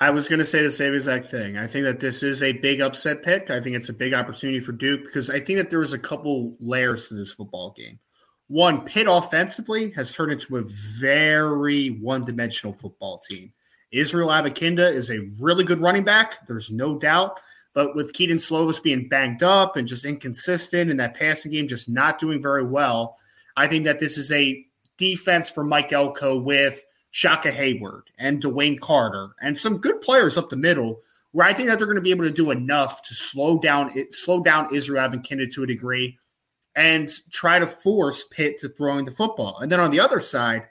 I 0.00 0.10
was 0.10 0.28
going 0.28 0.38
to 0.38 0.44
say 0.44 0.62
the 0.62 0.70
same 0.70 0.94
exact 0.94 1.28
thing. 1.28 1.56
I 1.56 1.66
think 1.66 1.84
that 1.84 1.98
this 1.98 2.22
is 2.22 2.42
a 2.44 2.52
big 2.52 2.80
upset 2.80 3.24
pick. 3.24 3.50
I 3.50 3.60
think 3.60 3.74
it's 3.74 3.88
a 3.88 3.94
big 3.94 4.14
opportunity 4.14 4.60
for 4.60 4.70
Duke 4.70 5.04
because 5.04 5.28
I 5.28 5.40
think 5.40 5.56
that 5.56 5.70
there 5.70 5.80
was 5.80 5.92
a 5.92 5.98
couple 5.98 6.56
layers 6.60 7.08
to 7.08 7.14
this 7.14 7.32
football 7.32 7.74
game. 7.76 7.98
One, 8.46 8.82
Pitt 8.84 9.08
offensively 9.10 9.90
has 9.90 10.14
turned 10.14 10.32
into 10.32 10.58
a 10.58 10.64
very 11.00 11.88
one 12.00 12.24
dimensional 12.24 12.72
football 12.72 13.18
team. 13.18 13.52
Israel 13.90 14.28
Abanikanda 14.28 14.92
is 14.92 15.10
a 15.10 15.28
really 15.40 15.64
good 15.64 15.80
running 15.80 16.04
back. 16.04 16.46
There's 16.46 16.70
no 16.70 16.98
doubt. 16.98 17.40
But 17.78 17.94
with 17.94 18.12
Kedon 18.12 18.38
Slovis 18.38 18.82
being 18.82 19.06
banged 19.06 19.44
up 19.44 19.76
and 19.76 19.86
just 19.86 20.04
inconsistent 20.04 20.90
and 20.90 20.98
that 20.98 21.14
passing 21.14 21.52
game 21.52 21.68
just 21.68 21.88
not 21.88 22.18
doing 22.18 22.42
very 22.42 22.64
well, 22.64 23.16
I 23.56 23.68
think 23.68 23.84
that 23.84 24.00
this 24.00 24.18
is 24.18 24.32
a 24.32 24.66
defense 24.96 25.48
for 25.48 25.62
Mike 25.62 25.92
Elko 25.92 26.38
with 26.38 26.84
Shaka 27.12 27.52
Heyward 27.52 28.02
and 28.18 28.42
DeWayne 28.42 28.80
Carter 28.80 29.28
and 29.40 29.56
some 29.56 29.78
good 29.78 30.00
players 30.00 30.36
up 30.36 30.50
the 30.50 30.56
middle 30.56 31.02
where 31.30 31.46
I 31.46 31.52
think 31.52 31.68
that 31.68 31.78
they're 31.78 31.86
going 31.86 31.94
to 31.94 32.02
be 32.02 32.10
able 32.10 32.24
to 32.24 32.32
do 32.32 32.50
enough 32.50 33.00
to 33.06 33.14
slow 33.14 33.60
down 33.60 33.92
it, 33.96 34.12
slow 34.12 34.42
down 34.42 34.74
Israel 34.74 35.08
Abanikanda 35.08 35.48
to 35.54 35.62
a 35.62 35.66
degree 35.68 36.18
and 36.74 37.08
try 37.30 37.60
to 37.60 37.66
force 37.68 38.24
Pitt 38.24 38.58
to 38.58 38.70
throwing 38.70 39.04
the 39.04 39.12
football. 39.12 39.56
And 39.60 39.70
then 39.70 39.78
on 39.78 39.92
the 39.92 40.00
other 40.00 40.18
side, 40.18 40.64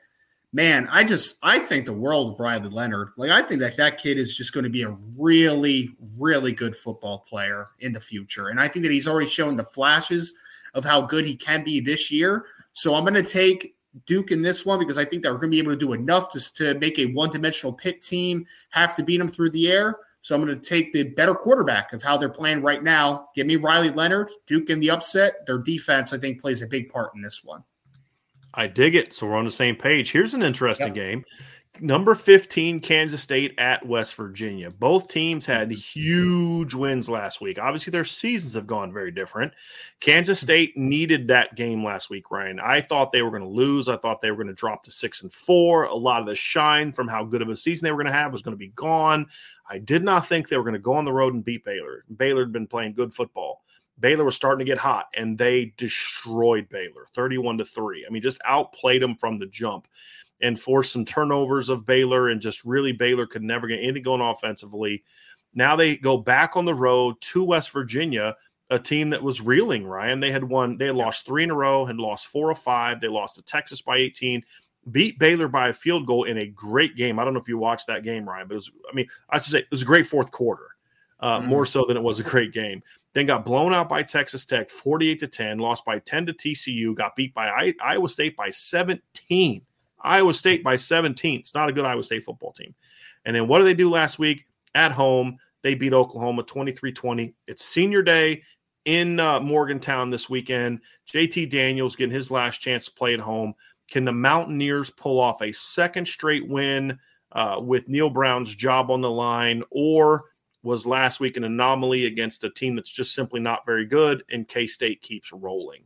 man, 0.58 0.90
I 0.92 1.04
just 1.04 1.38
I 1.44 1.60
think 1.60 1.86
the 1.86 1.94
world 1.94 2.34
of 2.34 2.40
Riley 2.40 2.68
Leonard. 2.70 3.10
Like 3.16 3.30
I 3.30 3.44
think 3.44 3.60
that 3.62 3.78
that 3.78 4.02
kid 4.02 4.18
is 4.18 4.36
just 4.36 4.54
going 4.54 4.64
to 4.64 4.72
be 4.72 4.82
a 4.82 4.98
really 5.16 5.96
really 6.18 6.52
good 6.52 6.76
football 6.76 7.20
player 7.30 7.68
in 7.80 7.94
the 7.94 8.02
future, 8.02 8.50
and 8.50 8.60
I 8.60 8.68
think 8.68 8.84
that 8.84 8.92
he's 8.92 9.08
already 9.08 9.30
shown 9.30 9.56
the 9.56 9.64
flashes 9.64 10.34
of 10.74 10.84
how 10.84 11.02
good 11.02 11.26
he 11.26 11.36
can 11.36 11.64
be 11.64 11.80
this 11.80 12.12
year. 12.12 12.46
So 12.74 12.96
I'm 12.96 13.04
going 13.04 13.14
to 13.14 13.24
take 13.24 13.76
Duke 14.08 14.32
in 14.32 14.42
this 14.42 14.66
one 14.66 14.80
because 14.80 14.98
I 14.98 15.06
think 15.06 15.22
that 15.24 15.32
we're 15.32 15.38
going 15.38 15.52
to 15.52 15.56
be 15.56 15.60
able 15.60 15.74
to 15.74 15.78
do 15.78 15.94
enough 15.94 16.32
to, 16.32 16.54
to 16.56 16.74
make 16.80 16.98
a 16.98 17.06
one 17.06 17.30
dimensional 17.30 17.72
Pitt 17.72 18.02
team 18.02 18.46
have 18.72 18.96
to 18.96 19.04
beat 19.04 19.18
them 19.18 19.30
through 19.30 19.52
the 19.52 19.72
air. 19.72 19.98
So 20.22 20.36
I'm 20.36 20.44
going 20.44 20.60
to 20.60 20.70
take 20.70 20.92
the 20.92 21.04
better 21.04 21.36
quarterback 21.36 21.94
of 21.94 22.04
how 22.04 22.18
they're 22.18 22.30
playing 22.30 22.62
right 22.62 22.84
now. 22.84 23.30
Give 23.34 23.48
me 23.48 23.56
Riley 23.56 23.92
Leonard, 23.92 24.30
Duke 24.46 24.70
in 24.72 24.80
the 24.80 24.90
upset. 24.90 25.46
Their 25.46 25.60
defense, 25.60 26.14
I 26.14 26.18
think, 26.18 26.42
plays 26.42 26.62
a 26.62 26.68
big 26.68 26.92
part 26.92 27.12
in 27.16 27.22
this 27.22 27.44
one. 27.44 27.64
I 28.58 28.68
dig 28.68 28.96
it. 28.96 29.14
So 29.14 29.28
we're 29.28 29.38
on 29.38 29.46
the 29.46 29.52
same 29.52 29.76
page. 29.76 30.12
Here's 30.12 30.34
an 30.34 30.44
interesting 30.44 30.88
yep. 30.88 30.96
game. 30.96 31.24
Number 31.80 32.16
15, 32.16 32.80
Kansas 32.80 33.22
State 33.22 33.54
at 33.60 33.86
West 33.86 34.16
Virginia. 34.16 34.72
Both 34.72 35.10
teams 35.10 35.46
had 35.46 35.70
mm-hmm. 35.70 35.78
huge 35.78 36.74
wins 36.74 37.08
last 37.08 37.40
week. 37.40 37.60
Obviously, 37.60 37.92
their 37.92 38.04
seasons 38.04 38.56
have 38.56 38.66
gone 38.66 38.92
very 38.92 39.12
different. 39.12 39.54
Kansas 40.00 40.40
mm-hmm. 40.40 40.46
State 40.46 40.78
needed 40.78 41.28
that 41.28 41.56
game 41.56 41.84
last 41.84 42.10
week, 42.10 42.32
Ryan. 42.32 42.60
I 42.60 42.82
thought 42.82 43.12
they 43.12 43.22
were 43.22 43.30
going 43.30 43.44
to 43.44 43.48
lose. 43.48 43.90
I 43.90 43.98
thought 43.98 44.22
they 44.22 44.32
were 44.32 44.38
going 44.38 44.48
to 44.48 44.54
drop 44.54 44.84
to 44.86 44.92
six 44.92 45.22
and 45.22 45.32
four. 45.32 45.84
A 45.84 45.94
lot 45.94 46.22
of 46.22 46.28
the 46.28 46.36
shine 46.36 46.92
from 46.92 47.08
how 47.08 47.24
good 47.24 47.44
of 47.44 47.50
a 47.50 47.56
season 47.56 47.86
they 47.86 47.92
were 47.92 48.02
going 48.04 48.12
to 48.12 48.20
have 48.20 48.32
was 48.32 48.42
going 48.42 48.56
to 48.56 48.58
be 48.58 48.70
gone. 48.70 49.28
I 49.70 49.78
did 49.78 50.04
not 50.04 50.28
think 50.28 50.48
they 50.48 50.58
were 50.58 50.64
going 50.64 50.74
to 50.74 50.80
go 50.80 50.94
on 50.94 51.06
the 51.06 51.14
road 51.14 51.36
and 51.36 51.46
beat 51.46 51.64
Baylor. 51.64 52.06
Baylor 52.16 52.42
had 52.42 52.54
been 52.54 52.68
playing 52.68 52.94
good 52.94 53.14
football. 53.14 53.62
Baylor 54.00 54.24
was 54.24 54.36
starting 54.36 54.66
to 54.66 54.70
get 54.70 54.78
hot 54.78 55.08
and 55.16 55.38
they 55.38 55.74
destroyed 55.78 56.70
Baylor 56.70 57.08
31 57.14 57.58
to 57.60 57.66
3. 57.66 58.06
I 58.08 58.12
mean, 58.12 58.22
just 58.22 58.42
outplayed 58.46 59.02
them 59.02 59.16
from 59.16 59.40
the 59.40 59.48
jump 59.48 59.88
and 60.42 60.60
forced 60.60 60.94
some 60.94 61.06
turnovers 61.06 61.70
of 61.70 61.86
Baylor 61.86 62.30
and 62.30 62.40
just 62.40 62.64
really 62.64 62.92
Baylor 62.92 63.26
could 63.26 63.42
never 63.42 63.68
get 63.68 63.80
anything 63.80 64.04
going 64.04 64.22
offensively. 64.22 65.04
Now 65.54 65.76
they 65.76 65.98
go 65.98 66.18
back 66.18 66.56
on 66.56 66.66
the 66.66 66.76
road 66.76 67.20
to 67.22 67.44
West 67.44 67.72
Virginia, 67.72 68.36
a 68.70 68.78
team 68.78 69.10
that 69.10 69.24
was 69.24 69.42
reeling, 69.42 69.86
Ryan. 69.86 70.20
They 70.20 70.32
had 70.32 70.44
won, 70.44 70.78
they 70.78 70.88
had 70.88 70.96
lost 70.96 71.26
three 71.26 71.44
in 71.44 71.50
a 71.50 71.56
row, 71.56 71.86
had 71.86 71.98
lost 71.98 72.28
four 72.28 72.52
or 72.52 72.56
five. 72.56 73.02
They 73.02 73.08
lost 73.08 73.36
to 73.36 73.42
Texas 73.42 73.82
by 73.82 73.98
18 73.98 74.44
beat 74.92 75.20
Baylor 75.20 75.48
by 75.48 75.70
a 75.70 75.74
field 75.74 76.06
goal 76.06 76.26
in 76.26 76.38
a 76.38 76.48
great 76.48 76.96
game. 76.96 77.20
I 77.20 77.26
don't 77.26 77.34
know 77.34 77.40
if 77.40 77.50
you 77.50 77.58
watched 77.58 77.88
that 77.88 78.04
game, 78.04 78.28
Ryan, 78.28 78.48
but 78.48 78.54
it 78.54 78.58
was, 78.58 78.72
I 78.90 78.96
mean, 78.96 79.08
I 79.30 79.40
should 79.40 79.52
say 79.52 79.60
it 79.60 79.72
was 79.72 79.82
a 79.82 79.86
great 79.86 80.06
fourth 80.06 80.32
quarter, 80.32 80.68
uh, 81.20 81.40
mm 81.40 81.46
more 81.46 81.66
so 81.66 81.84
than 81.86 81.98
it 81.98 82.04
was 82.04 82.20
a 82.20 82.24
great 82.24 82.54
game 82.54 82.84
then 83.14 83.26
got 83.26 83.46
blown 83.46 83.74
out 83.74 83.90
by 83.90 84.04
Texas 84.04 84.46
Tech 84.46 84.70
48 84.70 85.20
to 85.20 85.28
10, 85.28 85.58
lost 85.58 85.86
by 85.86 86.00
10 86.00 86.28
to 86.28 86.34
TCU, 86.34 86.96
got 86.96 87.16
beat 87.16 87.34
by 87.34 87.50
I- 87.50 87.76
Iowa 87.82 88.10
State 88.10 88.36
by 88.36 88.50
17. 88.50 89.62
Iowa 90.02 90.34
State 90.34 90.64
by 90.64 90.76
17. 90.76 91.40
It's 91.40 91.56
not 91.56 91.70
a 91.70 91.74
good 91.74 91.86
Iowa 91.86 92.04
State 92.04 92.24
football 92.24 92.54
team. 92.54 92.76
And 93.26 93.36
then 93.36 93.48
what 93.48 93.60
did 93.60 93.66
they 93.66 93.74
do 93.74 93.90
last 93.90 94.20
week 94.20 94.46
at 94.76 94.92
home? 94.92 95.38
They 95.64 95.74
beat 95.74 95.94
Oklahoma 95.94 96.44
23 96.44 96.92
20. 96.92 97.34
It's 97.48 97.66
senior 97.66 98.02
day 98.02 98.44
in 98.86 99.20
uh, 99.20 99.40
Morgantown 99.40 100.10
this 100.10 100.30
weekend. 100.30 100.80
JT 101.12 101.50
Daniels 101.50 101.96
getting 101.96 102.14
his 102.14 102.32
last 102.32 102.62
chance 102.62 102.86
to 102.86 102.94
play 102.94 103.14
at 103.14 103.20
home. 103.20 103.54
Can 103.90 104.06
the 104.06 104.12
Mountaineers 104.12 104.90
pull 104.92 105.20
off 105.20 105.42
a 105.42 105.52
second 105.52 106.08
straight 106.08 106.48
win 106.48 106.98
uh, 107.32 107.58
with 107.60 107.90
Neal 107.90 108.10
Brown's 108.10 108.54
job 108.54 108.90
on 108.90 109.02
the 109.02 109.10
line, 109.10 109.64
or 109.70 110.26
was 110.68 110.86
last 110.86 111.20
week 111.20 111.38
an 111.38 111.46
anomaly 111.46 112.06
against 112.06 112.44
a 112.44 112.50
team 112.52 112.76
that's 112.76 112.92
just 112.92 113.16
simply 113.16 113.40
not 113.40 113.66
very 113.66 113.86
good, 113.86 114.24
and 114.30 114.48
K 114.48 114.68
State 114.68 115.02
keeps 115.02 115.32
rolling. 115.32 115.84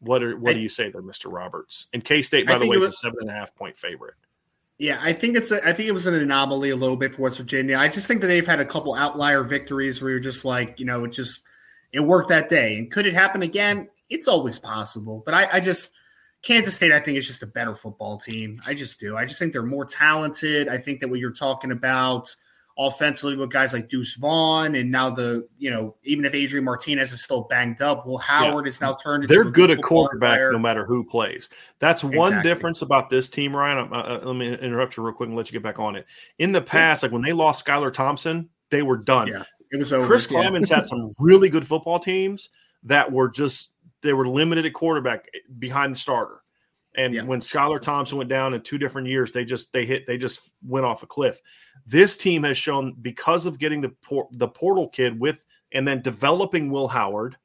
What 0.00 0.22
are 0.22 0.36
what 0.36 0.50
I, 0.50 0.54
do 0.54 0.60
you 0.60 0.68
say 0.68 0.90
there, 0.90 1.02
Mister 1.02 1.28
Roberts? 1.28 1.86
And 1.92 2.04
K 2.04 2.22
State, 2.22 2.46
by 2.46 2.58
the 2.58 2.66
way, 2.66 2.76
was, 2.76 2.88
is 2.88 2.94
a 2.94 2.98
seven 2.98 3.18
and 3.20 3.30
a 3.30 3.32
half 3.32 3.54
point 3.54 3.76
favorite. 3.76 4.14
Yeah, 4.78 4.98
I 5.02 5.12
think 5.12 5.36
it's 5.36 5.50
a, 5.50 5.58
I 5.66 5.72
think 5.72 5.88
it 5.88 5.92
was 5.92 6.06
an 6.06 6.14
anomaly 6.14 6.70
a 6.70 6.76
little 6.76 6.96
bit 6.96 7.16
for 7.16 7.22
West 7.22 7.38
Virginia. 7.38 7.76
I 7.76 7.88
just 7.88 8.06
think 8.06 8.20
that 8.20 8.28
they've 8.28 8.46
had 8.46 8.60
a 8.60 8.64
couple 8.64 8.94
outlier 8.94 9.42
victories 9.42 10.00
where 10.00 10.12
you're 10.12 10.20
just 10.20 10.44
like, 10.44 10.78
you 10.78 10.86
know, 10.86 11.04
it 11.04 11.12
just 11.12 11.42
it 11.92 12.00
worked 12.00 12.28
that 12.28 12.48
day. 12.48 12.78
And 12.78 12.90
could 12.90 13.06
it 13.06 13.14
happen 13.14 13.42
again? 13.42 13.88
It's 14.08 14.28
always 14.28 14.58
possible. 14.58 15.22
But 15.24 15.34
I, 15.34 15.48
I 15.54 15.60
just 15.60 15.92
Kansas 16.42 16.76
State, 16.76 16.92
I 16.92 17.00
think, 17.00 17.18
is 17.18 17.26
just 17.26 17.42
a 17.42 17.46
better 17.46 17.74
football 17.74 18.18
team. 18.18 18.62
I 18.64 18.72
just 18.72 19.00
do. 19.00 19.16
I 19.16 19.24
just 19.24 19.40
think 19.40 19.52
they're 19.52 19.62
more 19.64 19.84
talented. 19.84 20.68
I 20.68 20.78
think 20.78 21.00
that 21.00 21.08
what 21.08 21.18
you're 21.18 21.32
talking 21.32 21.72
about 21.72 22.34
offensively 22.78 23.36
with 23.36 23.50
guys 23.50 23.72
like 23.72 23.88
Deuce 23.88 24.14
Vaughn 24.14 24.76
and 24.76 24.90
now 24.90 25.10
the, 25.10 25.48
you 25.58 25.70
know, 25.70 25.96
even 26.04 26.24
if 26.24 26.34
Adrian 26.34 26.64
Martinez 26.64 27.12
is 27.12 27.22
still 27.22 27.42
banged 27.42 27.82
up, 27.82 28.06
Will 28.06 28.18
Howard 28.18 28.66
yeah. 28.66 28.68
is 28.68 28.80
now 28.80 28.94
turned 28.94 29.28
They're 29.28 29.44
good 29.44 29.70
at 29.70 29.82
quarterback 29.82 30.38
player. 30.38 30.52
no 30.52 30.60
matter 30.60 30.86
who 30.86 31.02
plays. 31.02 31.48
That's 31.80 32.04
one 32.04 32.28
exactly. 32.28 32.50
difference 32.50 32.82
about 32.82 33.10
this 33.10 33.28
team, 33.28 33.54
Ryan. 33.54 33.92
Uh, 33.92 33.96
uh, 33.96 34.20
let 34.22 34.36
me 34.36 34.54
interrupt 34.54 34.96
you 34.96 35.02
real 35.02 35.12
quick 35.12 35.28
and 35.28 35.36
let 35.36 35.48
you 35.48 35.52
get 35.52 35.62
back 35.62 35.80
on 35.80 35.96
it. 35.96 36.06
In 36.38 36.52
the 36.52 36.62
past, 36.62 37.02
yeah. 37.02 37.06
like 37.06 37.12
when 37.12 37.22
they 37.22 37.32
lost 37.32 37.66
Skylar 37.66 37.92
Thompson, 37.92 38.48
they 38.70 38.82
were 38.82 38.96
done. 38.96 39.26
Yeah, 39.26 39.42
it 39.72 39.76
was 39.76 39.92
over. 39.92 40.06
Chris 40.06 40.28
yeah. 40.30 40.38
Klieman's 40.38 40.70
had 40.70 40.86
some 40.86 41.12
really 41.18 41.48
good 41.48 41.66
football 41.66 41.98
teams 41.98 42.48
that 42.84 43.10
were 43.10 43.28
just 43.28 43.72
they 44.02 44.12
were 44.12 44.28
limited 44.28 44.64
at 44.66 44.72
quarterback 44.72 45.26
behind 45.58 45.94
the 45.94 45.98
starter. 45.98 46.42
And 46.96 47.28
when 47.28 47.38
Skylar 47.38 47.80
Thompson 47.80 48.18
went 48.18 48.28
down 48.28 48.54
in 48.54 48.60
two 48.60 48.76
different 48.76 49.06
years, 49.06 49.30
they 49.30 49.44
just 49.44 49.72
they 49.72 49.86
hit 49.86 50.06
they 50.06 50.18
just 50.18 50.52
went 50.66 50.84
off 50.84 51.02
a 51.04 51.06
cliff. 51.06 51.40
This 51.88 52.18
team 52.18 52.42
has 52.44 52.58
shown 52.58 52.94
because 53.00 53.46
of 53.46 53.58
getting 53.58 53.80
the 53.80 53.88
por- 53.88 54.28
the 54.32 54.48
portal 54.48 54.88
kid 54.88 55.18
with 55.18 55.46
and 55.72 55.88
then 55.88 56.02
developing 56.02 56.70
Will 56.70 56.86
Howard 56.88 57.36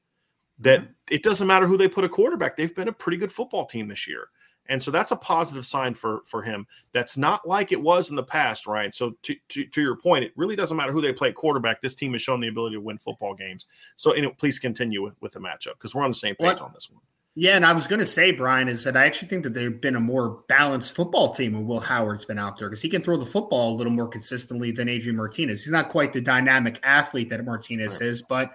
that 0.59 0.81
mm-hmm. 0.81 0.91
it 1.09 1.23
doesn't 1.23 1.47
matter 1.47 1.65
who 1.65 1.77
they 1.77 1.87
put 1.87 2.03
a 2.03 2.09
quarterback. 2.09 2.57
They've 2.57 2.75
been 2.75 2.89
a 2.89 2.93
pretty 2.93 3.17
good 3.17 3.31
football 3.31 3.65
team 3.65 3.87
this 3.87 4.07
year. 4.07 4.27
And 4.67 4.81
so 4.81 4.91
that's 4.91 5.11
a 5.11 5.15
positive 5.15 5.65
sign 5.65 5.93
for 5.93 6.21
for 6.25 6.41
him. 6.41 6.67
That's 6.91 7.15
not 7.17 7.47
like 7.47 7.71
it 7.71 7.81
was 7.81 8.09
in 8.09 8.17
the 8.17 8.23
past, 8.23 8.67
right? 8.67 8.93
So 8.93 9.11
to, 9.23 9.35
to, 9.49 9.65
to 9.65 9.81
your 9.81 9.95
point, 9.95 10.25
it 10.25 10.33
really 10.35 10.55
doesn't 10.55 10.75
matter 10.75 10.91
who 10.91 11.01
they 11.01 11.13
play 11.13 11.31
quarterback. 11.31 11.81
This 11.81 11.95
team 11.95 12.13
has 12.13 12.21
shown 12.21 12.41
the 12.41 12.47
ability 12.49 12.75
to 12.75 12.81
win 12.81 12.97
football 12.97 13.33
games. 13.33 13.67
So 13.95 14.13
please 14.37 14.59
continue 14.59 15.01
with, 15.01 15.15
with 15.21 15.33
the 15.33 15.39
matchup 15.39 15.73
because 15.73 15.95
we're 15.95 16.03
on 16.03 16.11
the 16.11 16.15
same 16.15 16.35
page 16.35 16.59
on 16.59 16.71
this 16.73 16.89
one. 16.89 17.01
Yeah, 17.35 17.55
and 17.55 17.65
I 17.65 17.73
was 17.73 17.87
going 17.87 17.99
to 17.99 18.05
say, 18.05 18.31
Brian, 18.31 18.67
is 18.67 18.83
that 18.83 18.95
I 18.95 19.05
actually 19.05 19.27
think 19.27 19.43
that 19.43 19.55
they've 19.55 19.81
been 19.81 19.95
a 19.95 19.99
more 19.99 20.43
balanced 20.47 20.93
football 20.93 21.33
team 21.33 21.53
when 21.53 21.65
Will 21.65 21.79
Howard's 21.79 22.25
been 22.25 22.37
out 22.37 22.59
there 22.59 22.69
because 22.69 22.81
he 22.81 22.89
can 22.89 23.01
throw 23.01 23.17
the 23.17 23.25
football 23.25 23.73
a 23.73 23.75
little 23.75 23.91
more 23.91 24.07
consistently 24.07 24.71
than 24.71 24.87
Adrian 24.87 25.17
Martinez. 25.17 25.63
He's 25.63 25.71
not 25.71 25.89
quite 25.89 26.13
the 26.13 26.21
dynamic 26.21 26.79
athlete 26.83 27.31
that 27.31 27.43
Martinez 27.43 28.01
is, 28.01 28.21
but 28.21 28.51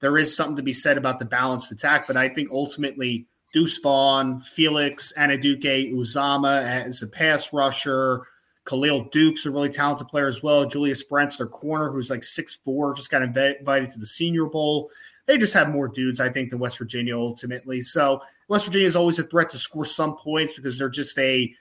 there 0.00 0.16
is 0.16 0.34
something 0.34 0.56
to 0.56 0.62
be 0.62 0.72
said 0.72 0.96
about 0.96 1.18
the 1.18 1.24
balanced 1.24 1.72
attack. 1.72 2.06
But 2.06 2.16
I 2.16 2.28
think 2.28 2.50
ultimately, 2.52 3.26
Deuce 3.52 3.78
Vaughn, 3.78 4.40
Felix, 4.40 5.12
Anudike, 5.18 5.92
Uzomah 5.92 6.62
as 6.62 7.02
a 7.02 7.08
pass 7.08 7.52
rusher, 7.52 8.22
Khalid 8.64 9.10
Duke's 9.10 9.44
a 9.44 9.50
really 9.50 9.70
talented 9.70 10.06
player 10.06 10.28
as 10.28 10.40
well. 10.40 10.66
Julius 10.66 11.02
Brents, 11.02 11.36
their 11.36 11.48
corner, 11.48 11.90
who's 11.90 12.10
like 12.10 12.22
six 12.22 12.56
four, 12.64 12.94
just 12.94 13.10
got 13.10 13.22
invited 13.22 13.90
to 13.90 13.98
the 13.98 14.06
Senior 14.06 14.46
Bowl 14.46 14.88
they 15.26 15.38
just 15.38 15.54
have 15.54 15.70
more 15.70 15.88
dudes, 15.88 16.20
I 16.20 16.28
think, 16.28 16.50
than 16.50 16.58
West 16.58 16.78
Virginia 16.78 17.18
ultimately. 17.18 17.80
So 17.80 18.20
West 18.48 18.66
Virginia 18.66 18.86
is 18.86 18.96
always 18.96 19.18
a 19.18 19.24
threat 19.24 19.50
to 19.50 19.58
score 19.58 19.84
some 19.84 20.16
points 20.16 20.54
because 20.54 20.78
they're 20.78 20.88
just 20.88 21.18
a 21.18 21.54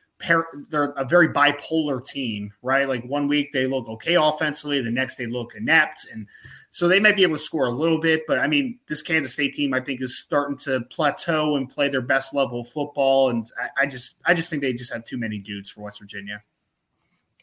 they're 0.70 0.92
a 0.98 1.06
very 1.06 1.30
bipolar 1.30 2.06
team, 2.06 2.52
right? 2.62 2.90
Like 2.90 3.06
one 3.06 3.28
week 3.28 3.54
they 3.54 3.68
look 3.68 3.88
okay 3.88 4.16
offensively, 4.16 4.82
the 4.82 4.92
next 4.92 5.16
they 5.16 5.28
look 5.28 5.56
inept, 5.56 6.08
and 6.12 6.28
so 6.72 6.88
they 6.88 7.00
might 7.00 7.16
be 7.16 7.24
able 7.24 7.36
to 7.36 7.42
score 7.42 7.66
a 7.66 7.72
little 7.72 8.00
bit. 8.00 8.24
But 8.28 8.40
I 8.40 8.48
mean, 8.48 8.80
this 8.88 9.02
Kansas 9.02 9.32
State 9.32 9.54
team, 9.54 9.74
I 9.74 9.80
think, 9.80 10.02
is 10.02 10.20
starting 10.20 10.58
to 10.60 10.82
plateau 10.82 11.56
and 11.56 11.70
play 11.70 11.88
their 11.88 12.02
best 12.02 12.34
level 12.34 12.62
of 12.62 12.70
football, 12.70 13.30
and 13.30 13.46
I, 13.62 13.84
I 13.84 13.86
just 13.86 14.18
I 14.26 14.34
just 14.34 14.50
think 14.50 14.62
they 14.62 14.74
just 14.74 14.92
have 14.92 15.06
too 15.06 15.18
many 15.18 15.40
dudes 15.40 15.70
for 15.70 15.82
West 15.82 16.00
Virginia. 16.00 16.44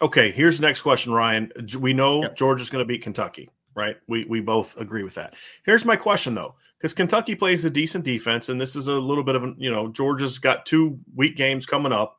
Okay, 0.02 0.30
here's 0.30 0.58
the 0.58 0.66
next 0.66 0.82
question, 0.82 1.12
Ryan. 1.12 1.50
We 1.78 1.94
know 1.94 2.22
yep. 2.22 2.36
Georgia's 2.36 2.68
going 2.68 2.82
to 2.82 2.86
beat 2.86 3.02
Kentucky 3.02 3.48
right? 3.76 3.96
We 4.08 4.24
we 4.24 4.40
both 4.40 4.76
agree 4.78 5.04
with 5.04 5.14
that. 5.14 5.34
Here's 5.64 5.84
my 5.84 5.94
question 5.94 6.34
though, 6.34 6.54
because 6.78 6.92
Kentucky 6.92 7.36
plays 7.36 7.64
a 7.64 7.70
decent 7.70 8.04
defense, 8.04 8.48
and 8.48 8.60
this 8.60 8.74
is 8.74 8.88
a 8.88 8.94
little 8.94 9.22
bit 9.22 9.36
of 9.36 9.44
a 9.44 9.54
you 9.58 9.70
know 9.70 9.88
Georgia's 9.88 10.38
got 10.38 10.66
two 10.66 10.98
week 11.14 11.36
games 11.36 11.66
coming 11.66 11.92
up. 11.92 12.18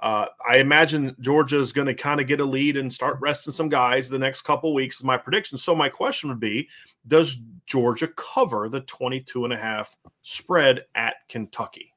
Uh, 0.00 0.26
I 0.46 0.58
imagine 0.58 1.14
Georgia 1.20 1.58
is 1.58 1.72
going 1.72 1.86
to 1.86 1.94
kind 1.94 2.20
of 2.20 2.26
get 2.26 2.40
a 2.40 2.44
lead 2.44 2.76
and 2.76 2.92
start 2.92 3.18
resting 3.20 3.52
some 3.52 3.68
guys 3.68 4.08
the 4.08 4.18
next 4.18 4.42
couple 4.42 4.74
weeks. 4.74 4.96
Is 4.96 5.04
my 5.04 5.16
prediction. 5.16 5.56
So 5.58 5.76
my 5.76 5.88
question 5.88 6.30
would 6.30 6.40
be: 6.40 6.68
Does 7.06 7.38
Georgia 7.66 8.08
cover 8.08 8.68
the 8.68 8.80
22 8.80 9.44
and 9.44 9.52
a 9.52 9.58
half 9.58 9.96
spread 10.22 10.86
at 10.94 11.16
Kentucky? 11.28 11.92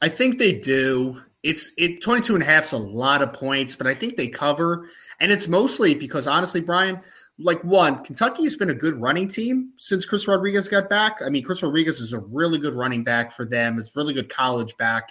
I 0.00 0.08
think 0.08 0.38
they 0.38 0.52
do. 0.52 1.22
It's 1.42 1.72
it 1.78 2.02
22 2.02 2.34
and 2.34 2.42
a 2.42 2.46
half 2.46 2.64
is 2.64 2.72
a 2.72 2.78
lot 2.78 3.22
of 3.22 3.32
points, 3.32 3.76
but 3.76 3.86
I 3.86 3.94
think 3.94 4.16
they 4.16 4.28
cover. 4.28 4.88
And 5.20 5.32
it's 5.32 5.48
mostly 5.48 5.94
because 5.94 6.26
honestly, 6.26 6.60
Brian, 6.60 7.00
like 7.38 7.62
one, 7.62 8.02
Kentucky's 8.02 8.56
been 8.56 8.70
a 8.70 8.74
good 8.74 9.00
running 9.00 9.28
team 9.28 9.72
since 9.76 10.06
Chris 10.06 10.26
Rodriguez 10.26 10.68
got 10.68 10.88
back. 10.88 11.18
I 11.24 11.28
mean, 11.28 11.44
Chris 11.44 11.62
Rodriguez 11.62 12.00
is 12.00 12.12
a 12.12 12.20
really 12.20 12.58
good 12.58 12.74
running 12.74 13.04
back 13.04 13.32
for 13.32 13.44
them. 13.44 13.78
It's 13.78 13.94
really 13.94 14.14
good 14.14 14.30
college 14.30 14.76
back. 14.78 15.10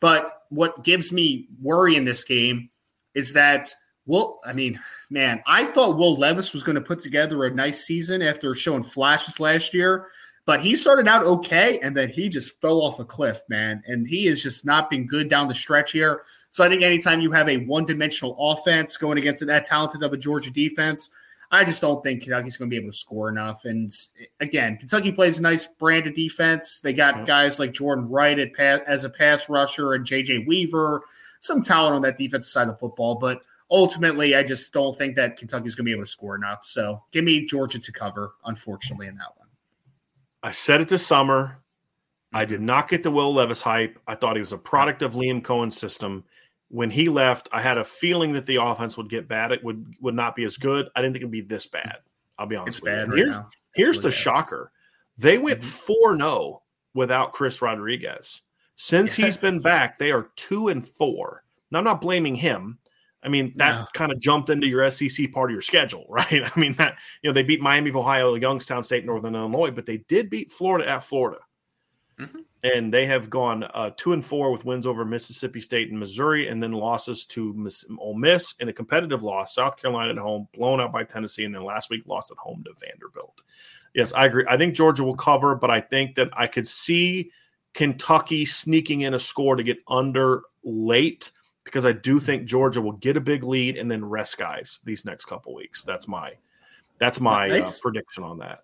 But 0.00 0.42
what 0.50 0.84
gives 0.84 1.12
me 1.12 1.48
worry 1.60 1.96
in 1.96 2.04
this 2.04 2.22
game 2.24 2.70
is 3.14 3.32
that 3.32 3.74
well, 4.06 4.40
I 4.44 4.52
mean, 4.52 4.78
man, 5.08 5.42
I 5.46 5.64
thought 5.64 5.96
Will 5.96 6.14
Levis 6.14 6.52
was 6.52 6.62
going 6.62 6.74
to 6.74 6.82
put 6.82 7.00
together 7.00 7.44
a 7.44 7.50
nice 7.50 7.84
season 7.84 8.20
after 8.20 8.54
showing 8.54 8.82
flashes 8.82 9.40
last 9.40 9.72
year, 9.72 10.08
but 10.44 10.60
he 10.60 10.76
started 10.76 11.08
out 11.08 11.24
okay 11.24 11.78
and 11.78 11.96
then 11.96 12.10
he 12.10 12.28
just 12.28 12.60
fell 12.60 12.82
off 12.82 13.00
a 13.00 13.04
cliff, 13.04 13.40
man. 13.48 13.82
And 13.86 14.06
he 14.06 14.26
has 14.26 14.42
just 14.42 14.66
not 14.66 14.90
been 14.90 15.06
good 15.06 15.30
down 15.30 15.48
the 15.48 15.54
stretch 15.54 15.92
here. 15.92 16.22
So 16.50 16.62
I 16.62 16.68
think 16.68 16.82
anytime 16.82 17.22
you 17.22 17.32
have 17.32 17.48
a 17.48 17.64
one-dimensional 17.64 18.36
offense 18.38 18.98
going 18.98 19.16
against 19.16 19.46
that 19.46 19.64
talented 19.64 20.02
of 20.02 20.12
a 20.12 20.18
Georgia 20.18 20.50
defense, 20.50 21.10
I 21.54 21.64
just 21.64 21.80
don't 21.80 22.02
think 22.02 22.22
Kentucky's 22.22 22.56
going 22.56 22.68
to 22.68 22.74
be 22.74 22.80
able 22.80 22.90
to 22.90 22.96
score 22.96 23.28
enough. 23.28 23.64
And 23.64 23.92
again, 24.40 24.76
Kentucky 24.76 25.12
plays 25.12 25.38
a 25.38 25.42
nice 25.42 25.66
brand 25.66 26.06
of 26.06 26.14
defense. 26.14 26.80
They 26.80 26.92
got 26.92 27.26
guys 27.26 27.58
like 27.58 27.72
Jordan 27.72 28.08
Wright 28.08 28.38
at 28.38 28.52
pass, 28.54 28.80
as 28.86 29.04
a 29.04 29.10
pass 29.10 29.48
rusher 29.48 29.94
and 29.94 30.04
JJ 30.04 30.46
Weaver, 30.46 31.02
some 31.40 31.62
talent 31.62 31.94
on 31.94 32.02
that 32.02 32.18
defensive 32.18 32.50
side 32.50 32.68
of 32.68 32.74
the 32.74 32.78
football. 32.78 33.14
But 33.14 33.40
ultimately, 33.70 34.34
I 34.34 34.42
just 34.42 34.72
don't 34.72 34.96
think 34.98 35.14
that 35.16 35.36
Kentucky's 35.36 35.74
going 35.74 35.84
to 35.84 35.88
be 35.88 35.92
able 35.92 36.02
to 36.02 36.10
score 36.10 36.34
enough. 36.34 36.64
So 36.64 37.02
give 37.12 37.24
me 37.24 37.46
Georgia 37.46 37.78
to 37.78 37.92
cover, 37.92 38.34
unfortunately, 38.44 39.06
in 39.06 39.16
that 39.16 39.32
one. 39.36 39.48
I 40.42 40.50
said 40.50 40.80
it 40.80 40.88
this 40.88 41.06
summer. 41.06 41.58
I 42.32 42.42
mm-hmm. 42.42 42.50
did 42.50 42.60
not 42.62 42.88
get 42.88 43.02
the 43.02 43.10
Will 43.10 43.32
Levis 43.32 43.62
hype. 43.62 43.98
I 44.08 44.16
thought 44.16 44.36
he 44.36 44.40
was 44.40 44.52
a 44.52 44.58
product 44.58 45.02
of 45.02 45.14
Liam 45.14 45.42
Coen's 45.42 45.78
system 45.78 46.24
when 46.74 46.90
he 46.90 47.08
left, 47.08 47.48
I 47.52 47.62
had 47.62 47.78
a 47.78 47.84
feeling 47.84 48.32
that 48.32 48.46
the 48.46 48.56
offense 48.56 48.96
would 48.96 49.08
get 49.08 49.28
bad. 49.28 49.52
It 49.52 49.62
would 49.62 49.94
would 50.00 50.16
not 50.16 50.34
be 50.34 50.42
as 50.42 50.56
good. 50.56 50.88
I 50.96 51.00
didn't 51.00 51.14
think 51.14 51.22
it'd 51.22 51.30
be 51.30 51.40
this 51.40 51.66
bad. 51.66 51.98
I'll 52.36 52.48
be 52.48 52.56
honest. 52.56 52.78
It's 52.78 52.84
bad 52.84 53.10
right 53.10 53.16
here's, 53.16 53.30
now. 53.30 53.48
Here's 53.76 54.00
the 54.00 54.08
bad. 54.08 54.14
shocker: 54.14 54.72
they 55.16 55.38
went 55.38 55.60
mm-hmm. 55.60 55.68
4 55.68 56.12
mm-hmm. 56.14 56.20
0 56.20 56.62
without 56.92 57.32
Chris 57.32 57.62
Rodriguez. 57.62 58.42
Since 58.74 59.16
yes. 59.16 59.26
he's 59.26 59.36
been 59.36 59.60
back, 59.60 59.98
they 59.98 60.10
are 60.10 60.30
two 60.34 60.66
and 60.66 60.86
four. 60.86 61.44
Now 61.70 61.78
I'm 61.78 61.84
not 61.84 62.00
blaming 62.00 62.34
him. 62.34 62.78
I 63.22 63.28
mean, 63.28 63.52
that 63.54 63.72
no. 63.72 63.86
kind 63.94 64.10
of 64.10 64.18
jumped 64.18 64.50
into 64.50 64.66
your 64.66 64.90
SEC 64.90 65.30
part 65.30 65.50
of 65.50 65.54
your 65.54 65.62
schedule, 65.62 66.06
right? 66.08 66.42
I 66.44 66.58
mean, 66.58 66.72
that 66.74 66.98
you 67.22 67.30
know 67.30 67.34
they 67.34 67.44
beat 67.44 67.60
Miami 67.60 67.90
of 67.90 67.96
Ohio, 67.96 68.34
Youngstown 68.34 68.82
State, 68.82 69.06
Northern 69.06 69.36
Illinois, 69.36 69.70
but 69.70 69.86
they 69.86 69.98
did 70.08 70.28
beat 70.28 70.50
Florida 70.50 70.90
at 70.90 71.04
Florida. 71.04 71.38
Mm-hmm 72.18 72.40
and 72.64 72.92
they 72.92 73.04
have 73.04 73.28
gone 73.28 73.64
uh, 73.74 73.90
two 73.96 74.14
and 74.14 74.24
four 74.24 74.50
with 74.50 74.64
wins 74.64 74.86
over 74.86 75.04
Mississippi 75.04 75.60
State 75.60 75.90
and 75.90 76.00
Missouri, 76.00 76.48
and 76.48 76.62
then 76.62 76.72
losses 76.72 77.26
to 77.26 77.52
Miss, 77.52 77.84
Ole 77.98 78.14
Miss 78.14 78.54
in 78.58 78.70
a 78.70 78.72
competitive 78.72 79.22
loss. 79.22 79.54
South 79.54 79.76
Carolina 79.76 80.12
at 80.12 80.18
home, 80.18 80.48
blown 80.54 80.80
out 80.80 80.90
by 80.90 81.04
Tennessee, 81.04 81.44
and 81.44 81.54
then 81.54 81.62
last 81.62 81.90
week 81.90 82.02
lost 82.06 82.30
at 82.30 82.38
home 82.38 82.64
to 82.64 82.72
Vanderbilt. 82.80 83.42
Yes, 83.94 84.14
I 84.14 84.24
agree. 84.24 84.46
I 84.48 84.56
think 84.56 84.74
Georgia 84.74 85.04
will 85.04 85.14
cover, 85.14 85.54
but 85.54 85.70
I 85.70 85.80
think 85.80 86.16
that 86.16 86.30
I 86.32 86.46
could 86.46 86.66
see 86.66 87.30
Kentucky 87.74 88.46
sneaking 88.46 89.02
in 89.02 89.14
a 89.14 89.18
score 89.18 89.56
to 89.56 89.62
get 89.62 89.78
under 89.86 90.42
late 90.64 91.30
because 91.64 91.84
I 91.84 91.92
do 91.92 92.18
think 92.18 92.46
Georgia 92.46 92.80
will 92.80 92.92
get 92.92 93.16
a 93.16 93.20
big 93.20 93.44
lead 93.44 93.76
and 93.76 93.90
then 93.90 94.04
rest 94.04 94.38
guys 94.38 94.80
these 94.84 95.04
next 95.04 95.26
couple 95.26 95.54
weeks. 95.54 95.82
That's 95.82 96.08
my 96.08 96.32
that's 96.98 97.20
my 97.20 97.48
nice. 97.48 97.78
uh, 97.78 97.82
prediction 97.82 98.24
on 98.24 98.38
that. 98.38 98.60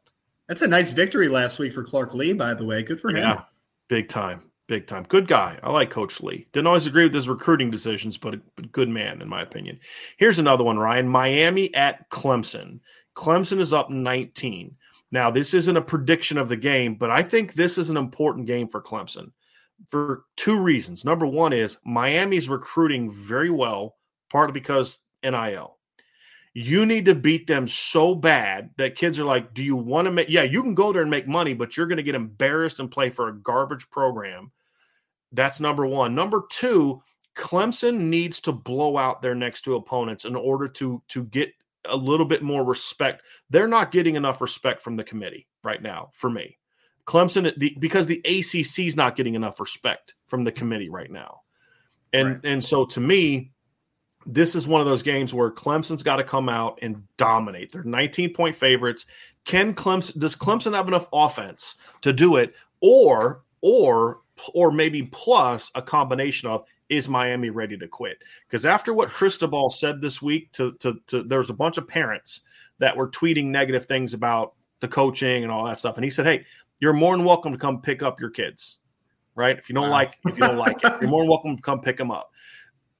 That's 0.48 0.62
a 0.62 0.68
nice 0.68 0.90
victory 0.92 1.28
last 1.28 1.58
week 1.58 1.72
for 1.72 1.84
Clark 1.84 2.14
Lea, 2.14 2.32
by 2.32 2.54
the 2.54 2.64
way. 2.64 2.82
Good 2.82 3.00
for 3.00 3.10
him. 3.10 3.18
Yeah, 3.18 3.42
Big 3.90 4.08
time. 4.08 4.44
Big 4.68 4.86
time. 4.86 5.02
Good 5.08 5.26
guy. 5.26 5.58
I 5.64 5.72
like 5.72 5.90
Coach 5.90 6.20
Lea. 6.20 6.46
Didn't 6.52 6.68
always 6.68 6.86
agree 6.86 7.02
with 7.02 7.12
his 7.12 7.28
recruiting 7.28 7.72
decisions, 7.72 8.16
but 8.16 8.36
but 8.54 8.70
good 8.70 8.88
man, 8.88 9.20
in 9.20 9.28
my 9.28 9.42
opinion. 9.42 9.80
Here's 10.16 10.38
another 10.38 10.62
one, 10.62 10.78
Ryan. 10.78 11.08
Miami 11.08 11.74
at 11.74 12.08
Clemson. 12.08 12.78
Clemson 13.16 13.58
is 13.58 13.72
up 13.72 13.90
19. 13.90 14.76
Now, 15.10 15.32
this 15.32 15.54
isn't 15.54 15.76
a 15.76 15.82
prediction 15.82 16.38
of 16.38 16.48
the 16.48 16.56
game, 16.56 16.94
but 16.94 17.10
I 17.10 17.20
think 17.20 17.54
this 17.54 17.78
is 17.78 17.90
an 17.90 17.96
important 17.96 18.46
game 18.46 18.68
for 18.68 18.80
Clemson 18.80 19.32
for 19.88 20.22
two 20.36 20.60
reasons. 20.60 21.04
Number 21.04 21.26
one 21.26 21.52
is 21.52 21.76
Miami's 21.84 22.48
recruiting 22.48 23.10
very 23.10 23.50
well, 23.50 23.96
partly 24.30 24.52
because 24.52 25.00
NIL 25.24 25.79
you 26.52 26.84
need 26.84 27.04
to 27.04 27.14
beat 27.14 27.46
them 27.46 27.68
so 27.68 28.14
bad 28.14 28.70
that 28.76 28.96
kids 28.96 29.18
are 29.18 29.24
like, 29.24 29.54
Do 29.54 29.62
you 29.62 29.76
want 29.76 30.06
to 30.06 30.12
make? 30.12 30.28
Yeah, 30.28 30.42
you 30.42 30.62
can 30.62 30.74
go 30.74 30.92
there 30.92 31.02
and 31.02 31.10
make 31.10 31.28
money, 31.28 31.54
but 31.54 31.76
you're 31.76 31.86
going 31.86 31.98
to 31.98 32.02
get 32.02 32.14
embarrassed 32.14 32.80
and 32.80 32.90
play 32.90 33.10
for 33.10 33.28
a 33.28 33.36
garbage 33.36 33.88
program. 33.90 34.50
That's 35.32 35.60
number 35.60 35.86
one. 35.86 36.14
Number 36.14 36.44
two, 36.50 37.02
Clemson 37.36 37.98
needs 38.00 38.40
to 38.40 38.52
blow 38.52 38.96
out 38.96 39.22
their 39.22 39.34
next 39.34 39.62
two 39.62 39.76
opponents 39.76 40.24
in 40.24 40.34
order 40.34 40.66
to 40.68 41.02
to 41.08 41.24
get 41.24 41.52
a 41.86 41.96
little 41.96 42.26
bit 42.26 42.42
more 42.42 42.64
respect. 42.64 43.22
They're 43.48 43.68
not 43.68 43.92
getting 43.92 44.16
enough 44.16 44.40
respect 44.40 44.82
from 44.82 44.96
the 44.96 45.04
committee 45.04 45.46
right 45.62 45.80
now 45.80 46.10
for 46.12 46.28
me. 46.28 46.58
Clemson, 47.06 47.52
the, 47.58 47.74
because 47.78 48.06
the 48.06 48.20
ACC 48.24 48.86
is 48.86 48.96
not 48.96 49.16
getting 49.16 49.34
enough 49.34 49.60
respect 49.60 50.14
from 50.26 50.44
the 50.44 50.52
committee 50.52 50.90
right 50.90 51.10
now, 51.10 51.40
and 52.12 52.28
right. 52.28 52.40
and 52.44 52.64
so 52.64 52.84
to 52.86 53.00
me, 53.00 53.52
this 54.32 54.54
is 54.54 54.66
one 54.66 54.80
of 54.80 54.86
those 54.86 55.02
games 55.02 55.34
where 55.34 55.50
Clemson's 55.50 56.02
got 56.02 56.16
to 56.16 56.24
come 56.24 56.48
out 56.48 56.78
and 56.82 57.02
dominate. 57.16 57.72
They're 57.72 57.82
19 57.82 58.32
point 58.32 58.54
favorites. 58.54 59.06
Can 59.44 59.74
Clemson 59.74 60.18
does 60.18 60.36
Clemson 60.36 60.74
have 60.74 60.88
enough 60.88 61.08
offense 61.12 61.76
to 62.02 62.12
do 62.12 62.36
it, 62.36 62.54
or 62.80 63.42
or 63.60 64.20
or 64.54 64.70
maybe 64.70 65.02
plus 65.02 65.72
a 65.74 65.82
combination 65.82 66.48
of 66.48 66.64
is 66.88 67.08
Miami 67.08 67.50
ready 67.50 67.76
to 67.76 67.88
quit? 67.88 68.18
Because 68.46 68.64
after 68.64 68.92
what 68.92 69.08
Cristobal 69.10 69.70
said 69.70 70.00
this 70.00 70.22
week, 70.22 70.52
to, 70.52 70.72
to 70.74 71.00
to 71.08 71.22
there 71.22 71.38
was 71.38 71.50
a 71.50 71.54
bunch 71.54 71.78
of 71.78 71.88
parents 71.88 72.42
that 72.78 72.96
were 72.96 73.08
tweeting 73.08 73.46
negative 73.46 73.84
things 73.84 74.14
about 74.14 74.54
the 74.80 74.88
coaching 74.88 75.42
and 75.42 75.52
all 75.52 75.64
that 75.64 75.78
stuff, 75.78 75.96
and 75.96 76.04
he 76.04 76.10
said, 76.10 76.26
"Hey, 76.26 76.44
you're 76.78 76.92
more 76.92 77.16
than 77.16 77.26
welcome 77.26 77.52
to 77.52 77.58
come 77.58 77.82
pick 77.82 78.02
up 78.02 78.20
your 78.20 78.30
kids." 78.30 78.78
Right? 79.34 79.58
If 79.58 79.70
you 79.70 79.74
don't 79.74 79.84
wow. 79.84 79.90
like 79.90 80.18
if 80.26 80.36
you 80.36 80.46
don't 80.46 80.58
like 80.58 80.84
it, 80.84 80.92
you're 81.00 81.10
more 81.10 81.22
than 81.22 81.30
welcome 81.30 81.56
to 81.56 81.62
come 81.62 81.80
pick 81.80 81.96
them 81.96 82.10
up 82.10 82.29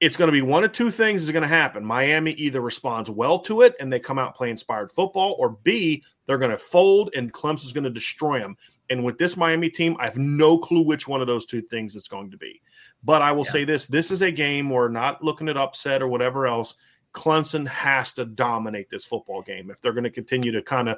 it's 0.01 0.17
going 0.17 0.27
to 0.27 0.33
be 0.33 0.41
one 0.41 0.63
of 0.63 0.71
two 0.71 0.89
things 0.89 1.21
is 1.21 1.31
going 1.31 1.43
to 1.43 1.47
happen. 1.47 1.85
Miami 1.85 2.31
either 2.31 2.59
responds 2.59 3.09
well 3.09 3.37
to 3.37 3.61
it 3.61 3.75
and 3.79 3.93
they 3.93 3.99
come 3.99 4.17
out 4.17 4.35
play 4.35 4.49
inspired 4.49 4.91
football, 4.91 5.35
or 5.37 5.51
B, 5.63 6.03
they're 6.25 6.39
going 6.39 6.51
to 6.51 6.57
fold 6.57 7.11
and 7.15 7.31
Clemson's 7.31 7.71
going 7.71 7.83
to 7.83 7.89
destroy 7.91 8.39
them. 8.39 8.57
And 8.89 9.05
with 9.05 9.19
this 9.19 9.37
Miami 9.37 9.69
team, 9.69 9.95
I 9.99 10.05
have 10.05 10.17
no 10.17 10.57
clue 10.57 10.81
which 10.81 11.07
one 11.07 11.21
of 11.21 11.27
those 11.27 11.45
two 11.45 11.61
things 11.61 11.95
it's 11.95 12.07
going 12.07 12.31
to 12.31 12.37
be. 12.37 12.61
But 13.03 13.21
I 13.21 13.31
will 13.31 13.45
yeah. 13.45 13.51
say 13.51 13.63
this 13.63 13.85
this 13.85 14.09
is 14.09 14.23
a 14.23 14.31
game 14.31 14.71
where 14.71 14.89
not 14.89 15.23
looking 15.23 15.47
at 15.47 15.55
upset 15.55 16.01
or 16.01 16.07
whatever 16.07 16.47
else. 16.47 16.75
Clemson 17.13 17.67
has 17.67 18.11
to 18.13 18.25
dominate 18.25 18.89
this 18.89 19.05
football 19.05 19.41
game 19.41 19.69
if 19.69 19.81
they're 19.81 19.93
going 19.93 20.03
to 20.03 20.09
continue 20.09 20.51
to 20.51 20.61
kind 20.61 20.89
of 20.89 20.97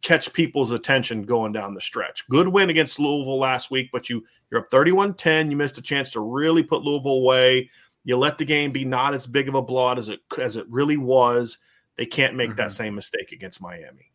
catch 0.00 0.32
people's 0.32 0.72
attention 0.72 1.22
going 1.22 1.52
down 1.52 1.74
the 1.74 1.80
stretch. 1.80 2.26
Good 2.28 2.48
win 2.48 2.70
against 2.70 2.98
Louisville 2.98 3.38
last 3.38 3.70
week, 3.70 3.90
but 3.92 4.08
you 4.08 4.24
you're 4.50 4.60
up 4.60 4.70
31-10. 4.70 5.50
You 5.50 5.56
missed 5.56 5.78
a 5.78 5.82
chance 5.82 6.10
to 6.10 6.20
really 6.20 6.62
put 6.62 6.82
Louisville 6.82 7.12
away. 7.12 7.70
You 8.04 8.16
let 8.16 8.38
the 8.38 8.44
game 8.44 8.72
be 8.72 8.84
not 8.84 9.14
as 9.14 9.26
big 9.26 9.48
of 9.48 9.54
a 9.54 9.62
blowout 9.62 9.98
as 9.98 10.08
it 10.08 10.20
as 10.38 10.56
it 10.56 10.66
really 10.68 10.96
was. 10.96 11.58
They 11.96 12.06
can't 12.06 12.34
make 12.34 12.50
mm-hmm. 12.50 12.56
that 12.56 12.72
same 12.72 12.94
mistake 12.94 13.32
against 13.32 13.60
Miami. 13.60 14.10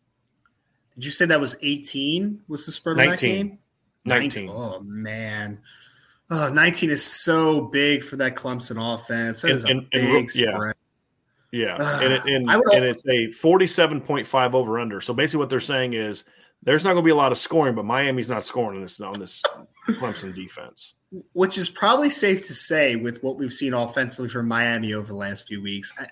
Did 0.95 1.05
you 1.05 1.11
say 1.11 1.25
that 1.25 1.39
was 1.39 1.55
18? 1.61 2.41
Was 2.47 2.65
the 2.65 2.71
spread 2.71 2.97
19. 2.97 3.11
of 3.11 3.19
that 3.19 3.25
game? 3.25 3.59
19. 4.05 4.45
19. 4.45 4.49
Oh 4.49 4.79
man. 4.81 5.59
Oh, 6.29 6.49
19 6.49 6.89
is 6.89 7.03
so 7.03 7.61
big 7.61 8.03
for 8.03 8.17
that 8.17 8.35
Clemson 8.35 8.77
offense. 8.93 9.41
That 9.41 9.51
and, 9.51 9.57
is 9.57 9.65
a 9.65 9.67
and, 9.69 9.89
big 9.91 10.15
and, 10.15 10.31
spread. 10.31 10.75
Yeah, 11.51 11.75
uh, 11.75 11.99
and, 12.03 12.13
it, 12.13 12.25
and, 12.25 12.49
and 12.49 12.83
it's 12.83 13.05
a 13.05 13.27
47.5 13.27 14.53
over 14.53 14.79
under. 14.79 14.99
So 14.99 15.13
basically, 15.13 15.39
what 15.39 15.49
they're 15.49 15.61
saying 15.61 15.93
is 15.93 16.25
there's 16.63 16.83
not 16.83 16.93
going 16.93 17.03
to 17.03 17.05
be 17.05 17.11
a 17.11 17.15
lot 17.15 17.31
of 17.31 17.37
scoring, 17.37 17.75
but 17.75 17.85
Miami's 17.85 18.29
not 18.29 18.43
scoring 18.43 18.77
on 18.77 18.83
this 18.83 18.99
on 18.99 19.19
this 19.19 19.41
Clemson 19.89 20.35
defense. 20.35 20.93
Which 21.33 21.57
is 21.57 21.69
probably 21.69 22.09
safe 22.09 22.45
to 22.47 22.53
say 22.53 22.95
with 22.95 23.23
what 23.23 23.37
we've 23.37 23.53
seen 23.53 23.73
offensively 23.73 24.29
from 24.29 24.47
Miami 24.47 24.93
over 24.93 25.07
the 25.07 25.15
last 25.15 25.47
few 25.47 25.61
weeks. 25.61 25.93
I, 25.97 26.07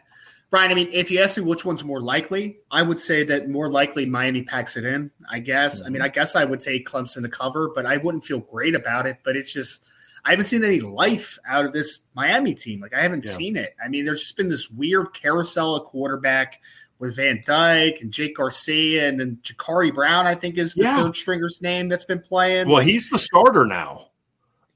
Brian, 0.50 0.72
I 0.72 0.76
mean, 0.76 0.90
if 0.94 1.12
you 1.12 1.20
ask 1.20 1.36
me 1.38 1.44
which 1.44 1.66
one's 1.66 1.84
more 1.84 2.02
likely, 2.02 2.60
I 2.72 2.82
would 2.82 3.00
say 3.00 3.24
that 3.26 3.50
more 3.50 3.70
likely 3.70 4.06
Miami 4.06 4.44
packs 4.44 4.78
it 4.78 4.86
in. 4.86 5.12
I 5.30 5.40
guess. 5.40 5.80
Mm-hmm. 5.80 5.88
I 5.88 5.90
mean, 5.90 6.02
I 6.02 6.08
guess 6.08 6.36
I 6.36 6.46
would 6.46 6.62
take 6.62 6.88
Clemson 6.88 7.24
to 7.24 7.30
cover, 7.30 7.72
but 7.76 7.86
I 7.86 7.98
wouldn't 7.98 8.24
feel 8.24 8.40
great 8.40 8.76
about 8.76 9.08
it. 9.08 9.18
But 9.26 9.36
it's 9.36 9.52
just 9.52 9.84
I 10.24 10.32
haven't 10.32 10.46
seen 10.46 10.64
any 10.64 10.80
life 10.80 11.38
out 11.48 11.66
of 11.66 11.74
this 11.74 12.04
Miami 12.16 12.56
team. 12.56 12.80
Like 12.80 12.94
I 12.94 13.02
haven't 13.02 13.26
yeah. 13.26 13.32
seen 13.32 13.58
it. 13.58 13.76
I 13.84 13.90
mean, 13.90 14.06
there's 14.06 14.22
just 14.22 14.38
been 14.38 14.50
this 14.50 14.70
weird 14.70 15.14
carousel 15.14 15.76
of 15.76 15.86
quarterback 15.86 16.62
with 17.00 17.16
Van 17.16 17.44
Dyke 17.46 18.00
and 18.02 18.12
Jake 18.12 18.36
Garcia, 18.36 19.08
and 19.08 19.20
then 19.20 19.38
Jacurri 19.44 19.94
Brown. 19.94 20.28
I 20.28 20.36
think 20.36 20.58
is 20.58 20.74
the 20.74 20.84
yeah. 20.84 21.04
third 21.04 21.16
stringer's 21.16 21.62
name 21.62 21.88
that's 21.88 22.06
been 22.06 22.22
playing. 22.22 22.70
Well, 22.70 22.82
he's 22.82 23.10
the 23.10 23.20
starter 23.20 23.66
now. 23.66 24.08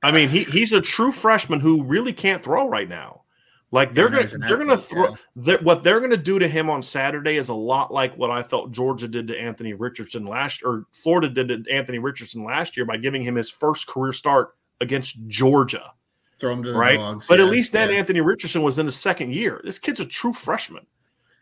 I 0.02 0.12
mean, 0.12 0.30
he, 0.30 0.44
he's 0.46 0.72
a 0.72 0.82
true 0.82 1.12
freshman 1.12 1.60
who 1.60 1.84
really 1.84 2.14
can't 2.14 2.42
throw 2.42 2.68
right 2.68 2.88
now. 2.88 3.24
Like 3.72 3.94
they're 3.94 4.10
gonna 4.10 4.26
they're 4.26 4.58
gonna 4.58 4.78
throw 4.78 5.16
yeah. 5.36 5.58
what 5.62 5.84
they're 5.84 6.00
gonna 6.00 6.18
do 6.18 6.40
to 6.40 6.48
him 6.48 6.72
on 6.72 6.82
Saturday 6.82 7.38
is 7.38 7.50
a 7.50 7.54
lot 7.54 7.94
like 7.94 8.16
what 8.18 8.32
I 8.32 8.42
felt 8.42 8.72
Georgia 8.72 9.08
did 9.08 9.28
to 9.28 9.40
Anthony 9.40 9.74
Richardson 9.74 10.26
last 10.26 10.64
or 10.64 10.86
Florida 10.92 11.30
did 11.30 11.50
to 11.50 11.72
Anthony 11.72 12.00
Richardson 12.00 12.44
last 12.44 12.76
year 12.76 12.88
by 12.88 12.98
giving 12.98 13.22
him 13.22 13.36
his 13.36 13.52
first 13.52 13.86
career 13.86 14.12
start 14.12 14.56
against 14.82 15.18
Georgia. 15.28 15.92
Throw 16.40 16.54
him 16.54 16.64
to 16.64 16.72
the 16.72 16.80
right? 16.80 16.98
dogs. 16.98 17.28
But 17.28 17.38
yeah, 17.38 17.46
at 17.46 17.52
least 17.52 17.72
then. 17.72 17.92
Anthony 17.92 18.22
Richardson 18.22 18.64
was 18.64 18.80
in 18.80 18.88
his 18.88 18.96
second 18.96 19.36
year. 19.36 19.62
This 19.64 19.78
kid's 19.78 20.00
a 20.00 20.06
true 20.06 20.34
freshman 20.34 20.88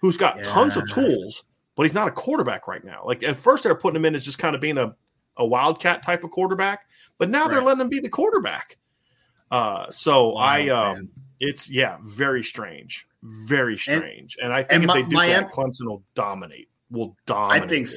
who's 0.01 0.17
got 0.17 0.37
yeah. 0.37 0.43
tons 0.43 0.77
of 0.77 0.89
tools, 0.91 1.43
but 1.75 1.83
he's 1.83 1.93
not 1.93 2.07
a 2.07 2.11
quarterback 2.11 2.67
right 2.67 2.83
now. 2.83 3.03
Like 3.05 3.23
at 3.23 3.37
first 3.37 3.63
they're 3.63 3.75
putting 3.75 3.97
him 3.97 4.05
in 4.05 4.15
as 4.15 4.25
just 4.25 4.39
kind 4.39 4.55
of 4.55 4.61
being 4.61 4.77
a, 4.77 4.95
a 5.37 5.45
wildcat 5.45 6.03
type 6.03 6.23
of 6.23 6.31
quarterback, 6.31 6.87
but 7.17 7.29
now 7.29 7.43
right. 7.43 7.51
they're 7.51 7.61
letting 7.61 7.81
him 7.81 7.89
be 7.89 7.99
the 7.99 8.09
quarterback. 8.09 8.77
Uh, 9.49 9.89
so 9.89 10.29
wow, 10.29 10.41
I 10.41 10.69
um 10.69 10.95
man. 10.95 11.09
it's 11.39 11.69
yeah, 11.69 11.97
very 12.01 12.43
strange. 12.43 13.07
Very 13.23 13.77
strange. 13.77 14.37
And, 14.37 14.45
and 14.45 14.53
I 14.53 14.63
think 14.63 14.83
if 14.83 14.87
my, 14.87 14.95
they 14.95 15.03
do 15.03 15.15
that, 15.15 15.51
Clemson 15.51 15.85
will 15.85 16.03
dominate. 16.15 16.69
Will 16.89 17.15
dominate. 17.25 17.63
I 17.63 17.67
think 17.67 17.87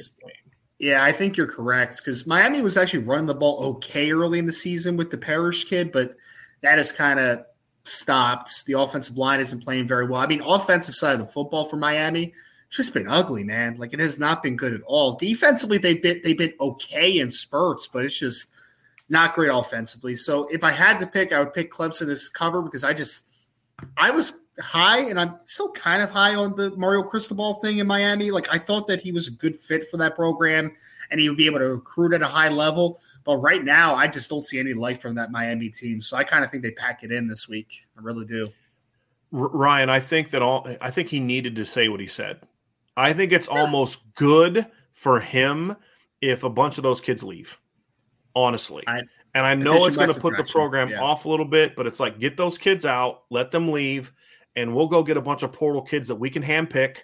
yeah, 0.79 1.03
I 1.03 1.11
think 1.11 1.37
you're 1.37 1.47
correct 1.47 1.97
because 1.97 2.25
Miami 2.25 2.61
was 2.61 2.75
actually 2.75 3.03
running 3.03 3.27
the 3.27 3.35
ball 3.35 3.63
okay 3.75 4.11
early 4.11 4.39
in 4.39 4.47
the 4.47 4.53
season 4.53 4.97
with 4.97 5.11
the 5.11 5.17
Parrish 5.17 5.65
kid, 5.65 5.91
but 5.91 6.15
that 6.61 6.79
has 6.79 6.91
kind 6.91 7.19
of 7.19 7.45
stopped. 7.83 8.65
The 8.65 8.73
offensive 8.73 9.17
line 9.17 9.39
isn't 9.39 9.63
playing 9.63 9.87
very 9.87 10.05
well. 10.05 10.21
I 10.21 10.27
mean, 10.27 10.41
offensive 10.41 10.95
side 10.95 11.13
of 11.13 11.19
the 11.19 11.31
football 11.31 11.65
for 11.65 11.77
Miami, 11.77 12.33
it's 12.67 12.77
just 12.77 12.93
been 12.93 13.07
ugly, 13.07 13.43
man. 13.43 13.77
Like 13.77 13.93
it 13.93 13.99
has 13.99 14.19
not 14.19 14.43
been 14.43 14.55
good 14.55 14.73
at 14.73 14.81
all. 14.85 15.13
Defensively, 15.13 15.77
they've 15.77 16.01
been 16.01 16.21
they've 16.23 16.37
been 16.37 16.53
okay 16.59 17.19
in 17.19 17.31
spurts, 17.31 17.87
but 17.91 18.05
it's 18.05 18.17
just 18.17 18.47
not 19.09 19.33
great 19.33 19.51
offensively. 19.51 20.15
So 20.15 20.47
if 20.47 20.63
I 20.63 20.71
had 20.71 20.99
to 20.99 21.07
pick, 21.07 21.33
I 21.33 21.39
would 21.39 21.53
pick 21.53 21.71
Clemson 21.71 22.09
as 22.09 22.29
cover 22.29 22.61
because 22.61 22.83
I 22.83 22.93
just 22.93 23.27
I 23.97 24.11
was 24.11 24.33
high, 24.61 25.09
and 25.09 25.19
I'm 25.19 25.35
still 25.43 25.71
kind 25.71 26.01
of 26.01 26.09
high 26.09 26.35
on 26.35 26.55
the 26.55 26.71
Mario 26.77 27.03
Cristobal 27.03 27.55
thing 27.55 27.79
in 27.79 27.87
Miami. 27.87 28.31
Like 28.31 28.47
I 28.51 28.57
thought 28.57 28.87
that 28.87 29.01
he 29.01 29.11
was 29.11 29.27
a 29.27 29.31
good 29.31 29.55
fit 29.55 29.89
for 29.89 29.97
that 29.97 30.15
program, 30.15 30.71
and 31.09 31.19
he 31.19 31.29
would 31.29 31.37
be 31.37 31.45
able 31.45 31.59
to 31.59 31.67
recruit 31.67 32.13
at 32.13 32.21
a 32.21 32.27
high 32.27 32.49
level. 32.49 33.01
But 33.23 33.37
right 33.37 33.63
now, 33.63 33.95
I 33.95 34.07
just 34.07 34.29
don't 34.29 34.45
see 34.45 34.59
any 34.59 34.73
life 34.73 35.01
from 35.01 35.15
that 35.15 35.31
Miami 35.31 35.69
team. 35.69 36.01
So 36.01 36.17
I 36.17 36.23
kind 36.23 36.43
of 36.43 36.51
think 36.51 36.63
they 36.63 36.71
pack 36.71 37.03
it 37.03 37.11
in 37.11 37.27
this 37.27 37.47
week. 37.47 37.87
I 37.97 38.01
really 38.01 38.25
do. 38.25 38.47
Ryan, 39.31 39.89
I 39.89 39.99
think 39.99 40.31
that 40.31 40.41
all. 40.41 40.67
I 40.81 40.91
think 40.91 41.09
he 41.09 41.19
needed 41.19 41.55
to 41.55 41.65
say 41.65 41.89
what 41.89 41.99
he 41.99 42.07
said. 42.07 42.41
I 42.97 43.13
think 43.13 43.31
it's 43.31 43.47
yeah. 43.51 43.61
almost 43.61 43.99
good 44.15 44.67
for 44.93 45.19
him 45.19 45.75
if 46.21 46.43
a 46.43 46.49
bunch 46.49 46.77
of 46.77 46.83
those 46.83 47.01
kids 47.01 47.23
leave. 47.23 47.57
Honestly, 48.35 48.83
I, 48.87 49.01
and 49.33 49.45
I 49.45 49.55
know 49.55 49.85
it's 49.85 49.97
going 49.97 50.13
to 50.13 50.19
put 50.19 50.37
the 50.37 50.43
program 50.43 50.89
yeah. 50.89 51.01
off 51.01 51.25
a 51.25 51.29
little 51.29 51.45
bit, 51.45 51.75
but 51.75 51.85
it's 51.85 51.99
like 51.99 52.19
get 52.19 52.37
those 52.37 52.57
kids 52.57 52.85
out, 52.85 53.23
let 53.29 53.51
them 53.51 53.71
leave 53.71 54.11
and 54.55 54.75
we'll 54.75 54.87
go 54.87 55.03
get 55.03 55.17
a 55.17 55.21
bunch 55.21 55.43
of 55.43 55.51
portal 55.51 55.81
kids 55.81 56.07
that 56.07 56.15
we 56.15 56.29
can 56.29 56.43
handpick. 56.43 56.97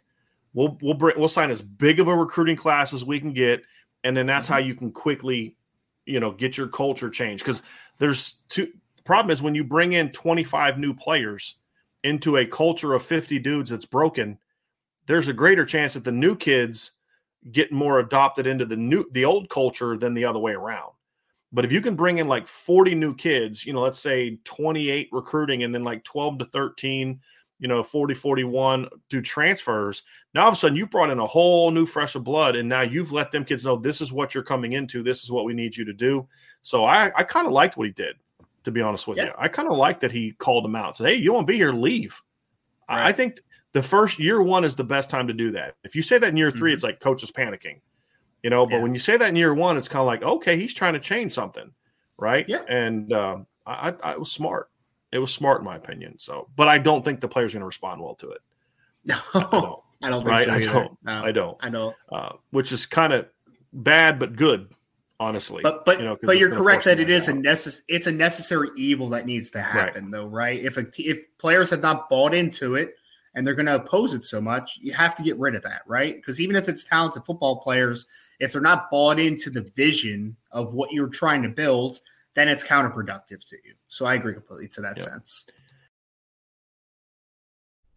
We'll 0.53 0.77
we'll 0.81 0.93
bring 0.93 1.17
we'll 1.17 1.29
sign 1.29 1.51
as 1.51 1.61
big 1.61 1.99
of 1.99 2.07
a 2.07 2.15
recruiting 2.15 2.55
class 2.55 2.93
as 2.93 3.03
we 3.03 3.19
can 3.19 3.33
get, 3.33 3.61
and 4.03 4.15
then 4.15 4.25
that's 4.25 4.45
mm-hmm. 4.45 4.53
how 4.53 4.59
you 4.59 4.75
can 4.75 4.91
quickly, 4.91 5.55
you 6.05 6.19
know, 6.19 6.31
get 6.31 6.57
your 6.57 6.67
culture 6.67 7.09
changed. 7.09 7.43
Because 7.43 7.61
there's 7.99 8.35
two 8.49 8.67
the 8.95 9.03
problem 9.03 9.31
is 9.31 9.41
when 9.41 9.55
you 9.55 9.63
bring 9.63 9.93
in 9.93 10.11
25 10.11 10.77
new 10.77 10.93
players 10.93 11.55
into 12.03 12.37
a 12.37 12.45
culture 12.45 12.93
of 12.93 13.03
50 13.03 13.39
dudes 13.39 13.69
that's 13.69 13.85
broken, 13.85 14.37
there's 15.07 15.27
a 15.27 15.33
greater 15.33 15.65
chance 15.65 15.93
that 15.93 16.03
the 16.03 16.11
new 16.11 16.35
kids 16.35 16.91
get 17.51 17.71
more 17.71 17.99
adopted 17.99 18.47
into 18.47 18.65
the 18.65 18.75
new 18.75 19.05
the 19.11 19.25
old 19.25 19.49
culture 19.49 19.97
than 19.97 20.13
the 20.13 20.25
other 20.25 20.39
way 20.39 20.53
around. 20.53 20.91
But 21.53 21.63
if 21.63 21.71
you 21.71 21.81
can 21.81 21.95
bring 21.95 22.17
in 22.17 22.27
like 22.27 22.47
40 22.47 22.93
new 22.95 23.15
kids, 23.15 23.65
you 23.65 23.71
know, 23.73 23.81
let's 23.81 23.99
say 23.99 24.37
28 24.43 25.09
recruiting 25.11 25.63
and 25.63 25.73
then 25.73 25.83
like 25.83 26.03
12 26.03 26.39
to 26.39 26.45
13 26.45 27.19
you 27.59 27.67
know 27.67 27.83
40 27.83 28.13
41 28.13 28.87
do 29.09 29.21
transfers 29.21 30.03
now 30.33 30.43
all 30.43 30.49
of 30.49 30.53
a 30.53 30.57
sudden 30.57 30.75
you 30.75 30.85
brought 30.85 31.09
in 31.09 31.19
a 31.19 31.25
whole 31.25 31.71
new 31.71 31.85
fresh 31.85 32.15
of 32.15 32.23
blood 32.23 32.55
and 32.55 32.67
now 32.67 32.81
you've 32.81 33.11
let 33.11 33.31
them 33.31 33.43
kids 33.43 33.65
know 33.65 33.75
this 33.75 34.01
is 34.01 34.13
what 34.13 34.33
you're 34.33 34.43
coming 34.43 34.73
into 34.73 35.03
this 35.03 35.23
is 35.23 35.31
what 35.31 35.45
we 35.45 35.53
need 35.53 35.75
you 35.75 35.85
to 35.85 35.93
do 35.93 36.27
so 36.61 36.85
i 36.85 37.11
i 37.15 37.23
kind 37.23 37.47
of 37.47 37.53
liked 37.53 37.77
what 37.77 37.87
he 37.87 37.93
did 37.93 38.15
to 38.63 38.71
be 38.71 38.81
honest 38.81 39.07
with 39.07 39.17
yeah. 39.17 39.25
you 39.25 39.31
i 39.37 39.47
kind 39.47 39.69
of 39.69 39.77
liked 39.77 40.01
that 40.01 40.11
he 40.11 40.31
called 40.33 40.63
them 40.63 40.75
out 40.75 40.95
said 40.95 41.07
hey 41.07 41.15
you 41.15 41.33
want 41.33 41.47
to 41.47 41.51
be 41.51 41.57
here 41.57 41.71
leave 41.71 42.21
right. 42.89 43.07
I, 43.07 43.11
think 43.11 43.39
the 43.73 43.83
first 43.83 44.19
year 44.19 44.41
one 44.41 44.63
is 44.63 44.75
the 44.75 44.83
best 44.83 45.09
time 45.09 45.27
to 45.27 45.33
do 45.33 45.51
that 45.51 45.75
if 45.83 45.95
you 45.95 46.01
say 46.01 46.17
that 46.17 46.29
in 46.29 46.37
year 46.37 46.51
3 46.51 46.59
mm-hmm. 46.59 46.73
it's 46.73 46.83
like 46.83 46.99
coach 46.99 47.23
is 47.23 47.31
panicking 47.31 47.79
you 48.43 48.49
know 48.49 48.65
but 48.65 48.75
yeah. 48.75 48.83
when 48.83 48.93
you 48.93 48.99
say 48.99 49.17
that 49.17 49.29
in 49.29 49.35
year 49.35 49.53
one 49.53 49.77
it's 49.77 49.87
kind 49.87 50.01
of 50.01 50.07
like 50.07 50.21
okay 50.21 50.57
he's 50.57 50.73
trying 50.73 50.93
to 50.93 50.99
change 50.99 51.33
something 51.33 51.71
right 52.17 52.47
yeah 52.47 52.61
and 52.69 53.11
uh, 53.13 53.37
I, 53.65 53.93
I 54.03 54.17
was 54.17 54.31
smart 54.31 54.69
it 55.11 55.19
was 55.19 55.33
smart 55.33 55.59
in 55.59 55.65
my 55.65 55.75
opinion. 55.75 56.19
So, 56.19 56.49
but 56.55 56.67
I 56.67 56.77
don't 56.77 57.03
think 57.03 57.21
the 57.21 57.27
player's 57.27 57.53
going 57.53 57.61
to 57.61 57.67
respond 57.67 58.01
well 58.01 58.15
to 58.15 58.31
it. 58.31 58.41
No, 59.05 59.15
I 59.33 59.39
don't. 59.39 59.79
I 60.01 60.09
don't 60.09 60.25
right? 60.25 60.45
so 60.45 60.51
I 60.51 60.59
don't. 60.59 60.97
No, 61.03 61.23
I 61.23 61.31
don't. 61.31 61.57
I 61.61 61.69
don't. 61.69 61.95
Uh, 62.11 62.33
which 62.51 62.73
is 62.73 62.85
kind 62.85 63.13
of 63.13 63.27
bad, 63.71 64.19
but 64.19 64.35
good, 64.35 64.69
honestly. 65.17 65.61
But 65.63 65.85
but 65.85 65.99
you 65.99 66.05
know, 66.05 66.17
but 66.21 66.37
you're 66.37 66.53
correct 66.53 66.83
that 66.85 66.99
it 66.99 67.09
is 67.09 67.29
a 67.29 67.33
necess- 67.33 67.81
It's 67.87 68.07
a 68.07 68.11
necessary 68.11 68.69
evil 68.75 69.09
that 69.09 69.25
needs 69.25 69.49
to 69.51 69.61
happen, 69.61 70.03
right. 70.03 70.11
though, 70.11 70.25
right? 70.27 70.59
If 70.59 70.75
a 70.75 70.83
t- 70.83 71.07
if 71.07 71.25
players 71.37 71.69
have 71.69 71.81
not 71.81 72.09
bought 72.09 72.33
into 72.33 72.75
it 72.75 72.95
and 73.33 73.45
they're 73.45 73.53
going 73.53 73.67
to 73.67 73.75
oppose 73.75 74.13
it 74.13 74.25
so 74.25 74.41
much, 74.41 74.77
you 74.81 74.93
have 74.93 75.15
to 75.15 75.23
get 75.23 75.39
rid 75.39 75.55
of 75.55 75.63
that, 75.63 75.83
right? 75.87 76.15
Because 76.15 76.41
even 76.41 76.55
if 76.55 76.67
it's 76.67 76.83
talented 76.83 77.23
football 77.25 77.57
players, 77.57 78.07
if 78.39 78.51
they're 78.51 78.61
not 78.61 78.91
bought 78.91 79.19
into 79.19 79.49
the 79.49 79.61
vision 79.75 80.35
of 80.51 80.73
what 80.73 80.91
you're 80.91 81.07
trying 81.07 81.43
to 81.43 81.49
build, 81.49 82.01
then 82.37 82.47
it's 82.47 82.63
counterproductive 82.63 83.43
to 83.49 83.57
you. 83.65 83.73
So 83.87 84.05
I 84.05 84.13
agree 84.13 84.35
completely 84.35 84.67
to 84.69 84.81
that 84.81 84.97
yep. 84.97 85.07
sense. 85.07 85.47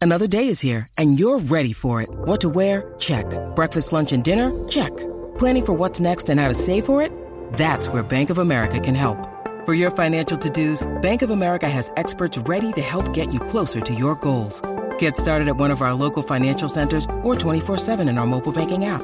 Another 0.01 0.25
day 0.25 0.47
is 0.47 0.59
here 0.59 0.87
and 0.97 1.19
you're 1.19 1.37
ready 1.37 1.73
for 1.73 2.01
it. 2.01 2.09
What 2.09 2.41
to 2.41 2.49
wear? 2.49 2.95
Check. 2.97 3.25
Breakfast, 3.55 3.93
lunch, 3.93 4.13
and 4.13 4.23
dinner? 4.23 4.51
Check. 4.67 4.89
Planning 5.37 5.65
for 5.65 5.73
what's 5.73 5.99
next 5.99 6.27
and 6.27 6.39
how 6.39 6.47
to 6.47 6.55
save 6.55 6.87
for 6.87 7.03
it? 7.03 7.11
That's 7.53 7.87
where 7.87 8.01
Bank 8.01 8.31
of 8.31 8.39
America 8.39 8.79
can 8.79 8.95
help. 8.95 9.29
For 9.63 9.75
your 9.75 9.91
financial 9.91 10.39
to-dos, 10.39 10.81
Bank 11.03 11.21
of 11.21 11.29
America 11.29 11.69
has 11.69 11.91
experts 11.95 12.39
ready 12.39 12.71
to 12.73 12.81
help 12.81 13.13
get 13.13 13.31
you 13.31 13.39
closer 13.39 13.79
to 13.79 13.93
your 13.93 14.15
goals. 14.15 14.59
Get 14.97 15.15
started 15.15 15.49
at 15.49 15.57
one 15.57 15.69
of 15.69 15.83
our 15.83 15.93
local 15.93 16.23
financial 16.23 16.67
centers 16.67 17.05
or 17.21 17.35
24-7 17.35 18.09
in 18.09 18.17
our 18.17 18.25
mobile 18.25 18.51
banking 18.51 18.85
app. 18.85 19.03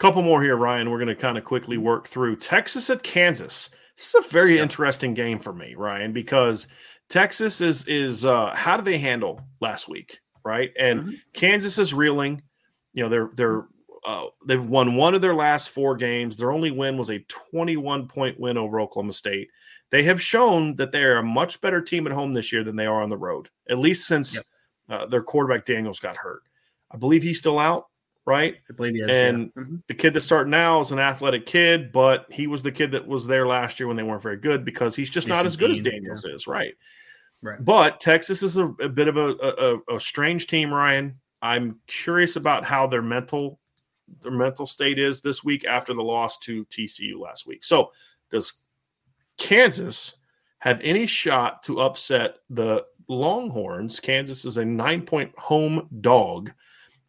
Couple 0.00 0.22
more 0.22 0.42
here, 0.42 0.56
Ryan. 0.56 0.88
We're 0.88 0.96
going 0.96 1.08
to 1.08 1.14
kind 1.14 1.36
of 1.36 1.44
quickly 1.44 1.76
work 1.76 2.08
through 2.08 2.36
Texas 2.36 2.88
at 2.88 3.02
Kansas. 3.02 3.68
This 3.98 4.14
is 4.14 4.26
a 4.26 4.28
very 4.30 4.56
yeah. 4.56 4.62
interesting 4.62 5.12
game 5.12 5.38
for 5.38 5.52
me, 5.52 5.74
Ryan, 5.74 6.14
because 6.14 6.68
Texas 7.10 7.60
is 7.60 7.86
is 7.86 8.24
uh, 8.24 8.54
how 8.54 8.78
do 8.78 8.82
they 8.82 8.96
handle 8.96 9.42
last 9.60 9.90
week, 9.90 10.20
right? 10.42 10.70
And 10.78 11.00
mm-hmm. 11.00 11.10
Kansas 11.34 11.76
is 11.76 11.92
reeling. 11.92 12.40
You 12.94 13.02
know, 13.02 13.08
they're 13.10 13.30
they're 13.34 13.66
uh, 14.06 14.24
they've 14.46 14.64
won 14.64 14.96
one 14.96 15.14
of 15.14 15.20
their 15.20 15.34
last 15.34 15.68
four 15.68 15.96
games. 15.96 16.34
Their 16.34 16.50
only 16.50 16.70
win 16.70 16.96
was 16.96 17.10
a 17.10 17.22
21 17.50 18.08
point 18.08 18.40
win 18.40 18.56
over 18.56 18.80
Oklahoma 18.80 19.12
State. 19.12 19.50
They 19.90 20.02
have 20.04 20.22
shown 20.22 20.76
that 20.76 20.92
they 20.92 21.02
are 21.02 21.18
a 21.18 21.22
much 21.22 21.60
better 21.60 21.82
team 21.82 22.06
at 22.06 22.14
home 22.14 22.32
this 22.32 22.54
year 22.54 22.64
than 22.64 22.76
they 22.76 22.86
are 22.86 23.02
on 23.02 23.10
the 23.10 23.18
road, 23.18 23.50
at 23.68 23.76
least 23.76 24.06
since 24.06 24.36
yep. 24.36 24.44
uh, 24.88 25.04
their 25.04 25.22
quarterback 25.22 25.66
Daniels 25.66 26.00
got 26.00 26.16
hurt. 26.16 26.40
I 26.90 26.96
believe 26.96 27.22
he's 27.22 27.38
still 27.38 27.58
out 27.58 27.89
right? 28.26 28.56
I 28.68 28.72
believe 28.74 28.94
he 28.94 29.00
is. 29.00 29.08
And 29.08 29.50
yeah. 29.56 29.62
mm-hmm. 29.62 29.76
the 29.86 29.94
kid 29.94 30.14
that's 30.14 30.24
starting 30.24 30.50
now 30.50 30.80
is 30.80 30.92
an 30.92 30.98
athletic 30.98 31.46
kid, 31.46 31.92
but 31.92 32.26
he 32.30 32.46
was 32.46 32.62
the 32.62 32.72
kid 32.72 32.92
that 32.92 33.06
was 33.06 33.26
there 33.26 33.46
last 33.46 33.80
year 33.80 33.86
when 33.86 33.96
they 33.96 34.02
weren't 34.02 34.22
very 34.22 34.36
good 34.36 34.64
because 34.64 34.94
he's 34.94 35.10
just 35.10 35.28
not 35.28 35.46
as 35.46 35.56
good 35.56 35.70
as 35.70 35.80
Daniels 35.80 36.24
yeah. 36.26 36.34
is, 36.34 36.46
right? 36.46 36.74
Right. 37.42 37.62
But 37.64 38.00
Texas 38.00 38.42
is 38.42 38.58
a, 38.58 38.66
a 38.66 38.88
bit 38.88 39.08
of 39.08 39.16
a, 39.16 39.80
a, 39.88 39.96
a, 39.96 40.00
strange 40.00 40.46
team, 40.46 40.72
Ryan. 40.72 41.18
I'm 41.40 41.80
curious 41.86 42.36
about 42.36 42.64
how 42.64 42.86
their 42.86 43.02
mental 43.02 43.58
their 44.22 44.32
mental 44.32 44.66
state 44.66 44.98
is 44.98 45.20
this 45.20 45.42
week 45.42 45.64
after 45.64 45.94
the 45.94 46.02
loss 46.02 46.38
to 46.38 46.64
TCU 46.66 47.18
last 47.18 47.46
week. 47.46 47.64
So, 47.64 47.92
does 48.30 48.54
Kansas 49.38 50.18
have 50.58 50.80
any 50.82 51.06
shot 51.06 51.62
to 51.62 51.80
upset 51.80 52.36
the 52.50 52.84
Longhorns? 53.08 54.00
Kansas 54.00 54.44
is 54.44 54.58
a 54.58 54.64
nine 54.64 55.02
point 55.02 55.32
home 55.38 55.88
dog. 56.02 56.52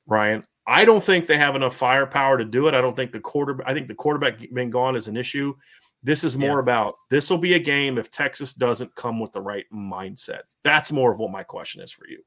Ryan, 0.06 0.46
I 0.68 0.86
don't 0.86 1.04
think 1.04 1.26
they 1.26 1.38
have 1.38 1.56
enough 1.56 1.76
firepower 1.76 2.38
to 2.38 2.46
do 2.46 2.68
it. 2.68 2.74
I 2.74 2.82
don't 2.82 2.96
think 2.96 3.12
the 3.12 3.20
quarter. 3.20 3.60
I 3.66 3.74
think 3.74 3.88
the 3.88 3.96
quarterback 3.96 4.40
being 4.54 4.70
gone 4.70 4.96
is 4.96 5.08
an 5.08 5.18
issue. 5.18 5.56
This 6.04 6.24
is 6.24 6.38
more 6.38 6.58
yeah. 6.58 6.62
about 6.62 6.96
this 7.10 7.30
will 7.30 7.38
be 7.38 7.54
a 7.54 7.60
game 7.60 7.98
if 7.98 8.10
Texas 8.10 8.54
doesn't 8.54 8.96
come 8.96 9.20
with 9.20 9.32
the 9.32 9.42
right 9.42 9.66
mindset. 9.74 10.42
That's 10.64 10.92
more 10.92 11.12
of 11.12 11.20
what 11.20 11.32
my 11.32 11.44
question 11.44 11.82
is 11.82 11.92
for 11.92 12.08
you. 12.08 12.24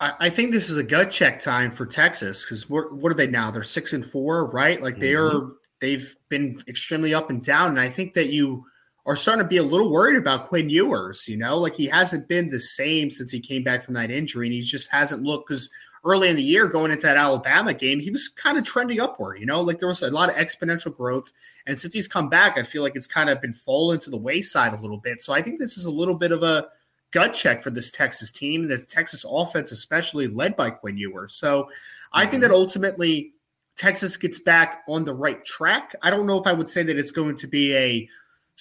I, 0.00 0.12
I 0.20 0.30
think 0.30 0.52
this 0.52 0.70
is 0.70 0.76
a 0.76 0.84
gut 0.84 1.10
check 1.10 1.40
time 1.40 1.70
for 1.70 1.86
Texas 1.86 2.44
because 2.44 2.68
what, 2.68 2.86
are 3.04 3.14
they 3.14 3.26
now? 3.26 3.50
They're 3.50 3.62
six 3.62 3.92
and 3.92 4.04
four, 4.04 4.50
right? 4.50 4.82
Like 4.82 4.98
they 4.98 5.12
mm-hmm. 5.12 5.36
are. 5.36 5.52
They've 5.80 6.16
been 6.28 6.62
extremely 6.68 7.12
up 7.12 7.28
and 7.30 7.42
down, 7.42 7.70
and 7.70 7.80
I 7.80 7.88
think 7.88 8.14
that 8.14 8.30
you 8.30 8.64
are 9.04 9.16
starting 9.16 9.44
to 9.44 9.48
be 9.48 9.56
a 9.56 9.64
little 9.64 9.90
worried 9.90 10.16
about 10.16 10.46
Quinn 10.46 10.70
Ewers. 10.70 11.26
You 11.26 11.36
know, 11.36 11.58
like 11.58 11.74
he 11.74 11.86
hasn't 11.86 12.28
been 12.28 12.50
the 12.50 12.60
same 12.60 13.10
since 13.10 13.32
he 13.32 13.40
came 13.40 13.64
back 13.64 13.82
from 13.82 13.94
that 13.94 14.12
injury, 14.12 14.46
and 14.46 14.54
he 14.54 14.60
just 14.60 14.90
hasn't 14.90 15.24
looked 15.24 15.48
because 15.48 15.68
early 16.04 16.28
in 16.28 16.36
the 16.36 16.42
year 16.42 16.66
going 16.66 16.90
into 16.90 17.02
that 17.02 17.16
Alabama 17.16 17.72
game, 17.72 18.00
he 18.00 18.10
was 18.10 18.28
kind 18.28 18.58
of 18.58 18.64
trending 18.64 19.00
upward, 19.00 19.38
you 19.38 19.46
know, 19.46 19.60
like 19.60 19.78
there 19.78 19.88
was 19.88 20.02
a 20.02 20.10
lot 20.10 20.28
of 20.28 20.34
exponential 20.36 20.94
growth. 20.94 21.32
And 21.66 21.78
since 21.78 21.94
he's 21.94 22.08
come 22.08 22.28
back, 22.28 22.58
I 22.58 22.64
feel 22.64 22.82
like 22.82 22.96
it's 22.96 23.06
kind 23.06 23.30
of 23.30 23.40
been 23.40 23.54
fallen 23.54 24.00
to 24.00 24.10
the 24.10 24.16
wayside 24.16 24.72
a 24.72 24.80
little 24.80 24.98
bit. 24.98 25.22
So 25.22 25.32
I 25.32 25.42
think 25.42 25.60
this 25.60 25.78
is 25.78 25.84
a 25.84 25.90
little 25.90 26.16
bit 26.16 26.32
of 26.32 26.42
a 26.42 26.68
gut 27.12 27.32
check 27.32 27.62
for 27.62 27.70
this 27.70 27.90
Texas 27.90 28.32
team, 28.32 28.66
this 28.66 28.88
Texas 28.88 29.24
offense, 29.28 29.70
especially 29.70 30.26
led 30.26 30.56
by 30.56 30.70
Quinn 30.70 30.96
Ewers. 30.96 31.34
So 31.34 31.68
I 32.12 32.26
think 32.26 32.42
that 32.42 32.48
mm-hmm. 32.48 32.56
ultimately 32.56 33.34
Texas 33.76 34.16
gets 34.16 34.38
back 34.38 34.82
on 34.88 35.04
the 35.04 35.14
right 35.14 35.44
track. 35.44 35.94
I 36.02 36.10
don't 36.10 36.26
know 36.26 36.40
if 36.40 36.46
I 36.46 36.52
would 36.52 36.68
say 36.68 36.82
that 36.82 36.98
it's 36.98 37.12
going 37.12 37.36
to 37.36 37.46
be 37.46 37.76
a 37.76 38.08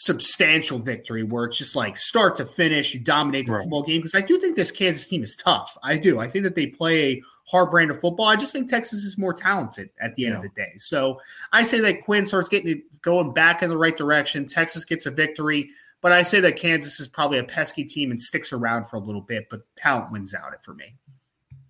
substantial 0.03 0.79
victory 0.79 1.23
where 1.23 1.45
it's 1.45 1.57
just 1.57 1.75
like 1.75 1.97
start 1.97 2.35
to 2.37 2.45
finish, 2.45 2.93
you 2.93 2.99
dominate 2.99 3.45
the 3.45 3.53
right. 3.53 3.61
football 3.61 3.83
game. 3.83 3.99
Because 3.99 4.15
I 4.15 4.21
do 4.21 4.39
think 4.39 4.55
this 4.55 4.71
Kansas 4.71 5.05
team 5.05 5.23
is 5.23 5.35
tough. 5.35 5.77
I 5.83 5.97
do. 5.97 6.19
I 6.19 6.27
think 6.27 6.43
that 6.43 6.55
they 6.55 6.67
play 6.67 7.11
a 7.11 7.21
hard 7.45 7.71
brand 7.71 7.91
of 7.91 7.99
football. 7.99 8.25
I 8.25 8.35
just 8.35 8.51
think 8.51 8.69
Texas 8.69 9.03
is 9.03 9.17
more 9.17 9.33
talented 9.33 9.89
at 9.99 10.15
the 10.15 10.25
end 10.25 10.33
yeah. 10.33 10.37
of 10.37 10.43
the 10.43 10.49
day. 10.49 10.73
So 10.77 11.19
I 11.51 11.63
say 11.63 11.79
that 11.81 12.03
Quinn 12.03 12.25
starts 12.25 12.49
getting 12.49 12.71
it 12.71 13.01
going 13.01 13.33
back 13.33 13.61
in 13.63 13.69
the 13.69 13.77
right 13.77 13.95
direction. 13.95 14.45
Texas 14.45 14.85
gets 14.85 15.05
a 15.05 15.11
victory. 15.11 15.69
But 16.01 16.11
I 16.11 16.23
say 16.23 16.39
that 16.39 16.55
Kansas 16.55 16.99
is 16.99 17.07
probably 17.07 17.37
a 17.37 17.43
pesky 17.43 17.83
team 17.83 18.09
and 18.09 18.19
sticks 18.19 18.51
around 18.51 18.85
for 18.85 18.95
a 18.95 18.99
little 18.99 19.21
bit, 19.21 19.47
but 19.51 19.61
talent 19.75 20.11
wins 20.11 20.33
out 20.33 20.51
it 20.51 20.63
for 20.63 20.73
me. 20.73 20.95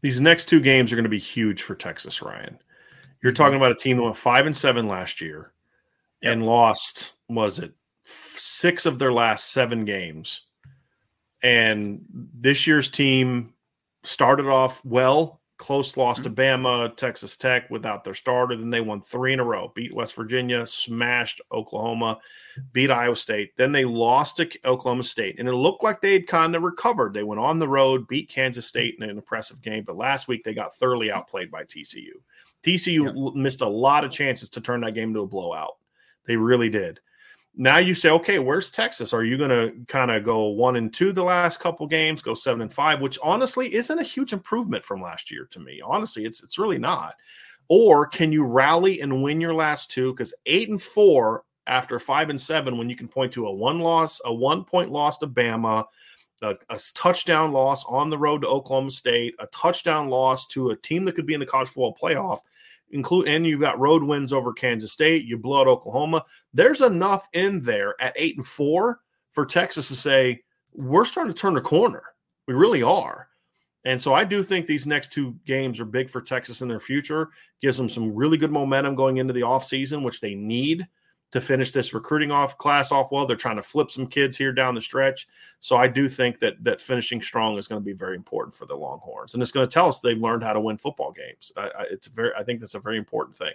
These 0.01 0.21
next 0.21 0.45
two 0.45 0.61
games 0.61 0.91
are 0.91 0.95
going 0.95 1.03
to 1.03 1.09
be 1.09 1.19
huge 1.19 1.63
for 1.63 1.75
Texas, 1.75 2.21
Ryan. 2.21 2.57
You're 3.21 3.33
talking 3.33 3.55
mm-hmm. 3.55 3.63
about 3.63 3.71
a 3.73 3.75
team 3.75 3.97
that 3.97 4.03
went 4.03 4.15
five 4.15 4.45
and 4.45 4.55
seven 4.55 4.87
last 4.87 5.19
year 5.19 5.51
yep. 6.21 6.33
and 6.33 6.45
lost, 6.45 7.11
was 7.27 7.59
it 7.59 7.73
six 8.03 8.85
of 8.85 8.99
their 8.99 9.13
last 9.13 9.51
seven 9.51 9.85
games. 9.85 10.43
And 11.43 12.05
this 12.11 12.67
year's 12.67 12.89
team 12.89 13.53
started 14.03 14.47
off 14.47 14.83
well, 14.85 15.41
close 15.57 15.95
loss 15.95 16.19
mm-hmm. 16.19 16.33
to 16.33 16.41
Bama, 16.41 16.95
Texas 16.97 17.37
Tech 17.37 17.69
without 17.69 18.03
their 18.03 18.15
starter. 18.15 18.55
Then 18.55 18.71
they 18.71 18.81
won 18.81 18.99
three 18.99 19.33
in 19.33 19.39
a 19.39 19.43
row, 19.43 19.71
beat 19.75 19.93
West 19.93 20.15
Virginia, 20.15 20.65
smashed 20.65 21.39
Oklahoma, 21.51 22.19
beat 22.73 22.89
Iowa 22.89 23.15
State. 23.15 23.55
Then 23.57 23.71
they 23.71 23.85
lost 23.85 24.37
to 24.37 24.49
Oklahoma 24.65 25.03
State. 25.03 25.39
And 25.39 25.47
it 25.47 25.53
looked 25.53 25.83
like 25.83 26.01
they 26.01 26.13
had 26.13 26.27
kind 26.27 26.55
of 26.55 26.63
recovered. 26.63 27.13
They 27.13 27.23
went 27.23 27.39
on 27.39 27.59
the 27.59 27.67
road, 27.67 28.07
beat 28.07 28.27
Kansas 28.27 28.65
State 28.65 28.95
in 28.97 29.03
an 29.03 29.11
impressive 29.11 29.61
game. 29.61 29.83
But 29.85 29.97
last 29.97 30.27
week 30.27 30.43
they 30.43 30.53
got 30.53 30.75
thoroughly 30.75 31.11
outplayed 31.11 31.51
by 31.51 31.63
TCU. 31.63 32.13
TCU 32.63 33.05
yeah. 33.35 33.41
missed 33.41 33.61
a 33.61 33.67
lot 33.67 34.03
of 34.03 34.11
chances 34.11 34.49
to 34.49 34.61
turn 34.61 34.81
that 34.81 34.95
game 34.95 35.09
into 35.09 35.21
a 35.21 35.27
blowout. 35.27 35.77
They 36.25 36.35
really 36.35 36.69
did. 36.69 36.99
Now 37.55 37.79
you 37.79 37.93
say, 37.93 38.09
okay, 38.09 38.39
where's 38.39 38.71
Texas? 38.71 39.11
Are 39.13 39.25
you 39.25 39.37
going 39.37 39.49
to 39.49 39.73
kind 39.87 40.09
of 40.09 40.23
go 40.23 40.47
one 40.47 40.77
and 40.77 40.93
two 40.93 41.11
the 41.11 41.23
last 41.23 41.59
couple 41.59 41.85
games, 41.85 42.21
go 42.21 42.33
seven 42.33 42.61
and 42.61 42.71
five, 42.71 43.01
which 43.01 43.19
honestly 43.21 43.73
isn't 43.75 43.99
a 43.99 44.03
huge 44.03 44.31
improvement 44.31 44.85
from 44.85 45.01
last 45.01 45.29
year 45.29 45.47
to 45.51 45.59
me. 45.59 45.81
Honestly, 45.83 46.25
it's 46.25 46.41
it's 46.43 46.57
really 46.57 46.77
not. 46.77 47.15
Or 47.67 48.05
can 48.05 48.31
you 48.31 48.43
rally 48.43 49.01
and 49.01 49.21
win 49.23 49.41
your 49.41 49.53
last 49.53 49.91
two? 49.91 50.13
Because 50.13 50.33
eight 50.45 50.69
and 50.69 50.81
four 50.81 51.43
after 51.67 51.99
five 51.99 52.29
and 52.29 52.39
seven, 52.39 52.77
when 52.77 52.89
you 52.89 52.95
can 52.95 53.07
point 53.07 53.33
to 53.33 53.47
a 53.47 53.51
one 53.51 53.79
loss, 53.79 54.19
a 54.25 54.33
one 54.33 54.63
point 54.63 54.91
loss 54.91 55.17
to 55.19 55.27
Bama, 55.27 55.85
a, 56.41 56.55
a, 56.69 56.79
touchdown 56.95 57.51
loss 57.51 57.83
on 57.85 58.09
the 58.09 58.17
road 58.17 58.41
to 58.41 58.47
Oklahoma 58.47 58.91
State, 58.91 59.35
a 59.39 59.47
touchdown 59.47 60.09
loss 60.09 60.47
to 60.47 60.71
a 60.71 60.75
team 60.75 61.05
that 61.05 61.15
could 61.15 61.25
be 61.25 61.33
in 61.33 61.39
the 61.39 61.45
college 61.45 61.67
football 61.67 61.95
playoff 62.01 62.39
include 62.91 63.27
and 63.27 63.45
you've 63.45 63.61
got 63.61 63.79
road 63.79 64.03
wins 64.03 64.33
over 64.33 64.53
Kansas 64.53 64.91
State, 64.91 65.25
you 65.25 65.37
blow 65.37 65.61
out 65.61 65.67
Oklahoma. 65.67 66.23
There's 66.53 66.81
enough 66.81 67.27
in 67.33 67.59
there 67.59 67.95
at 68.01 68.13
eight 68.15 68.35
and 68.37 68.45
four 68.45 68.99
for 69.29 69.45
Texas 69.45 69.87
to 69.87 69.95
say, 69.95 70.41
we're 70.73 71.05
starting 71.05 71.33
to 71.33 71.39
turn 71.39 71.53
the 71.53 71.61
corner. 71.61 72.03
We 72.47 72.53
really 72.53 72.83
are. 72.83 73.27
And 73.83 74.01
so 74.01 74.13
I 74.13 74.23
do 74.23 74.43
think 74.43 74.67
these 74.67 74.85
next 74.85 75.11
two 75.11 75.35
games 75.45 75.79
are 75.79 75.85
big 75.85 76.09
for 76.09 76.21
Texas 76.21 76.61
in 76.61 76.67
their 76.67 76.79
future. 76.79 77.29
Gives 77.61 77.77
them 77.77 77.89
some 77.89 78.13
really 78.13 78.37
good 78.37 78.51
momentum 78.51 78.95
going 78.95 79.17
into 79.17 79.33
the 79.33 79.41
offseason, 79.41 80.03
which 80.03 80.21
they 80.21 80.35
need 80.35 80.87
to 81.31 81.41
finish 81.41 81.71
this 81.71 81.93
recruiting 81.93 82.31
off 82.31 82.57
class 82.57 82.91
off 82.91 83.11
well. 83.11 83.25
They're 83.25 83.37
trying 83.37 83.55
to 83.55 83.63
flip 83.63 83.89
some 83.89 84.05
kids 84.05 84.37
here 84.37 84.51
down 84.51 84.75
the 84.75 84.81
stretch. 84.81 85.27
So 85.61 85.77
I 85.77 85.87
do 85.87 86.07
think 86.07 86.39
that 86.39 86.61
that 86.63 86.81
finishing 86.81 87.21
strong 87.21 87.57
is 87.57 87.67
going 87.67 87.81
to 87.81 87.85
be 87.85 87.93
very 87.93 88.15
important 88.15 88.53
for 88.53 88.65
the 88.65 88.75
Longhorns, 88.75 89.33
and 89.33 89.41
it's 89.41 89.51
going 89.51 89.67
to 89.67 89.73
tell 89.73 89.87
us 89.87 89.99
they've 89.99 90.17
learned 90.17 90.43
how 90.43 90.53
to 90.53 90.59
win 90.59 90.77
football 90.77 91.11
games. 91.11 91.51
I, 91.55 91.61
I, 91.61 91.83
it's 91.91 92.07
very, 92.07 92.31
I 92.37 92.43
think 92.43 92.59
that's 92.59 92.75
a 92.75 92.79
very 92.79 92.97
important 92.97 93.37
thing. 93.37 93.53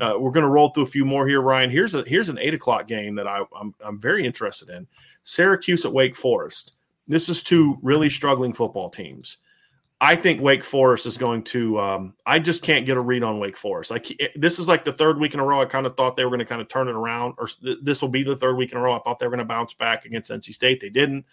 Uh, 0.00 0.14
we're 0.18 0.32
going 0.32 0.42
to 0.42 0.50
roll 0.50 0.68
through 0.68 0.82
a 0.82 0.86
few 0.86 1.04
more 1.04 1.26
here, 1.26 1.40
Ryan. 1.40 1.70
Here's 1.70 1.94
a 1.94 2.04
here's 2.06 2.28
an 2.28 2.38
eight 2.38 2.54
o'clock 2.54 2.86
game 2.88 3.14
that 3.14 3.26
I, 3.26 3.42
I'm 3.58 3.74
I'm 3.84 3.98
very 3.98 4.26
interested 4.26 4.68
in. 4.68 4.86
Syracuse 5.22 5.84
at 5.84 5.92
Wake 5.92 6.16
Forest. 6.16 6.76
This 7.08 7.28
is 7.28 7.42
two 7.42 7.78
really 7.82 8.10
struggling 8.10 8.52
football 8.52 8.90
teams. 8.90 9.38
I 10.00 10.16
think 10.16 10.40
Wake 10.40 10.64
Forest 10.64 11.06
is 11.06 11.16
going 11.16 11.42
to. 11.44 11.78
Um, 11.78 12.14
I 12.26 12.38
just 12.38 12.62
can't 12.62 12.84
get 12.84 12.96
a 12.96 13.00
read 13.00 13.22
on 13.22 13.38
Wake 13.38 13.56
Forest. 13.56 13.90
Like 13.90 14.12
this 14.34 14.58
is 14.58 14.68
like 14.68 14.84
the 14.84 14.92
third 14.92 15.18
week 15.18 15.34
in 15.34 15.40
a 15.40 15.44
row. 15.44 15.60
I 15.60 15.64
kind 15.64 15.86
of 15.86 15.96
thought 15.96 16.16
they 16.16 16.24
were 16.24 16.30
going 16.30 16.40
to 16.40 16.44
kind 16.44 16.60
of 16.60 16.68
turn 16.68 16.88
it 16.88 16.94
around, 16.94 17.34
or 17.38 17.46
th- 17.46 17.78
this 17.82 18.02
will 18.02 18.08
be 18.08 18.22
the 18.22 18.36
third 18.36 18.56
week 18.56 18.72
in 18.72 18.78
a 18.78 18.80
row. 18.80 18.94
I 18.94 18.98
thought 19.00 19.18
they 19.18 19.26
were 19.26 19.30
going 19.30 19.38
to 19.38 19.44
bounce 19.44 19.72
back 19.72 20.04
against 20.04 20.30
NC 20.30 20.54
State. 20.54 20.80
They 20.80 20.90
didn't. 20.90 21.24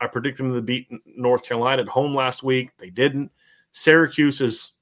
I 0.00 0.06
predicted 0.06 0.46
them 0.46 0.54
to 0.54 0.62
beat 0.62 0.88
North 1.06 1.44
Carolina 1.44 1.82
at 1.82 1.88
home 1.88 2.14
last 2.14 2.42
week. 2.42 2.70
They 2.78 2.90
didn't. 2.90 3.30
Syracuse 3.72 4.40
is. 4.40 4.72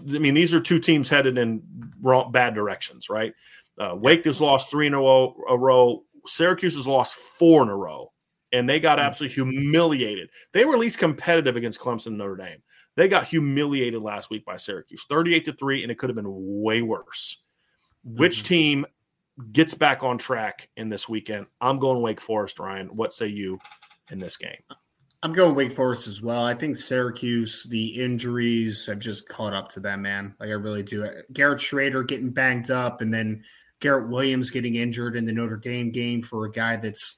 I 0.00 0.18
mean, 0.18 0.34
these 0.34 0.54
are 0.54 0.60
two 0.60 0.78
teams 0.78 1.08
headed 1.08 1.38
in 1.38 1.62
wrong, 2.00 2.32
bad 2.32 2.54
directions, 2.54 3.08
right? 3.08 3.34
Uh, 3.78 3.94
Wake 3.94 4.24
has 4.24 4.40
lost 4.40 4.70
three 4.70 4.86
in 4.86 4.94
a 4.94 4.98
row, 4.98 5.36
a 5.48 5.56
row. 5.56 6.04
Syracuse 6.26 6.74
has 6.74 6.86
lost 6.86 7.14
four 7.14 7.62
in 7.62 7.68
a 7.68 7.76
row 7.76 8.12
and 8.52 8.68
they 8.68 8.80
got 8.80 8.98
hmm. 8.98 9.04
absolutely 9.04 9.34
humiliated. 9.34 10.30
They 10.52 10.64
were 10.64 10.74
at 10.74 10.80
least 10.80 10.98
competitive 10.98 11.56
against 11.56 11.80
Clemson 11.80 12.16
Notre 12.16 12.36
Dame. 12.36 12.62
They 12.96 13.08
got 13.08 13.28
humiliated 13.28 14.02
last 14.02 14.28
week 14.30 14.44
by 14.44 14.56
Syracuse, 14.56 15.04
38 15.08 15.44
to 15.44 15.52
3, 15.52 15.82
and 15.82 15.92
it 15.92 15.98
could 15.98 16.08
have 16.08 16.16
been 16.16 16.26
way 16.26 16.82
worse. 16.82 17.38
Which 18.04 18.38
mm-hmm. 18.38 18.48
team 18.48 18.86
gets 19.52 19.74
back 19.74 20.02
on 20.02 20.18
track 20.18 20.68
in 20.76 20.88
this 20.88 21.08
weekend? 21.08 21.46
I'm 21.60 21.78
going 21.78 22.02
Wake 22.02 22.20
Forest, 22.20 22.58
Ryan. 22.58 22.88
What 22.88 23.12
say 23.12 23.28
you 23.28 23.58
in 24.10 24.18
this 24.18 24.36
game? 24.36 24.58
I'm 25.22 25.32
going 25.32 25.54
Wake 25.54 25.72
Forest 25.72 26.06
as 26.06 26.22
well. 26.22 26.44
I 26.44 26.54
think 26.54 26.76
Syracuse, 26.76 27.66
the 27.68 27.86
injuries 28.02 28.86
have 28.86 29.00
just 29.00 29.28
caught 29.28 29.52
up 29.52 29.68
to 29.70 29.80
them, 29.80 30.02
man. 30.02 30.34
Like 30.38 30.48
I 30.48 30.52
really 30.52 30.82
do. 30.82 31.08
Garrett 31.32 31.58
Shrader 31.58 32.06
getting 32.06 32.30
banged 32.30 32.70
up, 32.70 33.00
and 33.00 33.12
then 33.12 33.42
Garrett 33.80 34.08
Williams 34.08 34.50
getting 34.50 34.76
injured 34.76 35.16
in 35.16 35.24
the 35.24 35.32
Notre 35.32 35.56
Dame 35.56 35.90
game 35.90 36.22
for 36.22 36.46
a 36.46 36.50
guy 36.50 36.76
that's 36.76 37.16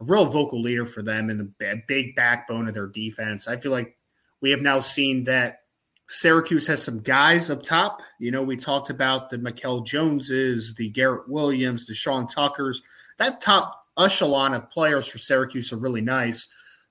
a 0.00 0.04
real 0.04 0.26
vocal 0.26 0.60
leader 0.60 0.86
for 0.86 1.02
them 1.02 1.30
and 1.30 1.52
a 1.62 1.82
big 1.88 2.14
backbone 2.14 2.68
of 2.68 2.74
their 2.74 2.86
defense. 2.86 3.48
I 3.48 3.56
feel 3.56 3.72
like 3.72 3.96
we 4.40 4.50
have 4.50 4.60
now 4.60 4.80
seen 4.80 5.24
that 5.24 5.60
Syracuse 6.08 6.66
has 6.66 6.82
some 6.82 7.00
guys 7.00 7.50
up 7.50 7.62
top. 7.62 8.00
You 8.20 8.30
know, 8.30 8.42
we 8.42 8.56
talked 8.56 8.90
about 8.90 9.30
the 9.30 9.38
Mikel 9.38 9.80
Joneses, 9.80 10.74
the 10.74 10.88
Garrett 10.90 11.28
Williams, 11.28 11.86
the 11.86 11.94
Sean 11.94 12.26
Tuckers. 12.26 12.82
That 13.18 13.40
top 13.40 13.82
echelon 13.98 14.54
of 14.54 14.70
players 14.70 15.06
for 15.06 15.18
Syracuse 15.18 15.72
are 15.72 15.78
really 15.78 16.02
nice. 16.02 16.48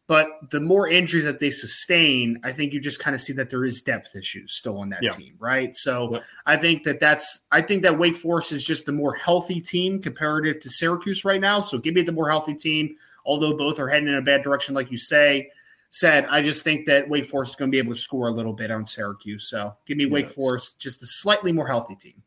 But 0.08 0.52
the 0.52 0.62
more 0.62 0.88
injuries 0.88 1.24
that 1.24 1.40
they 1.40 1.50
sustain, 1.50 2.40
I 2.44 2.52
think 2.52 2.74
you 2.74 2.80
just 2.80 3.00
kind 3.00 3.16
of 3.16 3.22
see 3.22 3.34
that 3.34 3.50
there 3.50 3.66
is 3.66 3.82
depth 3.82 4.16
issues 4.16 4.54
still 4.54 4.78
on 4.78 4.90
that 4.90 5.02
yeah. 5.02 5.10
team, 5.10 5.34
right? 5.40 5.76
So 5.76 6.14
yeah. 6.14 6.20
I 6.46 6.58
think 6.58 6.84
that 6.84 7.00
that's 7.00 7.42
I 7.52 7.62
think 7.62 7.82
that 7.84 7.98
Wake 7.98 8.16
Forest 8.16 8.52
is 8.52 8.64
just 8.64 8.86
the 8.86 8.92
more 8.92 9.16
healthy 9.16 9.60
team 9.60 10.00
comparative 10.00 10.62
to 10.62 10.70
Syracuse 10.70 11.26
right 11.26 11.42
now. 11.42 11.62
So 11.62 11.80
give 11.80 11.96
me 11.96 12.04
the 12.04 12.12
more 12.12 12.30
healthy 12.30 12.54
team, 12.54 12.96
although 13.26 13.58
both 13.58 13.80
are 13.80 13.88
heading 13.88 14.08
in 14.08 14.16
a 14.16 14.22
bad 14.22 14.44
direction, 14.44 14.76
like 14.76 14.92
you 14.92 14.98
say. 14.98 15.50
Said 15.90 16.26
I 16.26 16.44
just 16.44 16.64
think 16.64 16.86
that 16.86 17.10
Wake 17.10 17.26
Forest 17.26 17.54
is 17.54 17.56
going 17.56 17.72
to 17.72 17.76
be 17.76 17.80
able 17.80 17.94
to 17.94 18.00
score 18.00 18.28
a 18.28 18.32
little 18.32 18.54
bit 18.54 18.70
on 18.70 18.86
Syracuse. 18.86 19.50
So 19.50 19.76
give 19.88 19.98
me 19.98 20.06
Wake 20.06 20.30
Forest, 20.30 20.78
just 20.78 21.02
a 21.02 21.08
slightly 21.08 21.52
more 21.52 21.68
healthy 21.68 21.96
team. 21.96 22.22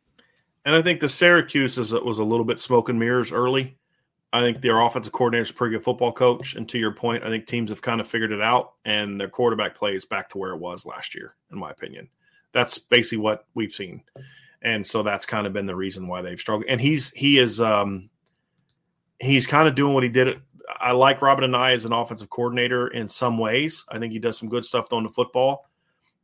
And 0.65 0.75
I 0.75 0.83
think 0.83 1.01
the 1.01 1.09
Syracuse 1.09 1.79
is, 1.79 1.93
was 1.93 2.19
a 2.19 2.25
little 2.25 2.45
bit 2.45 2.59
smoke 2.59 2.89
and 2.89 2.99
mirrors 2.99 3.31
early. 3.31 3.77
I 4.33 4.41
think 4.41 4.61
their 4.61 4.81
offensive 4.81 5.13
coordinator 5.13 5.45
is 5.45 5.51
a 5.51 5.55
pretty 5.55 5.77
good 5.77 5.85
football 5.85 6.13
coach. 6.13 6.55
And 6.55 6.69
to 6.69 6.79
your 6.79 6.93
point, 6.93 7.25
I 7.25 7.29
think 7.29 7.47
teams 7.47 7.71
have 7.71 7.81
kind 7.81 8.01
of 8.01 8.07
figured 8.07 8.33
it 8.33 8.43
out, 8.43 8.75
and 8.85 9.19
their 9.19 9.29
quarterback 9.29 9.75
play 9.75 9.95
is 9.95 10.05
back 10.05 10.29
to 10.31 10.39
where 10.39 10.53
it 10.53 10.59
was 10.59 10.85
last 10.85 11.15
year, 11.15 11.35
in 11.51 11.59
my 11.59 11.71
opinion. 11.71 12.09
That's 12.53 12.79
basically 12.79 13.19
what 13.19 13.47
we've 13.55 13.73
seen, 13.73 14.03
and 14.63 14.87
so 14.87 15.03
that's 15.03 15.27
kind 15.27 15.47
of 15.47 15.53
been 15.53 15.67
the 15.67 15.77
reason 15.77 16.09
why 16.09 16.23
they've 16.23 16.39
struggled. 16.39 16.69
And 16.69 16.81
he's 16.81 17.11
he 17.11 17.39
is 17.39 17.61
um 17.61 18.11
he's 19.21 19.47
kind 19.47 19.69
of 19.69 19.75
doing 19.75 19.95
what 19.95 20.03
he 20.03 20.09
did. 20.09 20.41
I 20.79 20.93
like 20.93 21.23
Robin 21.23 21.51
Anae 21.51 21.75
as 21.75 21.85
an 21.85 21.93
offensive 21.93 22.31
coordinator 22.31 22.89
in 22.89 23.09
some 23.09 23.39
ways. 23.39 23.85
I 23.89 23.99
think 23.99 24.13
he 24.13 24.19
does 24.19 24.39
some 24.39 24.49
good 24.49 24.65
stuff 24.65 24.93
on 24.93 25.03
the 25.03 25.09
football, 25.09 25.69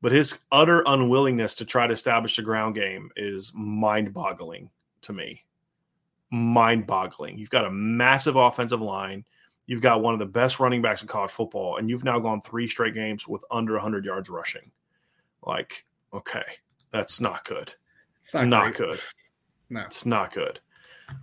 but 0.02 0.12
his 0.12 0.38
utter 0.52 0.82
unwillingness 0.86 1.54
to 1.56 1.64
try 1.64 1.86
to 1.86 1.94
establish 1.94 2.38
a 2.38 2.42
ground 2.42 2.74
game 2.74 3.10
is 3.16 3.52
mind-boggling 3.54 4.70
to 5.02 5.12
me 5.12 5.42
mind 6.34 6.86
boggling. 6.86 7.38
You've 7.38 7.50
got 7.50 7.64
a 7.64 7.70
massive 7.70 8.36
offensive 8.36 8.80
line. 8.80 9.24
You've 9.66 9.80
got 9.80 10.02
one 10.02 10.12
of 10.12 10.20
the 10.20 10.26
best 10.26 10.60
running 10.60 10.82
backs 10.82 11.02
in 11.02 11.08
college 11.08 11.30
football, 11.30 11.78
and 11.78 11.88
you've 11.88 12.04
now 12.04 12.18
gone 12.18 12.40
three 12.40 12.68
straight 12.68 12.94
games 12.94 13.26
with 13.26 13.44
under 13.50 13.72
100 13.74 14.04
yards 14.04 14.28
rushing. 14.28 14.70
Like, 15.42 15.84
okay, 16.12 16.44
that's 16.90 17.20
not 17.20 17.44
good. 17.44 17.72
It's 18.20 18.34
not, 18.34 18.48
not 18.48 18.74
good. 18.74 18.98
No, 19.70 19.80
it's 19.80 20.04
not 20.04 20.32
good. 20.32 20.60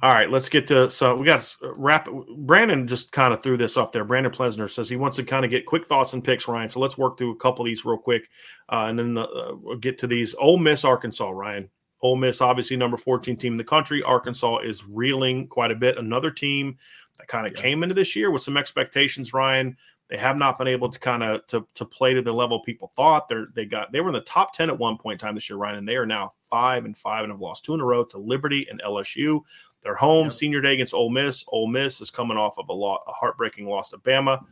All 0.03 0.13
right, 0.13 0.29
let's 0.29 0.49
get 0.49 0.67
to 0.67 0.89
so 0.89 1.15
we 1.15 1.25
got 1.25 1.55
wrap. 1.77 2.07
Brandon 2.37 2.87
just 2.87 3.11
kind 3.11 3.33
of 3.33 3.41
threw 3.41 3.57
this 3.57 3.77
up 3.77 3.91
there. 3.91 4.05
Brandon 4.05 4.31
Plesner 4.31 4.67
says 4.67 4.89
he 4.89 4.95
wants 4.95 5.17
to 5.17 5.23
kind 5.23 5.43
of 5.43 5.51
get 5.51 5.65
quick 5.65 5.85
thoughts 5.85 6.13
and 6.13 6.23
picks, 6.23 6.47
Ryan. 6.47 6.69
So 6.69 6.79
let's 6.79 6.97
work 6.97 7.17
through 7.17 7.31
a 7.31 7.37
couple 7.37 7.63
of 7.63 7.67
these 7.67 7.85
real 7.85 7.97
quick, 7.97 8.29
uh, 8.69 8.85
and 8.87 8.97
then 8.97 9.13
the, 9.13 9.23
uh, 9.23 9.55
we'll 9.55 9.77
get 9.77 9.97
to 9.99 10.07
these. 10.07 10.35
Ole 10.39 10.57
Miss, 10.57 10.85
Arkansas, 10.85 11.29
Ryan. 11.29 11.69
Ole 12.01 12.15
Miss, 12.15 12.41
obviously 12.41 12.77
number 12.77 12.97
14 12.97 13.37
team 13.37 13.53
in 13.53 13.57
the 13.57 13.63
country. 13.63 14.01
Arkansas 14.03 14.59
is 14.59 14.85
reeling 14.85 15.47
quite 15.47 15.71
a 15.71 15.75
bit. 15.75 15.97
Another 15.97 16.31
team 16.31 16.77
that 17.17 17.27
kind 17.27 17.45
of 17.45 17.53
yeah. 17.53 17.61
came 17.61 17.83
into 17.83 17.95
this 17.95 18.15
year 18.15 18.31
with 18.31 18.41
some 18.41 18.57
expectations, 18.57 19.33
Ryan. 19.33 19.77
They 20.09 20.17
have 20.17 20.35
not 20.35 20.57
been 20.57 20.67
able 20.67 20.89
to 20.89 20.99
kind 20.99 21.23
of 21.23 21.47
to, 21.47 21.65
to 21.75 21.85
play 21.85 22.13
to 22.13 22.21
the 22.21 22.33
level 22.33 22.59
people 22.59 22.91
thought. 22.95 23.29
They're 23.29 23.47
they 23.53 23.65
got 23.65 23.93
they 23.93 24.01
were 24.01 24.09
in 24.09 24.13
the 24.13 24.21
top 24.21 24.53
10 24.53 24.69
at 24.69 24.77
one 24.77 24.97
point 24.97 25.21
in 25.21 25.25
time 25.25 25.35
this 25.35 25.49
year, 25.49 25.57
Ryan, 25.57 25.77
and 25.77 25.87
they 25.87 25.95
are 25.95 26.05
now 26.05 26.33
five 26.49 26.83
and 26.83 26.97
five 26.97 27.23
and 27.23 27.31
have 27.31 27.39
lost 27.39 27.63
two 27.63 27.73
in 27.73 27.79
a 27.79 27.85
row 27.85 28.03
to 28.03 28.17
Liberty 28.17 28.67
and 28.69 28.81
LSU. 28.81 29.39
They're 29.83 29.95
home 29.95 30.25
yeah. 30.25 30.31
senior 30.31 30.61
day 30.61 30.73
against 30.73 30.93
Ole 30.93 31.09
Miss. 31.09 31.45
Ole 31.47 31.67
Miss 31.67 32.01
is 32.01 32.09
coming 32.09 32.37
off 32.37 32.59
of 32.59 32.67
a 32.67 32.73
lot 32.73 33.03
a 33.07 33.13
heartbreaking 33.13 33.67
loss 33.67 33.89
to 33.89 33.97
Bama. 33.99 34.43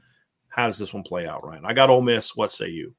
How 0.48 0.68
does 0.68 0.78
this 0.78 0.94
one 0.94 1.04
play 1.04 1.28
out, 1.28 1.46
Ryan? 1.46 1.66
I 1.66 1.74
got 1.74 1.90
Ole 1.90 2.02
Miss. 2.02 2.38
What 2.38 2.54
say 2.54 2.70
you? 2.70 2.96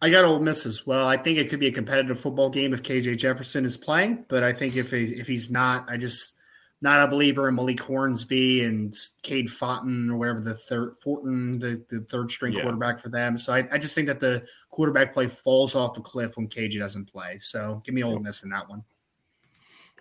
I 0.00 0.10
got 0.10 0.24
Ole 0.24 0.40
Miss 0.40 0.66
as 0.66 0.86
well. 0.86 1.06
I 1.06 1.16
think 1.16 1.38
it 1.38 1.48
could 1.48 1.60
be 1.60 1.68
a 1.68 1.72
competitive 1.72 2.20
football 2.20 2.50
game 2.50 2.74
if 2.74 2.82
KJ 2.82 3.16
Jefferson 3.16 3.64
is 3.64 3.76
playing, 3.76 4.26
but 4.28 4.42
I 4.42 4.52
think 4.52 4.76
if 4.76 4.90
he, 4.90 5.04
if 5.04 5.26
he's 5.26 5.50
not, 5.50 5.88
I 5.88 5.96
just 5.96 6.34
not 6.82 7.02
a 7.02 7.08
believer 7.08 7.48
in 7.48 7.54
Malik 7.54 7.80
Hornsby 7.80 8.62
and 8.64 8.94
Cade 9.22 9.50
Fountain 9.50 10.10
or 10.10 10.18
whatever 10.18 10.40
the 10.40 10.54
third 10.54 10.96
Fortin, 11.02 11.58
the, 11.58 11.82
the 11.88 12.04
third 12.10 12.30
string 12.30 12.52
yeah. 12.52 12.62
quarterback 12.62 13.00
for 13.00 13.08
them. 13.08 13.38
So 13.38 13.54
I, 13.54 13.66
I, 13.72 13.78
just 13.78 13.94
think 13.94 14.08
that 14.08 14.20
the 14.20 14.46
quarterback 14.70 15.14
play 15.14 15.26
falls 15.26 15.74
off 15.74 15.94
the 15.94 16.02
cliff 16.02 16.36
when 16.36 16.48
KJ 16.48 16.78
doesn't 16.78 17.10
play. 17.10 17.38
So 17.38 17.80
give 17.84 17.94
me 17.94 18.04
Ole 18.04 18.18
Miss 18.18 18.42
in 18.42 18.50
that 18.50 18.68
one. 18.68 18.84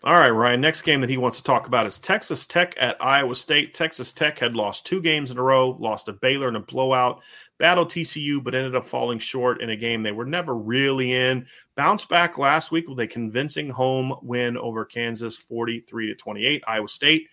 All 0.04 0.20
right, 0.20 0.30
Ryan. 0.30 0.62
Next 0.62 0.82
game 0.82 1.02
that 1.02 1.10
he 1.10 1.18
wants 1.18 1.38
to 1.38 1.43
talk 1.43 1.66
about 1.66 1.88
is 1.88 1.98
Texas 1.98 2.46
Tech 2.46 2.76
at 2.78 3.02
Iowa 3.02 3.34
State. 3.34 3.74
Texas 3.74 4.12
Tech 4.12 4.38
had 4.38 4.56
lost 4.56 4.86
two 4.86 5.02
games 5.02 5.32
in 5.32 5.38
a 5.38 5.41
row, 5.41 5.78
lost 5.80 6.06
to 6.06 6.14
Baylor 6.14 6.50
in 6.50 6.58
a 6.58 6.60
blowout, 6.60 7.22
battled 7.58 7.89
TCU, 7.89 8.43
but 8.43 8.56
ended 8.56 8.76
up 8.76 8.86
falling 8.86 9.20
short 9.20 9.62
in 9.62 9.70
a 9.70 9.76
game 9.76 10.01
they 10.01 10.12
were 10.12 10.26
never 10.26 10.56
really 10.56 11.14
in. 11.14 11.45
Bounced 11.76 12.10
back 12.10 12.38
last 12.38 12.72
week 12.72 12.88
with 12.88 12.99
a 12.99 13.08
convincing 13.08 13.70
home 13.70 14.14
win 14.22 14.58
over 14.58 14.86
Kansas, 14.86 15.38
43 15.38 16.08
to 16.08 16.16
28. 16.16 16.64
Iowa 16.68 16.88
State 16.88 17.28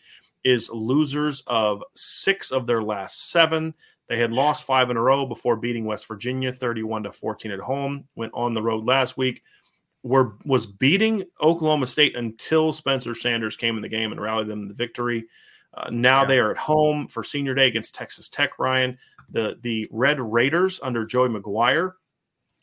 is 0.45 0.71
losers 0.71 1.43
of 1.47 1.83
six 1.95 2.51
of 2.51 2.67
their 2.67 2.83
last 2.83 3.31
seven. 3.31 3.75
They 4.09 4.19
had 4.19 4.33
lost 4.33 4.65
five 4.65 4.91
in 4.91 4.97
a 4.97 5.03
row 5.03 5.27
before 5.27 5.57
beating 5.57 5.85
West 5.85 6.07
Virginia 6.07 6.53
31 6.53 7.05
to 7.05 7.13
14 7.13 7.51
at 7.53 7.61
home. 7.61 8.05
Went 8.15 8.33
on 8.35 8.55
the 8.55 8.63
road 8.63 8.85
last 8.85 9.17
week 9.17 9.43
were 10.03 10.37
was 10.45 10.67
beating 10.67 11.25
Oklahoma 11.41 11.87
State 11.87 12.17
until 12.17 12.73
Spencer 12.73 13.15
Sanders 13.15 13.57
came 13.57 13.77
in 13.77 13.83
the 13.83 13.89
game 13.89 14.13
and 14.13 14.21
rallied 14.21 14.49
them 14.49 14.63
to 14.63 14.69
the 14.69 14.75
victory. 14.75 15.27
Uh, 15.75 15.89
now 15.91 16.23
yeah. 16.23 16.27
they 16.27 16.39
are 16.39 16.51
at 16.51 16.59
home 16.59 17.09
for 17.09 17.25
Senior 17.25 17.55
Day 17.55 17.67
against 17.67 17.95
Texas 17.95 18.29
Tech. 18.29 18.59
Ryan, 18.59 18.99
the 19.33 19.57
the 19.63 19.89
Red 19.91 20.21
Raiders 20.21 20.81
under 20.83 21.05
Joey 21.05 21.29
McGuire 21.29 21.93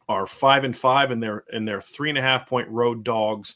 are 0.07 0.25
five 0.25 0.63
and 0.63 0.75
five, 0.75 1.11
and 1.11 1.21
they're 1.21 1.43
in 1.51 1.65
their 1.65 1.81
three 1.81 2.09
and 2.09 2.17
a 2.17 2.21
half 2.21 2.47
point 2.47 2.69
road 2.69 3.03
dogs 3.03 3.55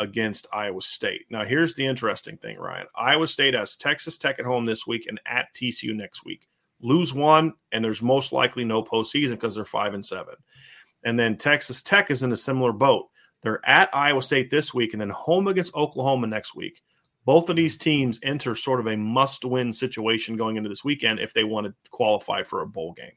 against 0.00 0.46
Iowa 0.52 0.82
State. 0.82 1.22
Now, 1.30 1.44
here's 1.44 1.74
the 1.74 1.86
interesting 1.86 2.36
thing, 2.36 2.58
Ryan. 2.58 2.86
Iowa 2.96 3.26
State 3.26 3.54
has 3.54 3.76
Texas 3.76 4.18
Tech 4.18 4.38
at 4.38 4.44
home 4.44 4.66
this 4.66 4.86
week 4.86 5.06
and 5.06 5.20
at 5.24 5.54
TCU 5.54 5.94
next 5.94 6.24
week. 6.24 6.48
Lose 6.82 7.14
one, 7.14 7.54
and 7.72 7.84
there's 7.84 8.02
most 8.02 8.32
likely 8.32 8.64
no 8.64 8.82
postseason 8.82 9.32
because 9.32 9.54
they're 9.54 9.64
five 9.64 9.94
and 9.94 10.04
seven. 10.04 10.34
And 11.04 11.18
then 11.18 11.36
Texas 11.36 11.82
Tech 11.82 12.10
is 12.10 12.22
in 12.22 12.32
a 12.32 12.36
similar 12.36 12.72
boat. 12.72 13.06
They're 13.42 13.66
at 13.68 13.94
Iowa 13.94 14.22
State 14.22 14.50
this 14.50 14.74
week 14.74 14.92
and 14.92 15.00
then 15.00 15.10
home 15.10 15.48
against 15.48 15.74
Oklahoma 15.74 16.26
next 16.26 16.56
week. 16.56 16.82
Both 17.24 17.48
of 17.48 17.56
these 17.56 17.76
teams 17.76 18.20
enter 18.22 18.54
sort 18.54 18.80
of 18.80 18.86
a 18.86 18.96
must 18.96 19.44
win 19.44 19.72
situation 19.72 20.36
going 20.36 20.56
into 20.56 20.68
this 20.68 20.84
weekend 20.84 21.20
if 21.20 21.32
they 21.32 21.44
want 21.44 21.66
to 21.66 21.74
qualify 21.90 22.42
for 22.42 22.62
a 22.62 22.66
bowl 22.66 22.92
game. 22.92 23.12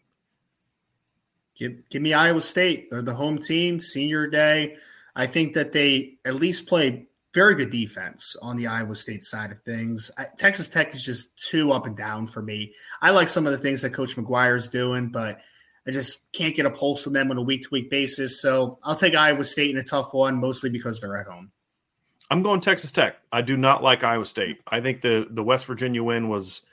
Give, 1.56 1.78
give 1.90 2.02
me 2.02 2.14
Iowa 2.14 2.42
State. 2.42 2.90
They're 2.90 3.02
the 3.02 3.14
home 3.14 3.40
team, 3.40 3.80
senior 3.80 4.28
day. 4.28 4.78
I 5.16 5.26
think 5.26 5.54
that 5.56 5.74
they 5.74 6.18
at 6.24 6.36
least 6.36 6.68
play 6.68 7.08
very 7.34 7.56
good 7.56 7.72
defense 7.72 8.36
on 8.42 8.56
the 8.56 8.68
Iowa 8.68 8.96
State 8.96 9.24
side 9.24 9.52
of 9.52 9.62
things. 9.62 10.12
I, 10.18 10.28
Texas 10.38 10.70
Tech 10.70 10.94
is 10.94 11.04
just 11.04 11.36
too 11.38 11.72
up 11.72 11.86
and 11.86 11.98
down 11.98 12.28
for 12.28 12.42
me. 12.42 12.74
I 13.02 13.10
like 13.12 13.28
some 13.28 13.46
of 13.46 13.52
the 13.52 13.58
things 13.58 13.82
that 13.82 13.94
Coach 13.94 14.16
McGuire 14.16 14.56
is 14.56 14.68
doing, 14.68 15.10
but– 15.10 15.40
I 15.88 15.92
just 15.92 16.30
can't 16.34 16.56
get 16.56 16.66
a 16.66 16.70
pulse 16.70 17.08
on 17.08 17.14
them 17.14 17.32
on 17.32 17.38
a 17.38 17.42
week 17.42 17.64
to 17.64 17.70
week 17.72 17.90
basis. 17.90 18.42
So 18.42 18.78
I'll 18.84 18.96
take 18.96 19.16
Iowa 19.16 19.46
State 19.46 19.72
in 19.72 19.78
a 19.78 19.84
tough 19.84 20.14
one, 20.14 20.36
mostly 20.36 20.70
because 20.70 21.00
they're 21.00 21.16
at 21.16 21.28
home. 21.28 21.52
I'm 22.30 22.44
going 22.44 22.62
Texas 22.62 22.92
Tech. 22.92 23.18
I 23.32 23.42
do 23.42 23.56
not 23.58 23.84
like 23.84 24.04
Iowa 24.04 24.26
State. 24.26 24.60
I 24.68 24.82
think 24.82 25.02
the 25.02 25.28
the 25.32 25.44
West 25.44 25.66
Virginia 25.66 26.04
win 26.04 26.30
was 26.30 26.64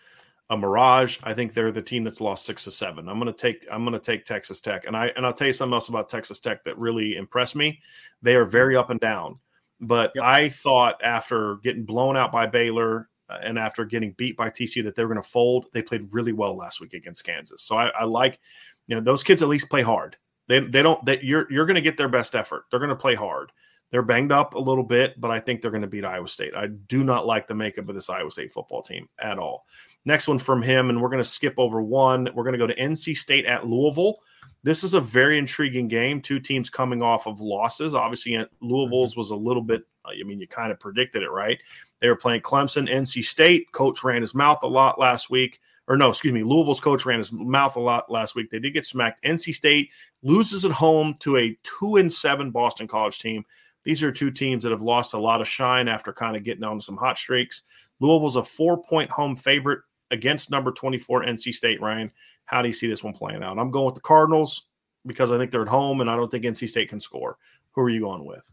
a 0.51 0.57
mirage. 0.57 1.19
I 1.23 1.33
think 1.33 1.53
they're 1.53 1.73
the 1.73 1.83
team 1.83 2.05
that's 2.05 2.21
lost 2.21 2.45
six 2.45 2.65
to 2.65 2.71
seven. 2.71 3.09
I'm 3.09 3.19
going 3.19 3.33
to 3.33 3.39
take 3.39 3.67
I'm 3.71 3.85
going 3.85 3.99
to 3.99 4.01
take 4.01 4.25
Texas 4.25 4.61
Tech, 4.61 4.87
and 4.87 4.97
I 4.97 5.13
and 5.17 5.25
I'll 5.25 5.33
tell 5.33 5.47
you 5.47 5.53
something 5.53 5.75
else 5.75 5.89
about 5.89 6.09
Texas 6.09 6.41
Tech 6.41 6.65
that 6.65 6.79
really 6.79 7.17
impressed 7.17 7.57
me. 7.57 7.81
They 8.23 8.35
are 8.37 8.45
very 8.45 8.77
up 8.77 8.91
and 8.91 9.01
down, 9.01 9.39
but 9.81 10.13
yep. 10.15 10.25
I 10.25 10.49
thought 10.49 11.01
after 11.03 11.57
getting 11.63 11.85
blown 11.85 12.17
out 12.17 12.33
by 12.33 12.47
Baylor 12.47 13.09
uh, 13.29 13.39
and 13.43 13.59
after 13.59 13.85
getting 13.85 14.13
beat 14.13 14.37
by 14.37 14.51
TCU 14.51 14.85
that 14.85 14.95
they 14.95 15.05
were 15.05 15.13
going 15.15 15.23
to 15.23 15.29
fold. 15.29 15.67
They 15.73 15.83
played 15.83 16.09
really 16.11 16.33
well 16.33 16.57
last 16.57 16.81
week 16.81 16.95
against 16.95 17.25
Kansas, 17.25 17.63
so 17.63 17.77
I, 17.77 17.89
I 17.89 18.05
like 18.05 18.41
you 18.87 18.95
know, 18.95 19.01
those 19.01 19.23
kids 19.23 19.43
at 19.43 19.49
least 19.49 19.71
play 19.71 19.83
hard. 19.83 20.17
They 20.49 20.61
they 20.61 20.83
don't 20.83 21.03
that 21.07 21.25
you're 21.25 21.51
you're 21.51 21.67
going 21.67 21.77
to 21.77 21.81
get 21.81 21.97
their 21.97 22.09
best 22.09 22.35
effort. 22.35 22.65
They're 22.71 22.81
going 22.81 22.91
to 22.91 22.97
play 22.97 23.15
hard. 23.15 23.51
They're 23.91 24.03
banged 24.03 24.33
up 24.33 24.55
a 24.55 24.59
little 24.59 24.83
bit, 24.83 25.21
but 25.21 25.31
I 25.31 25.41
think 25.41 25.61
they're 25.61 25.71
going 25.71 25.83
to 25.83 25.89
beat 25.89 26.05
Iowa 26.05 26.27
State. 26.27 26.55
I 26.57 26.67
do 26.67 27.05
not 27.05 27.27
like 27.27 27.47
the 27.47 27.55
makeup 27.55 27.89
of 27.89 27.95
this 27.95 28.11
Iowa 28.11 28.31
State 28.31 28.53
football 28.53 28.83
team 28.83 29.09
at 29.19 29.39
all. 29.39 29.67
Next 30.05 30.29
one 30.29 30.39
from 30.39 30.63
him, 30.63 30.91
and 30.91 31.01
we're 31.01 31.09
going 31.09 31.23
to 31.23 31.29
skip 31.29 31.55
over 31.57 31.81
one. 31.81 32.29
We're 32.35 32.45
going 32.45 32.53
to 32.53 32.59
go 32.59 32.67
to 32.67 32.75
NC 32.75 33.17
State 33.17 33.47
at 33.47 33.67
Louisville. 33.67 34.19
this 34.63 34.85
is 34.85 34.95
a 34.95 35.01
very 35.01 35.39
intriguing 35.39 35.89
game. 35.89 36.21
Two 36.21 36.41
teams 36.41 36.69
coming 36.71 37.03
off 37.03 37.27
of 37.27 37.41
losses. 37.41 37.95
Obviously, 37.95 38.37
Louisville's 38.61 39.13
mm-hmm. 39.13 39.21
was 39.21 39.31
a 39.31 39.37
little 39.37 39.63
bit. 39.63 39.83
I 40.05 40.23
mean, 40.25 40.41
you 40.41 40.49
kind 40.49 40.73
of 40.73 40.81
predicted 40.81 41.23
it, 41.23 41.31
right? 41.31 41.59
They 42.01 42.09
were 42.09 42.17
playing 42.17 42.43
Clemson, 42.43 42.91
NC 42.91 43.25
State. 43.25 43.73
Coach 43.73 44.05
ran 44.05 44.21
his 44.21 44.35
mouth 44.35 44.63
a 44.63 44.69
lot 44.69 44.99
last 44.99 45.31
week. 45.31 45.61
Or 45.87 45.97
no, 45.97 46.09
excuse 46.09 46.33
me, 46.33 46.43
Louisville's 46.43 46.81
coach 46.81 47.05
ran 47.05 47.19
his 47.19 47.33
mouth 47.33 47.77
a 47.77 47.81
lot 47.81 48.11
last 48.11 48.35
week. 48.35 48.51
They 48.51 48.59
did 48.59 48.73
get 48.73 48.87
smacked. 48.87 49.23
NC 49.23 49.55
State 49.55 49.91
loses 50.23 50.65
at 50.65 50.71
home 50.71 51.15
to 51.21 51.37
a 51.37 51.59
two 51.63 51.97
and 51.97 52.13
seven 52.13 52.51
Boston 52.51 52.89
College 52.89 53.19
team. 53.19 53.45
These 53.85 54.03
are 54.03 54.11
two 54.11 54.31
teams 54.31 54.65
that 54.65 54.73
have 54.73 54.83
lost 54.83 55.15
a 55.15 55.19
lot 55.19 55.41
of 55.41 55.49
shine 55.49 55.89
after 55.89 56.13
kind 56.13 56.37
of 56.37 56.45
getting 56.45 56.65
on 56.65 56.81
some 56.81 56.97
hot 56.97 57.19
streaks. 57.19 57.63
Louisville's 58.01 58.37
a 58.37 58.43
four 58.43 58.83
point 58.83 59.11
home 59.11 59.37
favorite 59.37 59.81
against 60.11 60.51
number 60.51 60.73
24 60.73 61.25
NC 61.25 61.55
State, 61.55 61.81
Ryan. 61.81 62.11
How 62.47 62.63
do 62.63 62.69
you 62.69 62.75
see 62.75 62.87
this 62.87 63.05
one 63.05 63.15
playing 63.15 63.43
out? 63.43 63.59
I'm 63.59 63.71
going 63.71 63.87
with 63.87 63.95
the 63.95 64.01
Cardinals 64.01 64.69
because 65.07 65.31
I 65.31 65.39
think 65.39 65.51
they're 65.51 65.63
at 65.63 65.69
home 65.69 66.01
and 66.01 66.11
I 66.11 66.17
don't 66.17 66.31
think 66.31 66.45
NC 66.45 66.69
State 66.69 66.89
can 66.89 67.01
score. 67.01 67.39
Who 67.73 67.83
are 67.83 67.91
you 67.91 68.01
going 68.01 68.25
with? 68.25 68.49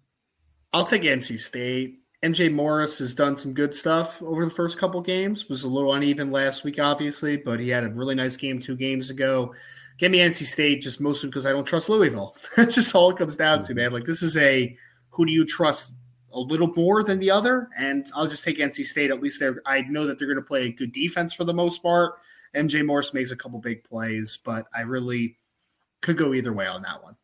I'll 0.73 0.85
take 0.85 1.03
NC 1.03 1.39
State. 1.39 1.99
MJ 2.23 2.53
Morris 2.53 2.99
has 2.99 3.15
done 3.15 3.35
some 3.35 3.53
good 3.53 3.73
stuff 3.73 4.21
over 4.21 4.45
the 4.45 4.51
first 4.51 4.77
couple 4.77 5.01
games. 5.01 5.49
Was 5.49 5.63
a 5.63 5.69
little 5.69 5.93
uneven 5.93 6.31
last 6.31 6.63
week, 6.63 6.79
obviously, 6.79 7.35
but 7.35 7.59
he 7.59 7.69
had 7.69 7.83
a 7.83 7.89
really 7.89 8.15
nice 8.15 8.37
game 8.37 8.59
two 8.59 8.75
games 8.75 9.09
ago. 9.09 9.53
Give 9.97 10.11
me 10.11 10.19
NC 10.19 10.45
State 10.45 10.81
just 10.81 11.01
mostly 11.01 11.29
because 11.29 11.45
I 11.45 11.51
don't 11.51 11.65
trust 11.65 11.89
Louisville. 11.89 12.35
That's 12.57 12.75
just 12.75 12.95
all 12.95 13.09
it 13.09 13.17
comes 13.17 13.35
down 13.35 13.63
to, 13.63 13.73
man. 13.73 13.91
Like 13.91 14.05
this 14.05 14.21
is 14.21 14.37
a 14.37 14.75
who 15.11 15.25
do 15.25 15.31
you 15.31 15.45
trust 15.45 15.93
a 16.33 16.39
little 16.39 16.73
more 16.75 17.03
than 17.03 17.19
the 17.19 17.31
other? 17.31 17.69
And 17.77 18.05
I'll 18.15 18.27
just 18.27 18.43
take 18.43 18.57
NC 18.57 18.85
State. 18.85 19.11
At 19.11 19.21
least 19.21 19.39
they're 19.39 19.61
I 19.65 19.81
know 19.81 20.07
that 20.07 20.17
they're 20.17 20.27
going 20.27 20.35
to 20.37 20.41
play 20.41 20.67
a 20.67 20.71
good 20.71 20.91
defense 20.91 21.33
for 21.33 21.43
the 21.43 21.53
most 21.53 21.83
part. 21.83 22.15
MJ 22.55 22.85
Morris 22.85 23.13
makes 23.13 23.31
a 23.31 23.35
couple 23.35 23.59
big 23.59 23.83
plays, 23.83 24.37
but 24.43 24.67
I 24.75 24.81
really 24.81 25.37
could 26.01 26.17
go 26.17 26.33
either 26.33 26.51
way 26.51 26.67
on 26.67 26.81
that 26.81 27.03
one. 27.03 27.15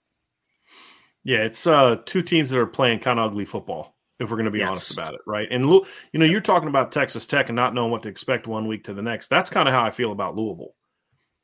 Yeah, 1.24 1.40
it's 1.40 1.68
uh 1.68 1.98
two 2.06 2.22
teams 2.22 2.50
that 2.52 2.60
are 2.60 2.68
playing 2.68 3.00
kind 3.00 3.20
of 3.20 3.32
ugly 3.32 3.46
football 3.46 3.96
if 4.20 4.30
we're 4.30 4.38
going 4.38 4.46
to 4.46 4.52
be 4.52 4.60
yes. 4.60 4.70
honest 4.70 4.94
about 4.94 5.14
it, 5.14 5.22
right? 5.28 5.48
And 5.52 5.66
you 5.66 5.86
know, 6.20 6.26
you're 6.26 6.42
talking 6.42 6.70
about 6.70 6.92
Texas 6.92 7.28
Tech 7.28 7.50
and 7.50 7.56
not 7.56 7.74
knowing 7.74 7.92
what 7.92 8.04
to 8.04 8.10
expect 8.10 8.48
one 8.48 8.68
week 8.68 8.84
to 8.86 8.94
the 8.94 9.02
next. 9.02 9.28
That's 9.28 9.50
kind 9.50 9.68
of 9.68 9.76
how 9.76 9.84
I 9.84 9.92
feel 9.92 10.12
about 10.12 10.36
Louisville. 10.36 10.74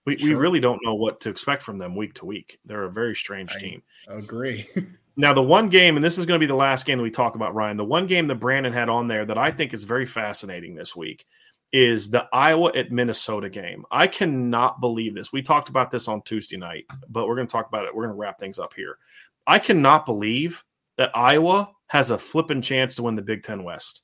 We, 0.06 0.18
sure. 0.18 0.30
we 0.30 0.36
really 0.36 0.60
don't 0.60 0.82
know 0.84 0.96
what 0.96 1.22
to 1.22 1.30
expect 1.30 1.64
from 1.64 1.78
them 1.78 1.96
week 1.96 2.16
to 2.16 2.26
week. 2.26 2.60
They're 2.66 2.84
a 2.84 2.92
very 2.92 3.16
strange 3.16 3.56
I 3.56 3.60
team. 3.60 3.84
Agree. 4.08 4.68
now, 5.16 5.34
the 5.34 5.42
one 5.42 5.70
game, 5.70 5.96
and 5.96 6.04
this 6.04 6.18
is 6.18 6.26
going 6.26 6.40
to 6.40 6.44
be 6.44 6.48
the 6.48 6.56
last 6.56 6.86
game 6.86 6.98
that 6.98 7.04
we 7.04 7.12
talk 7.12 7.36
about, 7.36 7.54
Ryan. 7.54 7.78
The 7.78 7.86
one 7.86 8.08
game 8.08 8.28
that 8.28 8.36
Brandon 8.36 8.74
had 8.74 8.90
on 8.90 9.08
there 9.08 9.26
that 9.26 9.38
I 9.38 9.52
think 9.52 9.74
is 9.74 9.84
very 9.84 10.06
fascinating 10.06 10.74
this 10.74 10.96
week 10.96 11.26
is 11.72 12.10
the 12.10 12.28
Iowa 12.34 12.72
at 12.76 12.92
Minnesota 12.92 13.50
game. 13.50 13.86
I 13.92 14.08
cannot 14.08 14.80
believe 14.80 15.14
this. 15.14 15.32
We 15.32 15.42
talked 15.42 15.70
about 15.70 15.92
this 15.92 16.08
on 16.08 16.22
Tuesday 16.22 16.58
night, 16.58 16.86
but 17.10 17.28
we're 17.28 17.36
going 17.36 17.48
to 17.48 17.52
talk 17.52 17.68
about 17.68 17.86
it. 17.86 17.96
We're 17.96 18.04
going 18.04 18.16
to 18.16 18.20
wrap 18.20 18.40
things 18.40 18.60
up 18.60 18.74
here. 18.76 18.98
I 19.46 19.60
cannot 19.60 20.06
believe 20.06 20.64
that 20.98 21.16
Iowa 21.16 21.70
has 21.88 22.10
a 22.10 22.18
flipping 22.18 22.62
chance 22.62 22.96
to 22.96 23.04
win 23.04 23.16
the 23.16 23.22
Big 23.22 23.44
Ten 23.44 23.64
West. 23.64 24.02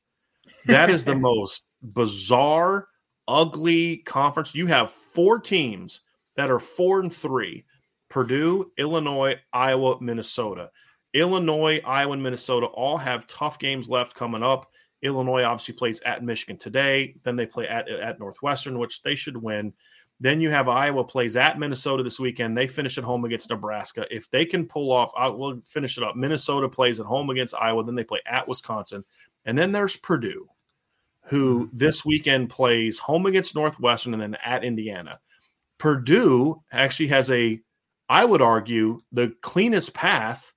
That 0.66 0.90
is 0.90 1.06
the 1.06 1.16
most 1.18 1.64
bizarre, 1.82 2.88
ugly 3.28 3.98
conference. 3.98 4.54
You 4.54 4.68
have 4.68 4.92
four 4.92 5.40
teams 5.40 6.02
that 6.36 6.52
are 6.52 6.60
four 6.60 7.00
and 7.00 7.14
three 7.14 7.66
Purdue, 8.10 8.72
Illinois, 8.78 9.36
Iowa, 9.54 10.02
Minnesota. 10.02 10.72
Illinois, 11.14 11.82
Iowa, 11.86 12.14
and 12.14 12.24
Minnesota 12.24 12.68
all 12.68 12.98
have 12.98 13.28
tough 13.28 13.60
games 13.60 13.90
left 13.90 14.16
coming 14.16 14.44
up. 14.44 14.72
Illinois 15.02 15.44
obviously 15.44 15.74
plays 15.74 16.02
at 16.02 16.24
Michigan 16.24 16.58
today. 16.58 17.16
Then 17.24 17.36
they 17.36 17.46
play 17.46 17.68
at, 17.68 17.90
at 17.90 18.20
Northwestern, 18.20 18.80
which 18.80 19.02
they 19.02 19.16
should 19.16 19.38
win. 19.38 19.74
Then 20.20 20.42
you 20.42 20.50
have 20.50 20.68
Iowa 20.68 21.06
plays 21.06 21.38
at 21.38 21.58
Minnesota 21.58 22.04
this 22.04 22.20
weekend. 22.20 22.58
They 22.58 22.68
finish 22.68 22.98
at 22.98 23.06
home 23.06 23.24
against 23.24 23.50
Nebraska. 23.50 24.06
If 24.12 24.30
they 24.30 24.46
can 24.46 24.66
pull 24.66 24.92
off, 24.92 25.12
I 25.18 25.30
will 25.30 25.62
finish 25.66 25.98
it 25.98 26.04
up. 26.04 26.18
Minnesota 26.18 26.68
plays 26.68 27.00
at 27.00 27.06
home 27.06 27.30
against 27.30 27.56
Iowa. 27.56 27.86
Then 27.86 27.96
they 27.96 28.04
play 28.04 28.20
at 28.26 28.48
Wisconsin. 28.48 29.06
And 29.46 29.58
then 29.58 29.72
there's 29.72 29.96
Purdue, 29.96 30.50
who 31.24 31.68
mm-hmm. 31.68 31.78
this 31.78 32.04
weekend 32.04 32.50
plays 32.50 33.00
home 33.00 33.26
against 33.26 33.56
Northwestern 33.56 34.14
and 34.14 34.22
then 34.22 34.38
at 34.44 34.66
Indiana. 34.66 35.20
Purdue 35.78 36.62
actually 36.74 37.08
has 37.08 37.32
a, 37.32 37.62
I 38.10 38.26
would 38.26 38.42
argue, 38.42 39.00
the 39.14 39.34
cleanest 39.42 39.94
path 39.94 40.54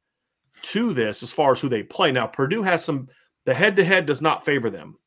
to 0.63 0.93
this 0.93 1.23
as 1.23 1.33
far 1.33 1.53
as 1.53 1.61
who 1.61 1.69
they 1.69 1.83
play. 1.83 2.13
Now, 2.13 2.27
Purdue 2.27 2.63
has 2.63 2.85
some, 2.85 3.09
the 3.45 3.55
head 3.55 3.77
to 3.77 3.85
head 3.85 4.07
does 4.07 4.23
not 4.23 4.45
favor 4.45 4.71
them. 4.71 4.99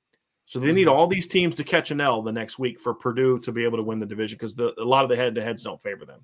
So 0.48 0.60
they 0.60 0.72
need 0.72 0.88
mm-hmm. 0.88 0.96
all 0.96 1.08
these 1.08 1.28
teams 1.28 1.56
to 1.56 1.64
catch 1.64 1.90
an 1.90 2.02
L 2.02 2.22
the 2.22 2.32
next 2.32 2.60
week 2.60 2.80
for 2.80 2.94
Purdue 2.94 3.40
to 3.40 3.52
be 3.52 3.64
able 3.64 3.78
to 3.78 3.84
win 3.84 4.00
the 4.00 4.06
division 4.06 4.38
because 4.38 4.58
a 4.60 4.84
lot 4.84 5.04
of 5.04 5.10
the 5.10 5.16
head 5.16 5.34
to 5.36 5.44
heads 5.44 5.64
don't 5.64 5.82
favor 5.82 6.06
them. 6.06 6.24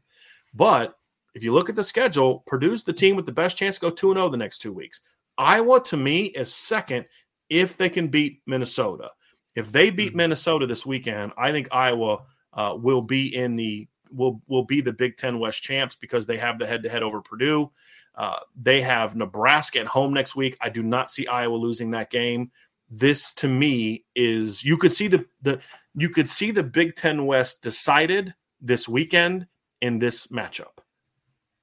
But 0.54 0.96
if 1.34 1.44
you 1.44 1.54
look 1.54 1.70
at 1.70 1.76
the 1.76 1.84
schedule, 1.84 2.44
Purdue's 2.46 2.84
the 2.84 2.94
team 2.94 3.16
with 3.16 3.26
the 3.26 3.32
best 3.32 3.58
chance 3.58 3.76
to 3.76 3.82
go 3.82 3.90
2 3.90 4.14
0 4.14 4.30
the 4.30 4.38
next 4.38 4.60
two 4.60 4.74
weeks. 4.74 5.02
Iowa, 5.38 5.82
to 5.86 5.98
me, 5.98 6.26
is 6.26 6.54
second 6.54 7.06
if 7.50 7.78
they 7.78 7.90
can 7.90 8.10
beat 8.10 8.42
Minnesota. 8.46 9.10
If 9.56 9.72
they 9.72 9.90
beat 9.90 10.10
mm-hmm. 10.10 10.18
Minnesota 10.18 10.68
this 10.68 10.86
weekend, 10.86 11.32
I 11.38 11.52
think 11.52 11.70
Iowa 11.72 12.20
uh, 12.54 12.76
will 12.78 13.02
be 13.02 13.36
in 13.36 13.56
the 13.56 13.88
will 14.12 14.42
will 14.48 14.66
be 14.66 14.82
the 14.82 14.94
Big 14.94 15.18
Ten 15.18 15.40
West 15.40 15.62
champs 15.62 15.96
because 15.96 16.26
they 16.26 16.38
have 16.38 16.60
the 16.60 16.68
head 16.68 16.84
to 16.84 16.90
head 16.90 17.04
over 17.04 17.22
Purdue. 17.22 17.72
Uh, 18.16 18.40
they 18.62 18.82
have 18.82 19.16
Nebraska 19.16 19.80
at 19.80 19.88
home 19.88 20.14
next 20.14 20.36
week. 20.36 20.58
I 20.62 20.70
do 20.70 20.84
not 20.84 21.10
see 21.10 21.28
Iowa 21.28 21.56
losing 21.56 21.92
that 21.92 22.12
game 22.12 22.52
this 22.92 23.32
to 23.32 23.48
me 23.48 24.04
is 24.16 24.64
you 24.64 24.78
could 24.78 24.92
see 24.92 25.08
the 25.08 25.26
the 25.42 25.60
you 25.96 26.10
could 26.10 26.30
see 26.30 26.52
the 26.52 26.64
Big 26.64 26.96
Ten 26.96 27.26
West 27.26 27.62
decided 27.62 28.34
this 28.60 28.88
weekend 28.88 29.48
in 29.82 29.98
this 29.98 30.28
matchup. 30.28 30.80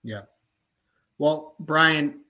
Yeah. 0.02 0.22
Well, 1.18 1.54
Brian, 1.60 2.20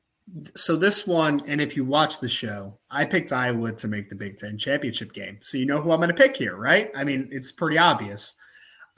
so 0.55 0.77
this 0.77 1.07
one, 1.07 1.43
and 1.47 1.61
if 1.61 1.77
you 1.77 1.85
watch 1.85 2.21
the 2.21 2.29
show, 2.29 2.79
I 2.91 3.05
picked 3.05 3.33
Iowa 3.33 3.73
to 3.73 3.89
make 3.89 4.09
the 4.09 4.17
Big 4.17 4.39
Ten 4.39 4.59
championship 4.59 5.13
game. 5.13 5.39
So 5.41 5.59
you 5.59 5.67
know 5.67 5.81
who 5.81 5.93
I'm 5.93 6.01
going 6.01 6.09
to 6.09 6.15
pick 6.15 6.37
here, 6.37 6.57
right? 6.57 6.91
I 6.95 7.05
mean, 7.05 7.29
it's 7.31 7.53
pretty 7.53 7.79
obvious. 7.79 8.35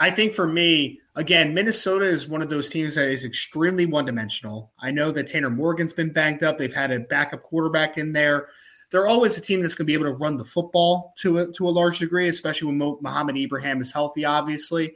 I 0.01 0.11
think 0.11 0.32
for 0.32 0.48
me, 0.48 0.98
again, 1.14 1.55
Minnesota 1.55 2.07
is 2.07 2.26
one 2.26 2.42
of 2.42 2.51
those 2.51 2.68
teams 2.68 2.96
that 2.96 3.09
is 3.09 3.24
extremely 3.24 3.86
one 3.86 4.07
dimensional. 4.07 4.72
I 4.80 4.90
know 4.90 5.12
that 5.12 5.28
Tanner 5.28 5.51
Morgan's 5.51 5.92
been 5.92 6.12
banged 6.12 6.42
up. 6.42 6.59
They've 6.59 6.74
had 6.74 6.90
a 6.90 7.01
backup 7.01 7.42
quarterback 7.42 7.98
in 7.98 8.12
there 8.12 8.48
they're 8.90 9.07
always 9.07 9.38
a 9.38 9.40
team 9.40 9.62
that's 9.62 9.74
going 9.74 9.84
to 9.84 9.90
be 9.90 9.94
able 9.94 10.07
to 10.07 10.12
run 10.12 10.36
the 10.36 10.44
football 10.44 11.14
to 11.18 11.38
a, 11.38 11.53
to 11.53 11.68
a 11.68 11.70
large 11.70 12.01
degree, 12.01 12.28
especially 12.28 12.66
when 12.68 12.78
Mo- 12.78 12.98
Mohamed 13.01 13.36
Ibrahim 13.36 13.80
is 13.80 13.92
healthy, 13.92 14.24
obviously. 14.24 14.94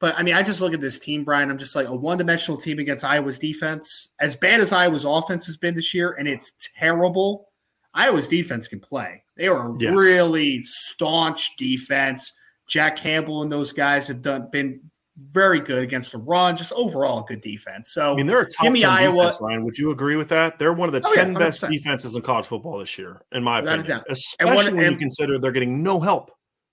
But 0.00 0.18
I 0.18 0.24
mean, 0.24 0.34
I 0.34 0.42
just 0.42 0.60
look 0.60 0.74
at 0.74 0.80
this 0.80 0.98
team, 0.98 1.22
Brian. 1.22 1.48
I'm 1.48 1.58
just 1.58 1.76
like 1.76 1.86
a 1.86 1.94
one 1.94 2.18
dimensional 2.18 2.60
team 2.60 2.80
against 2.80 3.04
Iowa's 3.04 3.38
defense. 3.38 4.08
As 4.20 4.34
bad 4.34 4.60
as 4.60 4.72
Iowa's 4.72 5.04
offense 5.04 5.46
has 5.46 5.56
been 5.56 5.76
this 5.76 5.94
year, 5.94 6.16
and 6.18 6.26
it's 6.26 6.52
terrible, 6.76 7.48
Iowa's 7.94 8.26
defense 8.26 8.66
can 8.66 8.80
play. 8.80 9.22
They 9.36 9.46
are 9.46 9.70
a 9.70 9.78
yes. 9.78 9.94
really 9.94 10.62
staunch 10.64 11.56
defense. 11.56 12.32
Jack 12.68 12.96
Campbell 12.96 13.42
and 13.42 13.52
those 13.52 13.72
guys 13.72 14.08
have 14.08 14.22
done 14.22 14.48
been 14.50 14.80
very 15.16 15.60
good 15.60 15.82
against 15.82 16.12
the 16.12 16.18
run, 16.18 16.56
just 16.56 16.72
overall 16.72 17.22
good 17.22 17.40
defense. 17.40 17.92
So 17.92 18.12
I 18.12 18.16
mean, 18.16 18.26
they're 18.26 18.40
a 18.40 18.50
top 18.50 18.64
give 18.64 18.72
me 18.72 18.84
Iowa. 18.84 19.24
Defense, 19.24 19.38
Ryan, 19.40 19.64
would 19.64 19.76
you 19.76 19.90
agree 19.90 20.16
with 20.16 20.28
that? 20.28 20.58
They're 20.58 20.72
one 20.72 20.88
of 20.88 20.92
the 20.92 21.06
oh, 21.06 21.14
ten 21.14 21.32
yeah, 21.32 21.38
best 21.38 21.60
defenses 21.68 22.16
in 22.16 22.22
college 22.22 22.46
football 22.46 22.78
this 22.78 22.96
year, 22.98 23.22
in 23.32 23.42
my 23.42 23.60
Without 23.60 23.80
opinion. 23.80 24.02
Especially 24.08 24.54
one, 24.54 24.76
when 24.76 24.84
and, 24.84 24.92
you 24.92 24.98
consider 24.98 25.38
they're 25.38 25.52
getting 25.52 25.82
no 25.82 26.00
help, 26.00 26.30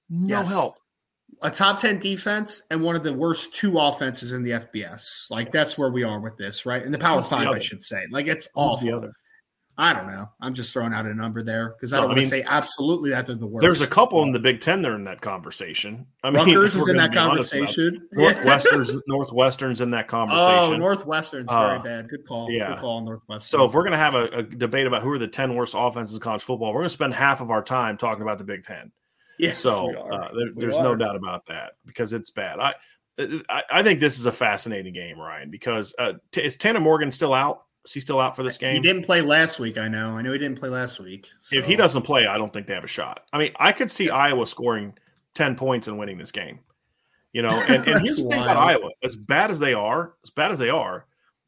no 0.10 0.40
yes, 0.40 0.52
help. 0.52 0.76
A 1.42 1.52
top 1.52 1.80
ten 1.80 2.00
defense 2.00 2.64
and 2.72 2.82
one 2.82 2.96
of 2.96 3.04
the 3.04 3.14
worst 3.14 3.56
two 3.56 3.78
offenses 3.78 4.34
in 4.34 4.44
the 4.44 4.52
FBS. 4.52 5.30
Like 5.30 5.52
that's 5.52 5.78
where 5.78 5.90
we 5.90 6.04
are 6.04 6.20
with 6.20 6.38
this, 6.38 6.66
right? 6.66 6.84
In 6.84 6.92
the 6.92 6.98
Power 6.98 7.22
Who's 7.22 7.30
Five, 7.30 7.48
I 7.48 7.60
should 7.60 7.84
say. 7.84 8.06
Like 8.10 8.28
it's 8.28 8.46
Who's 8.46 8.52
awful. 8.56 9.12
I 9.80 9.94
don't 9.94 10.08
know. 10.08 10.30
I'm 10.42 10.54
just 10.54 10.74
throwing 10.74 10.94
out 10.94 11.06
a 11.06 11.14
number 11.14 11.42
there 11.42 11.70
because 11.70 11.94
I 11.94 11.98
don't 11.98 12.04
no, 12.04 12.08
want 12.10 12.18
I 12.18 12.22
mean, 12.22 12.24
to 12.26 12.30
say 12.30 12.44
absolutely 12.46 13.12
that 13.12 13.26
they're 13.26 13.36
the 13.36 13.48
worst. 13.48 13.62
There's 13.62 13.80
a 13.80 13.88
couple 13.88 14.22
in 14.24 14.34
the 14.34 14.40
Big 14.40 14.60
Ten 14.60 14.82
that 14.82 14.92
are 14.92 14.96
in 14.96 15.06
that 15.06 15.22
conversation. 15.22 16.06
I 16.22 16.32
mean, 16.32 16.44
Rutgers 16.44 16.76
is 16.76 16.90
in 16.90 16.98
that 16.98 17.14
conversation. 17.14 18.06
Northwestern's 18.12 18.98
Northwestern's 19.08 19.80
in 19.80 19.92
that 19.92 20.06
oh, 20.06 20.10
conversation. 20.10 20.74
Oh, 20.74 20.76
Northwestern's 20.76 21.48
uh, 21.48 21.68
very 21.68 21.80
bad. 21.80 22.10
Good 22.10 22.28
call. 22.28 22.52
Yeah. 22.52 22.74
Good 22.74 22.80
call, 22.80 23.06
Northwestern. 23.06 23.58
So 23.58 23.64
if 23.64 23.74
we're 23.74 23.84
going 23.84 23.94
to 23.94 23.98
have 23.98 24.16
a, 24.16 24.26
a, 24.26 24.44
debate 24.44 24.86
about 24.86 25.02
who 25.02 25.14
are 25.14 25.18
the 25.18 25.30
10 25.30 25.56
worst 25.56 25.76
offenses 25.78 26.14
in 26.14 26.20
college 26.20 26.44
football, 26.44 26.74
we're 26.74 26.82
going 26.82 26.90
to 26.90 26.94
spend 26.94 27.14
half 27.14 27.40
of 27.40 27.50
our 27.50 27.64
time 27.64 27.96
talking 27.96 28.22
about 28.22 28.38
the 28.38 28.44
Big 28.44 28.64
Ten. 28.64 28.92
Yes, 29.38 29.60
so 29.60 29.96
uh, 29.96 30.34
there, 30.34 30.48
there's 30.58 30.76
are. 30.76 30.84
no 30.84 30.96
doubt 30.98 31.16
about 31.16 31.46
that 31.46 31.76
because 31.86 32.12
it's 32.12 32.32
bad. 32.32 32.60
I, 32.60 32.74
I, 33.48 33.64
I 33.72 33.84
think 33.84 34.02
this 34.02 34.20
is 34.20 34.26
a 34.26 34.32
fascinating 34.34 34.94
game, 34.94 35.18
Ryan, 35.18 35.50
because 35.50 35.96
uh, 35.98 36.14
t- 36.34 36.44
is 36.44 36.58
Tanner 36.58 36.82
Morgan 36.82 37.14
still 37.14 37.34
out? 37.34 37.64
Is 37.86 37.94
he 37.94 38.00
still 38.00 38.20
out 38.20 38.36
for 38.36 38.44
this 38.44 38.58
game? 38.58 38.76
He 38.76 38.82
didn't 38.82 39.04
play 39.04 39.22
last 39.22 39.60
week. 39.60 39.78
I 39.78 39.88
know. 39.88 40.18
I 40.18 40.22
know 40.22 40.32
he 40.32 40.38
didn't 40.38 40.60
play 40.60 40.70
last 40.70 41.00
week. 41.00 41.30
So. 41.40 41.58
If 41.58 41.66
he 41.66 41.76
doesn't 41.76 42.02
play, 42.04 42.28
I 42.28 42.38
don't 42.38 42.52
think 42.52 42.68
they 42.68 42.74
have 42.74 42.84
a 42.84 42.88
shot. 42.88 43.26
I 43.32 43.38
mean, 43.38 43.52
I 43.58 43.72
could 43.72 43.90
see 43.90 44.10
Iowa 44.10 44.46
scoring 44.46 44.94
ten 45.34 45.56
points 45.56 45.88
and 45.88 45.98
winning 45.98 46.18
this 46.18 46.32
game. 46.32 46.60
You 47.32 47.44
know, 47.44 47.50
and, 47.50 47.88
and 47.88 48.02
here's 48.04 48.16
the 48.16 48.24
thing 48.30 48.42
about 48.42 48.58
Iowa: 48.58 48.90
as 49.04 49.16
bad 49.16 49.50
as 49.52 49.60
they 49.60 49.74
are, 49.74 50.16
as 50.24 50.30
bad 50.30 50.52
as 50.52 50.60
they 50.60 50.70
are, 50.70 51.06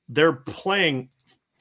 they're 0.10 0.34
playing 0.34 1.10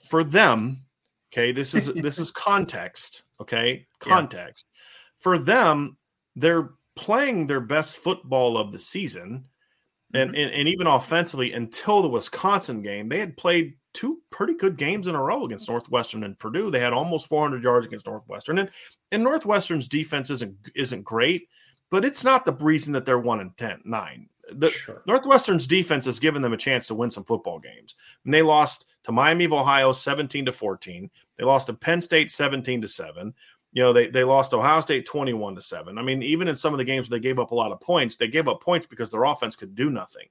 for 0.04 0.22
them. 0.24 0.84
Okay, 1.32 1.52
this 1.52 1.74
is 1.74 1.86
this 1.94 2.18
is 2.18 2.30
context. 2.32 3.24
Okay, 3.40 3.86
context 3.98 4.66
yeah. 4.68 4.80
for 5.16 5.38
them. 5.38 5.96
They're 6.36 6.70
playing 6.94 7.46
their 7.48 7.60
best 7.60 7.96
football 7.96 8.56
of 8.56 8.72
the 8.72 8.78
season 8.78 9.46
And, 10.14 10.30
mm-hmm. 10.30 10.40
and 10.40 10.52
and 10.52 10.68
even 10.68 10.86
offensively, 10.86 11.52
until 11.52 12.02
the 12.02 12.08
Wisconsin 12.08 12.82
game, 12.82 13.08
they 13.08 13.18
had 13.18 13.36
played 13.36 13.74
two 13.92 14.20
pretty 14.30 14.54
good 14.54 14.76
games 14.76 15.06
in 15.06 15.14
a 15.14 15.22
row 15.22 15.44
against 15.44 15.68
Northwestern 15.68 16.24
and 16.24 16.38
Purdue. 16.38 16.70
They 16.70 16.80
had 16.80 16.92
almost 16.92 17.26
400 17.26 17.62
yards 17.62 17.86
against 17.86 18.06
Northwestern, 18.06 18.58
and 18.58 18.70
and 19.12 19.22
Northwestern's 19.22 19.88
defense 19.88 20.30
isn't 20.30 20.56
isn't 20.74 21.02
great, 21.02 21.48
but 21.90 22.04
it's 22.04 22.24
not 22.24 22.44
the 22.44 22.52
reason 22.52 22.92
that 22.94 23.04
they're 23.04 23.18
one 23.18 23.40
and 23.40 23.56
10, 23.56 23.82
nine. 23.84 24.28
The 24.52 24.70
Sure. 24.70 25.02
Northwestern's 25.06 25.66
defense 25.66 26.04
has 26.06 26.18
given 26.18 26.42
them 26.42 26.52
a 26.52 26.56
chance 26.56 26.86
to 26.88 26.94
win 26.94 27.10
some 27.10 27.24
football 27.24 27.58
games. 27.58 27.94
And 28.24 28.34
they 28.34 28.42
lost 28.42 28.86
to 29.04 29.12
Miami 29.12 29.44
of 29.44 29.52
Ohio 29.52 29.92
17 29.92 30.46
to 30.46 30.52
14. 30.52 31.10
They 31.36 31.44
lost 31.44 31.68
to 31.68 31.74
Penn 31.74 32.00
State 32.00 32.30
17 32.30 32.82
to 32.82 32.88
7. 32.88 33.32
You 33.72 33.82
know, 33.84 33.92
they, 33.92 34.08
they 34.08 34.24
lost 34.24 34.52
Ohio 34.52 34.80
State 34.80 35.06
21 35.06 35.54
to 35.54 35.60
7. 35.60 35.98
I 35.98 36.02
mean, 36.02 36.22
even 36.24 36.48
in 36.48 36.56
some 36.56 36.74
of 36.74 36.78
the 36.78 36.84
games 36.84 37.08
where 37.08 37.18
they 37.18 37.22
gave 37.22 37.38
up 37.38 37.52
a 37.52 37.54
lot 37.54 37.70
of 37.70 37.80
points, 37.80 38.16
they 38.16 38.26
gave 38.26 38.48
up 38.48 38.60
points 38.60 38.86
because 38.86 39.12
their 39.12 39.22
offense 39.22 39.54
could 39.54 39.76
do 39.76 39.88
nothing. 39.90 40.26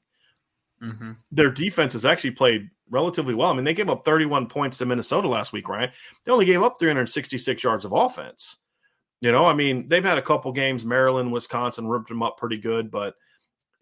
Mhm. 0.82 1.18
Their 1.32 1.52
defense 1.52 1.94
has 1.94 2.06
actually 2.06 2.32
played 2.32 2.70
relatively 2.90 3.34
well. 3.34 3.50
I 3.52 3.54
mean, 3.54 3.66
they 3.66 3.74
gave 3.74 3.90
up 3.90 4.06
31 4.06 4.48
points 4.48 4.78
to 4.78 4.86
Minnesota 4.86 5.28
last 5.28 5.52
week, 5.54 5.68
right? 5.70 5.92
They 6.24 6.32
only 6.32 6.46
gave 6.46 6.64
up 6.64 6.78
366 6.80 7.64
yards 7.64 7.86
of 7.86 7.92
offense. 7.92 8.58
You 9.22 9.32
know, 9.32 9.46
I 9.46 9.54
mean, 9.54 9.88
they've 9.90 10.04
had 10.04 10.18
a 10.18 10.22
couple 10.22 10.52
games. 10.54 10.86
Maryland, 10.86 11.32
Wisconsin 11.32 11.88
ripped 11.88 12.08
them 12.08 12.24
up 12.24 12.38
pretty 12.38 12.58
good, 12.58 12.90
but 12.90 13.16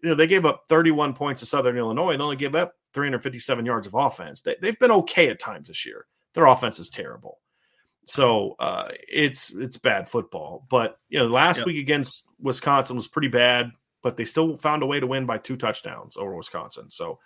you 0.02 0.08
know 0.10 0.14
they 0.14 0.26
gave 0.26 0.44
up 0.44 0.62
31 0.68 1.14
points 1.14 1.40
to 1.40 1.46
Southern 1.46 1.76
Illinois 1.76 2.10
and 2.12 2.22
only 2.22 2.36
gave 2.36 2.54
up 2.54 2.72
357 2.94 3.64
yards 3.66 3.86
of 3.86 3.94
offense. 3.94 4.40
They, 4.42 4.56
they've 4.60 4.78
been 4.78 4.90
okay 4.92 5.28
at 5.28 5.38
times 5.40 5.68
this 5.68 5.84
year. 5.86 6.06
Their 6.34 6.46
offense 6.46 6.78
is 6.78 6.88
terrible, 6.88 7.38
so 8.04 8.54
uh, 8.58 8.88
it's 9.08 9.50
it's 9.50 9.76
bad 9.76 10.08
football. 10.08 10.66
But 10.68 10.98
you 11.08 11.18
know, 11.20 11.26
last 11.26 11.58
Yep. 11.58 11.66
week 11.66 11.78
against 11.78 12.26
Wisconsin 12.40 12.96
was 12.96 13.08
pretty 13.08 13.28
bad, 13.28 13.70
but 14.02 14.16
they 14.16 14.24
still 14.24 14.56
found 14.56 14.82
a 14.82 14.86
way 14.86 15.00
to 15.00 15.06
win 15.06 15.26
by 15.26 15.38
two 15.38 15.56
touchdowns 15.56 16.16
over 16.16 16.34
Wisconsin. 16.34 16.90
So 16.90 17.18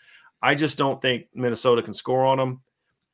I 0.42 0.54
just 0.54 0.78
don't 0.78 1.00
think 1.00 1.26
Minnesota 1.34 1.82
can 1.82 1.94
score 1.94 2.24
on 2.24 2.38
them, 2.38 2.60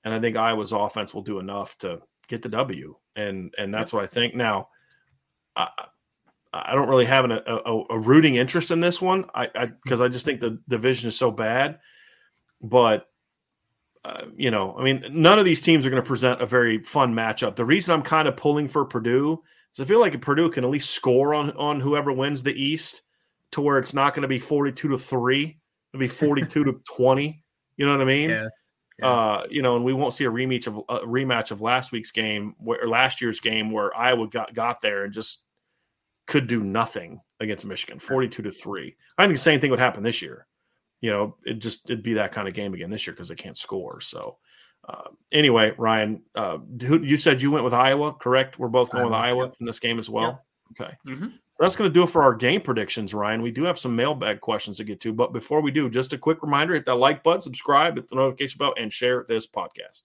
and 0.04 0.14
I 0.14 0.20
think 0.20 0.36
Iowa's 0.36 0.72
offense 0.72 1.12
will 1.12 1.22
do 1.22 1.38
enough 1.38 1.76
to 1.78 2.00
get 2.28 2.42
the 2.42 2.48
W. 2.48 2.96
And 3.16 3.54
and 3.58 3.72
that's 3.72 3.92
what 3.92 4.04
I 4.04 4.06
think 4.06 4.34
now. 4.34 4.68
I, 5.56 5.68
I 6.52 6.74
don't 6.74 6.88
really 6.88 7.04
have 7.04 7.24
an, 7.24 7.32
a, 7.32 7.82
a, 7.90 7.98
rooting 7.98 8.36
interest 8.36 8.70
in 8.70 8.80
this 8.80 9.02
one. 9.02 9.26
I 9.34 9.66
because 9.82 10.00
I, 10.00 10.08
just 10.08 10.24
think 10.24 10.40
the 10.40 10.58
division 10.68 11.08
is 11.08 11.18
so 11.18 11.30
bad. 11.30 11.78
But 12.62 13.06
uh, 14.04 14.22
you 14.36 14.50
know, 14.50 14.74
I 14.78 14.82
mean, 14.82 15.04
none 15.10 15.38
of 15.38 15.44
these 15.44 15.60
teams 15.60 15.84
are 15.84 15.90
going 15.90 16.02
to 16.02 16.06
present 16.06 16.40
a 16.40 16.46
very 16.46 16.82
fun 16.84 17.14
matchup. 17.14 17.56
The 17.56 17.64
reason 17.64 17.94
I'm 17.94 18.02
kind 18.02 18.26
of 18.28 18.36
pulling 18.36 18.68
for 18.68 18.84
Purdue 18.84 19.42
is 19.74 19.80
I 19.80 19.84
feel 19.84 20.00
like 20.00 20.18
Purdue 20.20 20.50
can 20.50 20.64
at 20.64 20.70
least 20.70 20.90
score 20.90 21.34
on 21.34 21.50
on 21.52 21.80
whoever 21.80 22.12
wins 22.12 22.42
the 22.42 22.54
East, 22.54 23.02
to 23.52 23.60
where 23.60 23.78
it's 23.78 23.94
not 23.94 24.14
going 24.14 24.22
to 24.22 24.28
be 24.28 24.38
42 24.38 24.88
to 24.88 24.98
three, 24.98 25.58
it'll 25.92 26.00
be 26.00 26.08
42 26.08 26.64
to 26.64 26.80
20. 26.96 27.42
You 27.76 27.86
know 27.86 27.92
what 27.92 28.00
I 28.00 28.04
mean? 28.04 28.30
Yeah. 28.30 28.48
Yeah. 28.98 29.06
Uh, 29.06 29.46
you 29.48 29.62
know, 29.62 29.76
and 29.76 29.84
we 29.84 29.92
won't 29.92 30.12
see 30.12 30.24
a 30.24 30.30
rematch 30.30 30.66
of 30.66 30.78
a 30.88 31.06
rematch 31.06 31.52
of 31.52 31.60
last 31.60 31.92
week's 31.92 32.10
game 32.10 32.56
where, 32.58 32.82
or 32.82 32.88
last 32.88 33.20
year's 33.20 33.38
game 33.38 33.70
where 33.70 33.96
Iowa 33.96 34.26
got 34.26 34.52
got 34.54 34.80
there 34.80 35.04
and 35.04 35.12
just 35.12 35.42
could 36.26 36.48
do 36.48 36.64
nothing 36.64 37.20
against 37.38 37.64
Michigan, 37.64 38.00
forty-two 38.00 38.42
to 38.42 38.50
three. 38.50 38.96
I 39.16 39.22
think 39.22 39.34
the 39.36 39.40
same 39.40 39.60
thing 39.60 39.70
would 39.70 39.78
happen 39.78 40.02
this 40.02 40.20
year. 40.20 40.48
You 41.00 41.12
know, 41.12 41.36
it 41.44 41.60
just 41.60 41.88
it'd 41.88 42.02
be 42.02 42.14
that 42.14 42.32
kind 42.32 42.48
of 42.48 42.54
game 42.54 42.74
again 42.74 42.90
this 42.90 43.06
year 43.06 43.14
because 43.14 43.28
they 43.28 43.36
can't 43.36 43.56
score. 43.56 44.00
So, 44.00 44.38
uh, 44.88 45.10
anyway, 45.30 45.74
Ryan, 45.78 46.20
uh, 46.34 46.58
who, 46.82 47.00
you 47.00 47.16
said 47.16 47.40
you 47.40 47.52
went 47.52 47.62
with 47.62 47.74
Iowa, 47.74 48.14
correct? 48.14 48.58
We're 48.58 48.66
both 48.66 48.90
going 48.90 49.04
with 49.04 49.14
Iowa, 49.14 49.52
in 49.60 49.64
this 49.66 49.78
game 49.78 50.00
as 50.00 50.10
well. 50.10 50.44
Okay. 50.72 50.92
Mhm. 51.06 51.34
That's 51.58 51.74
going 51.74 51.90
to 51.90 51.94
do 51.94 52.04
it 52.04 52.10
for 52.10 52.22
our 52.22 52.34
game 52.34 52.60
predictions, 52.60 53.12
Ryan. 53.12 53.42
We 53.42 53.50
do 53.50 53.64
have 53.64 53.78
some 53.78 53.96
mailbag 53.96 54.40
questions 54.40 54.76
to 54.76 54.84
get 54.84 55.00
to, 55.00 55.12
but 55.12 55.32
before 55.32 55.60
we 55.60 55.72
do, 55.72 55.90
just 55.90 56.12
a 56.12 56.18
quick 56.18 56.42
reminder: 56.42 56.74
hit 56.74 56.84
that 56.84 56.94
like 56.94 57.24
button, 57.24 57.40
subscribe, 57.40 57.96
hit 57.96 58.08
the 58.08 58.14
notification 58.14 58.58
bell, 58.58 58.74
and 58.78 58.92
share 58.92 59.24
this 59.26 59.46
podcast. 59.46 60.04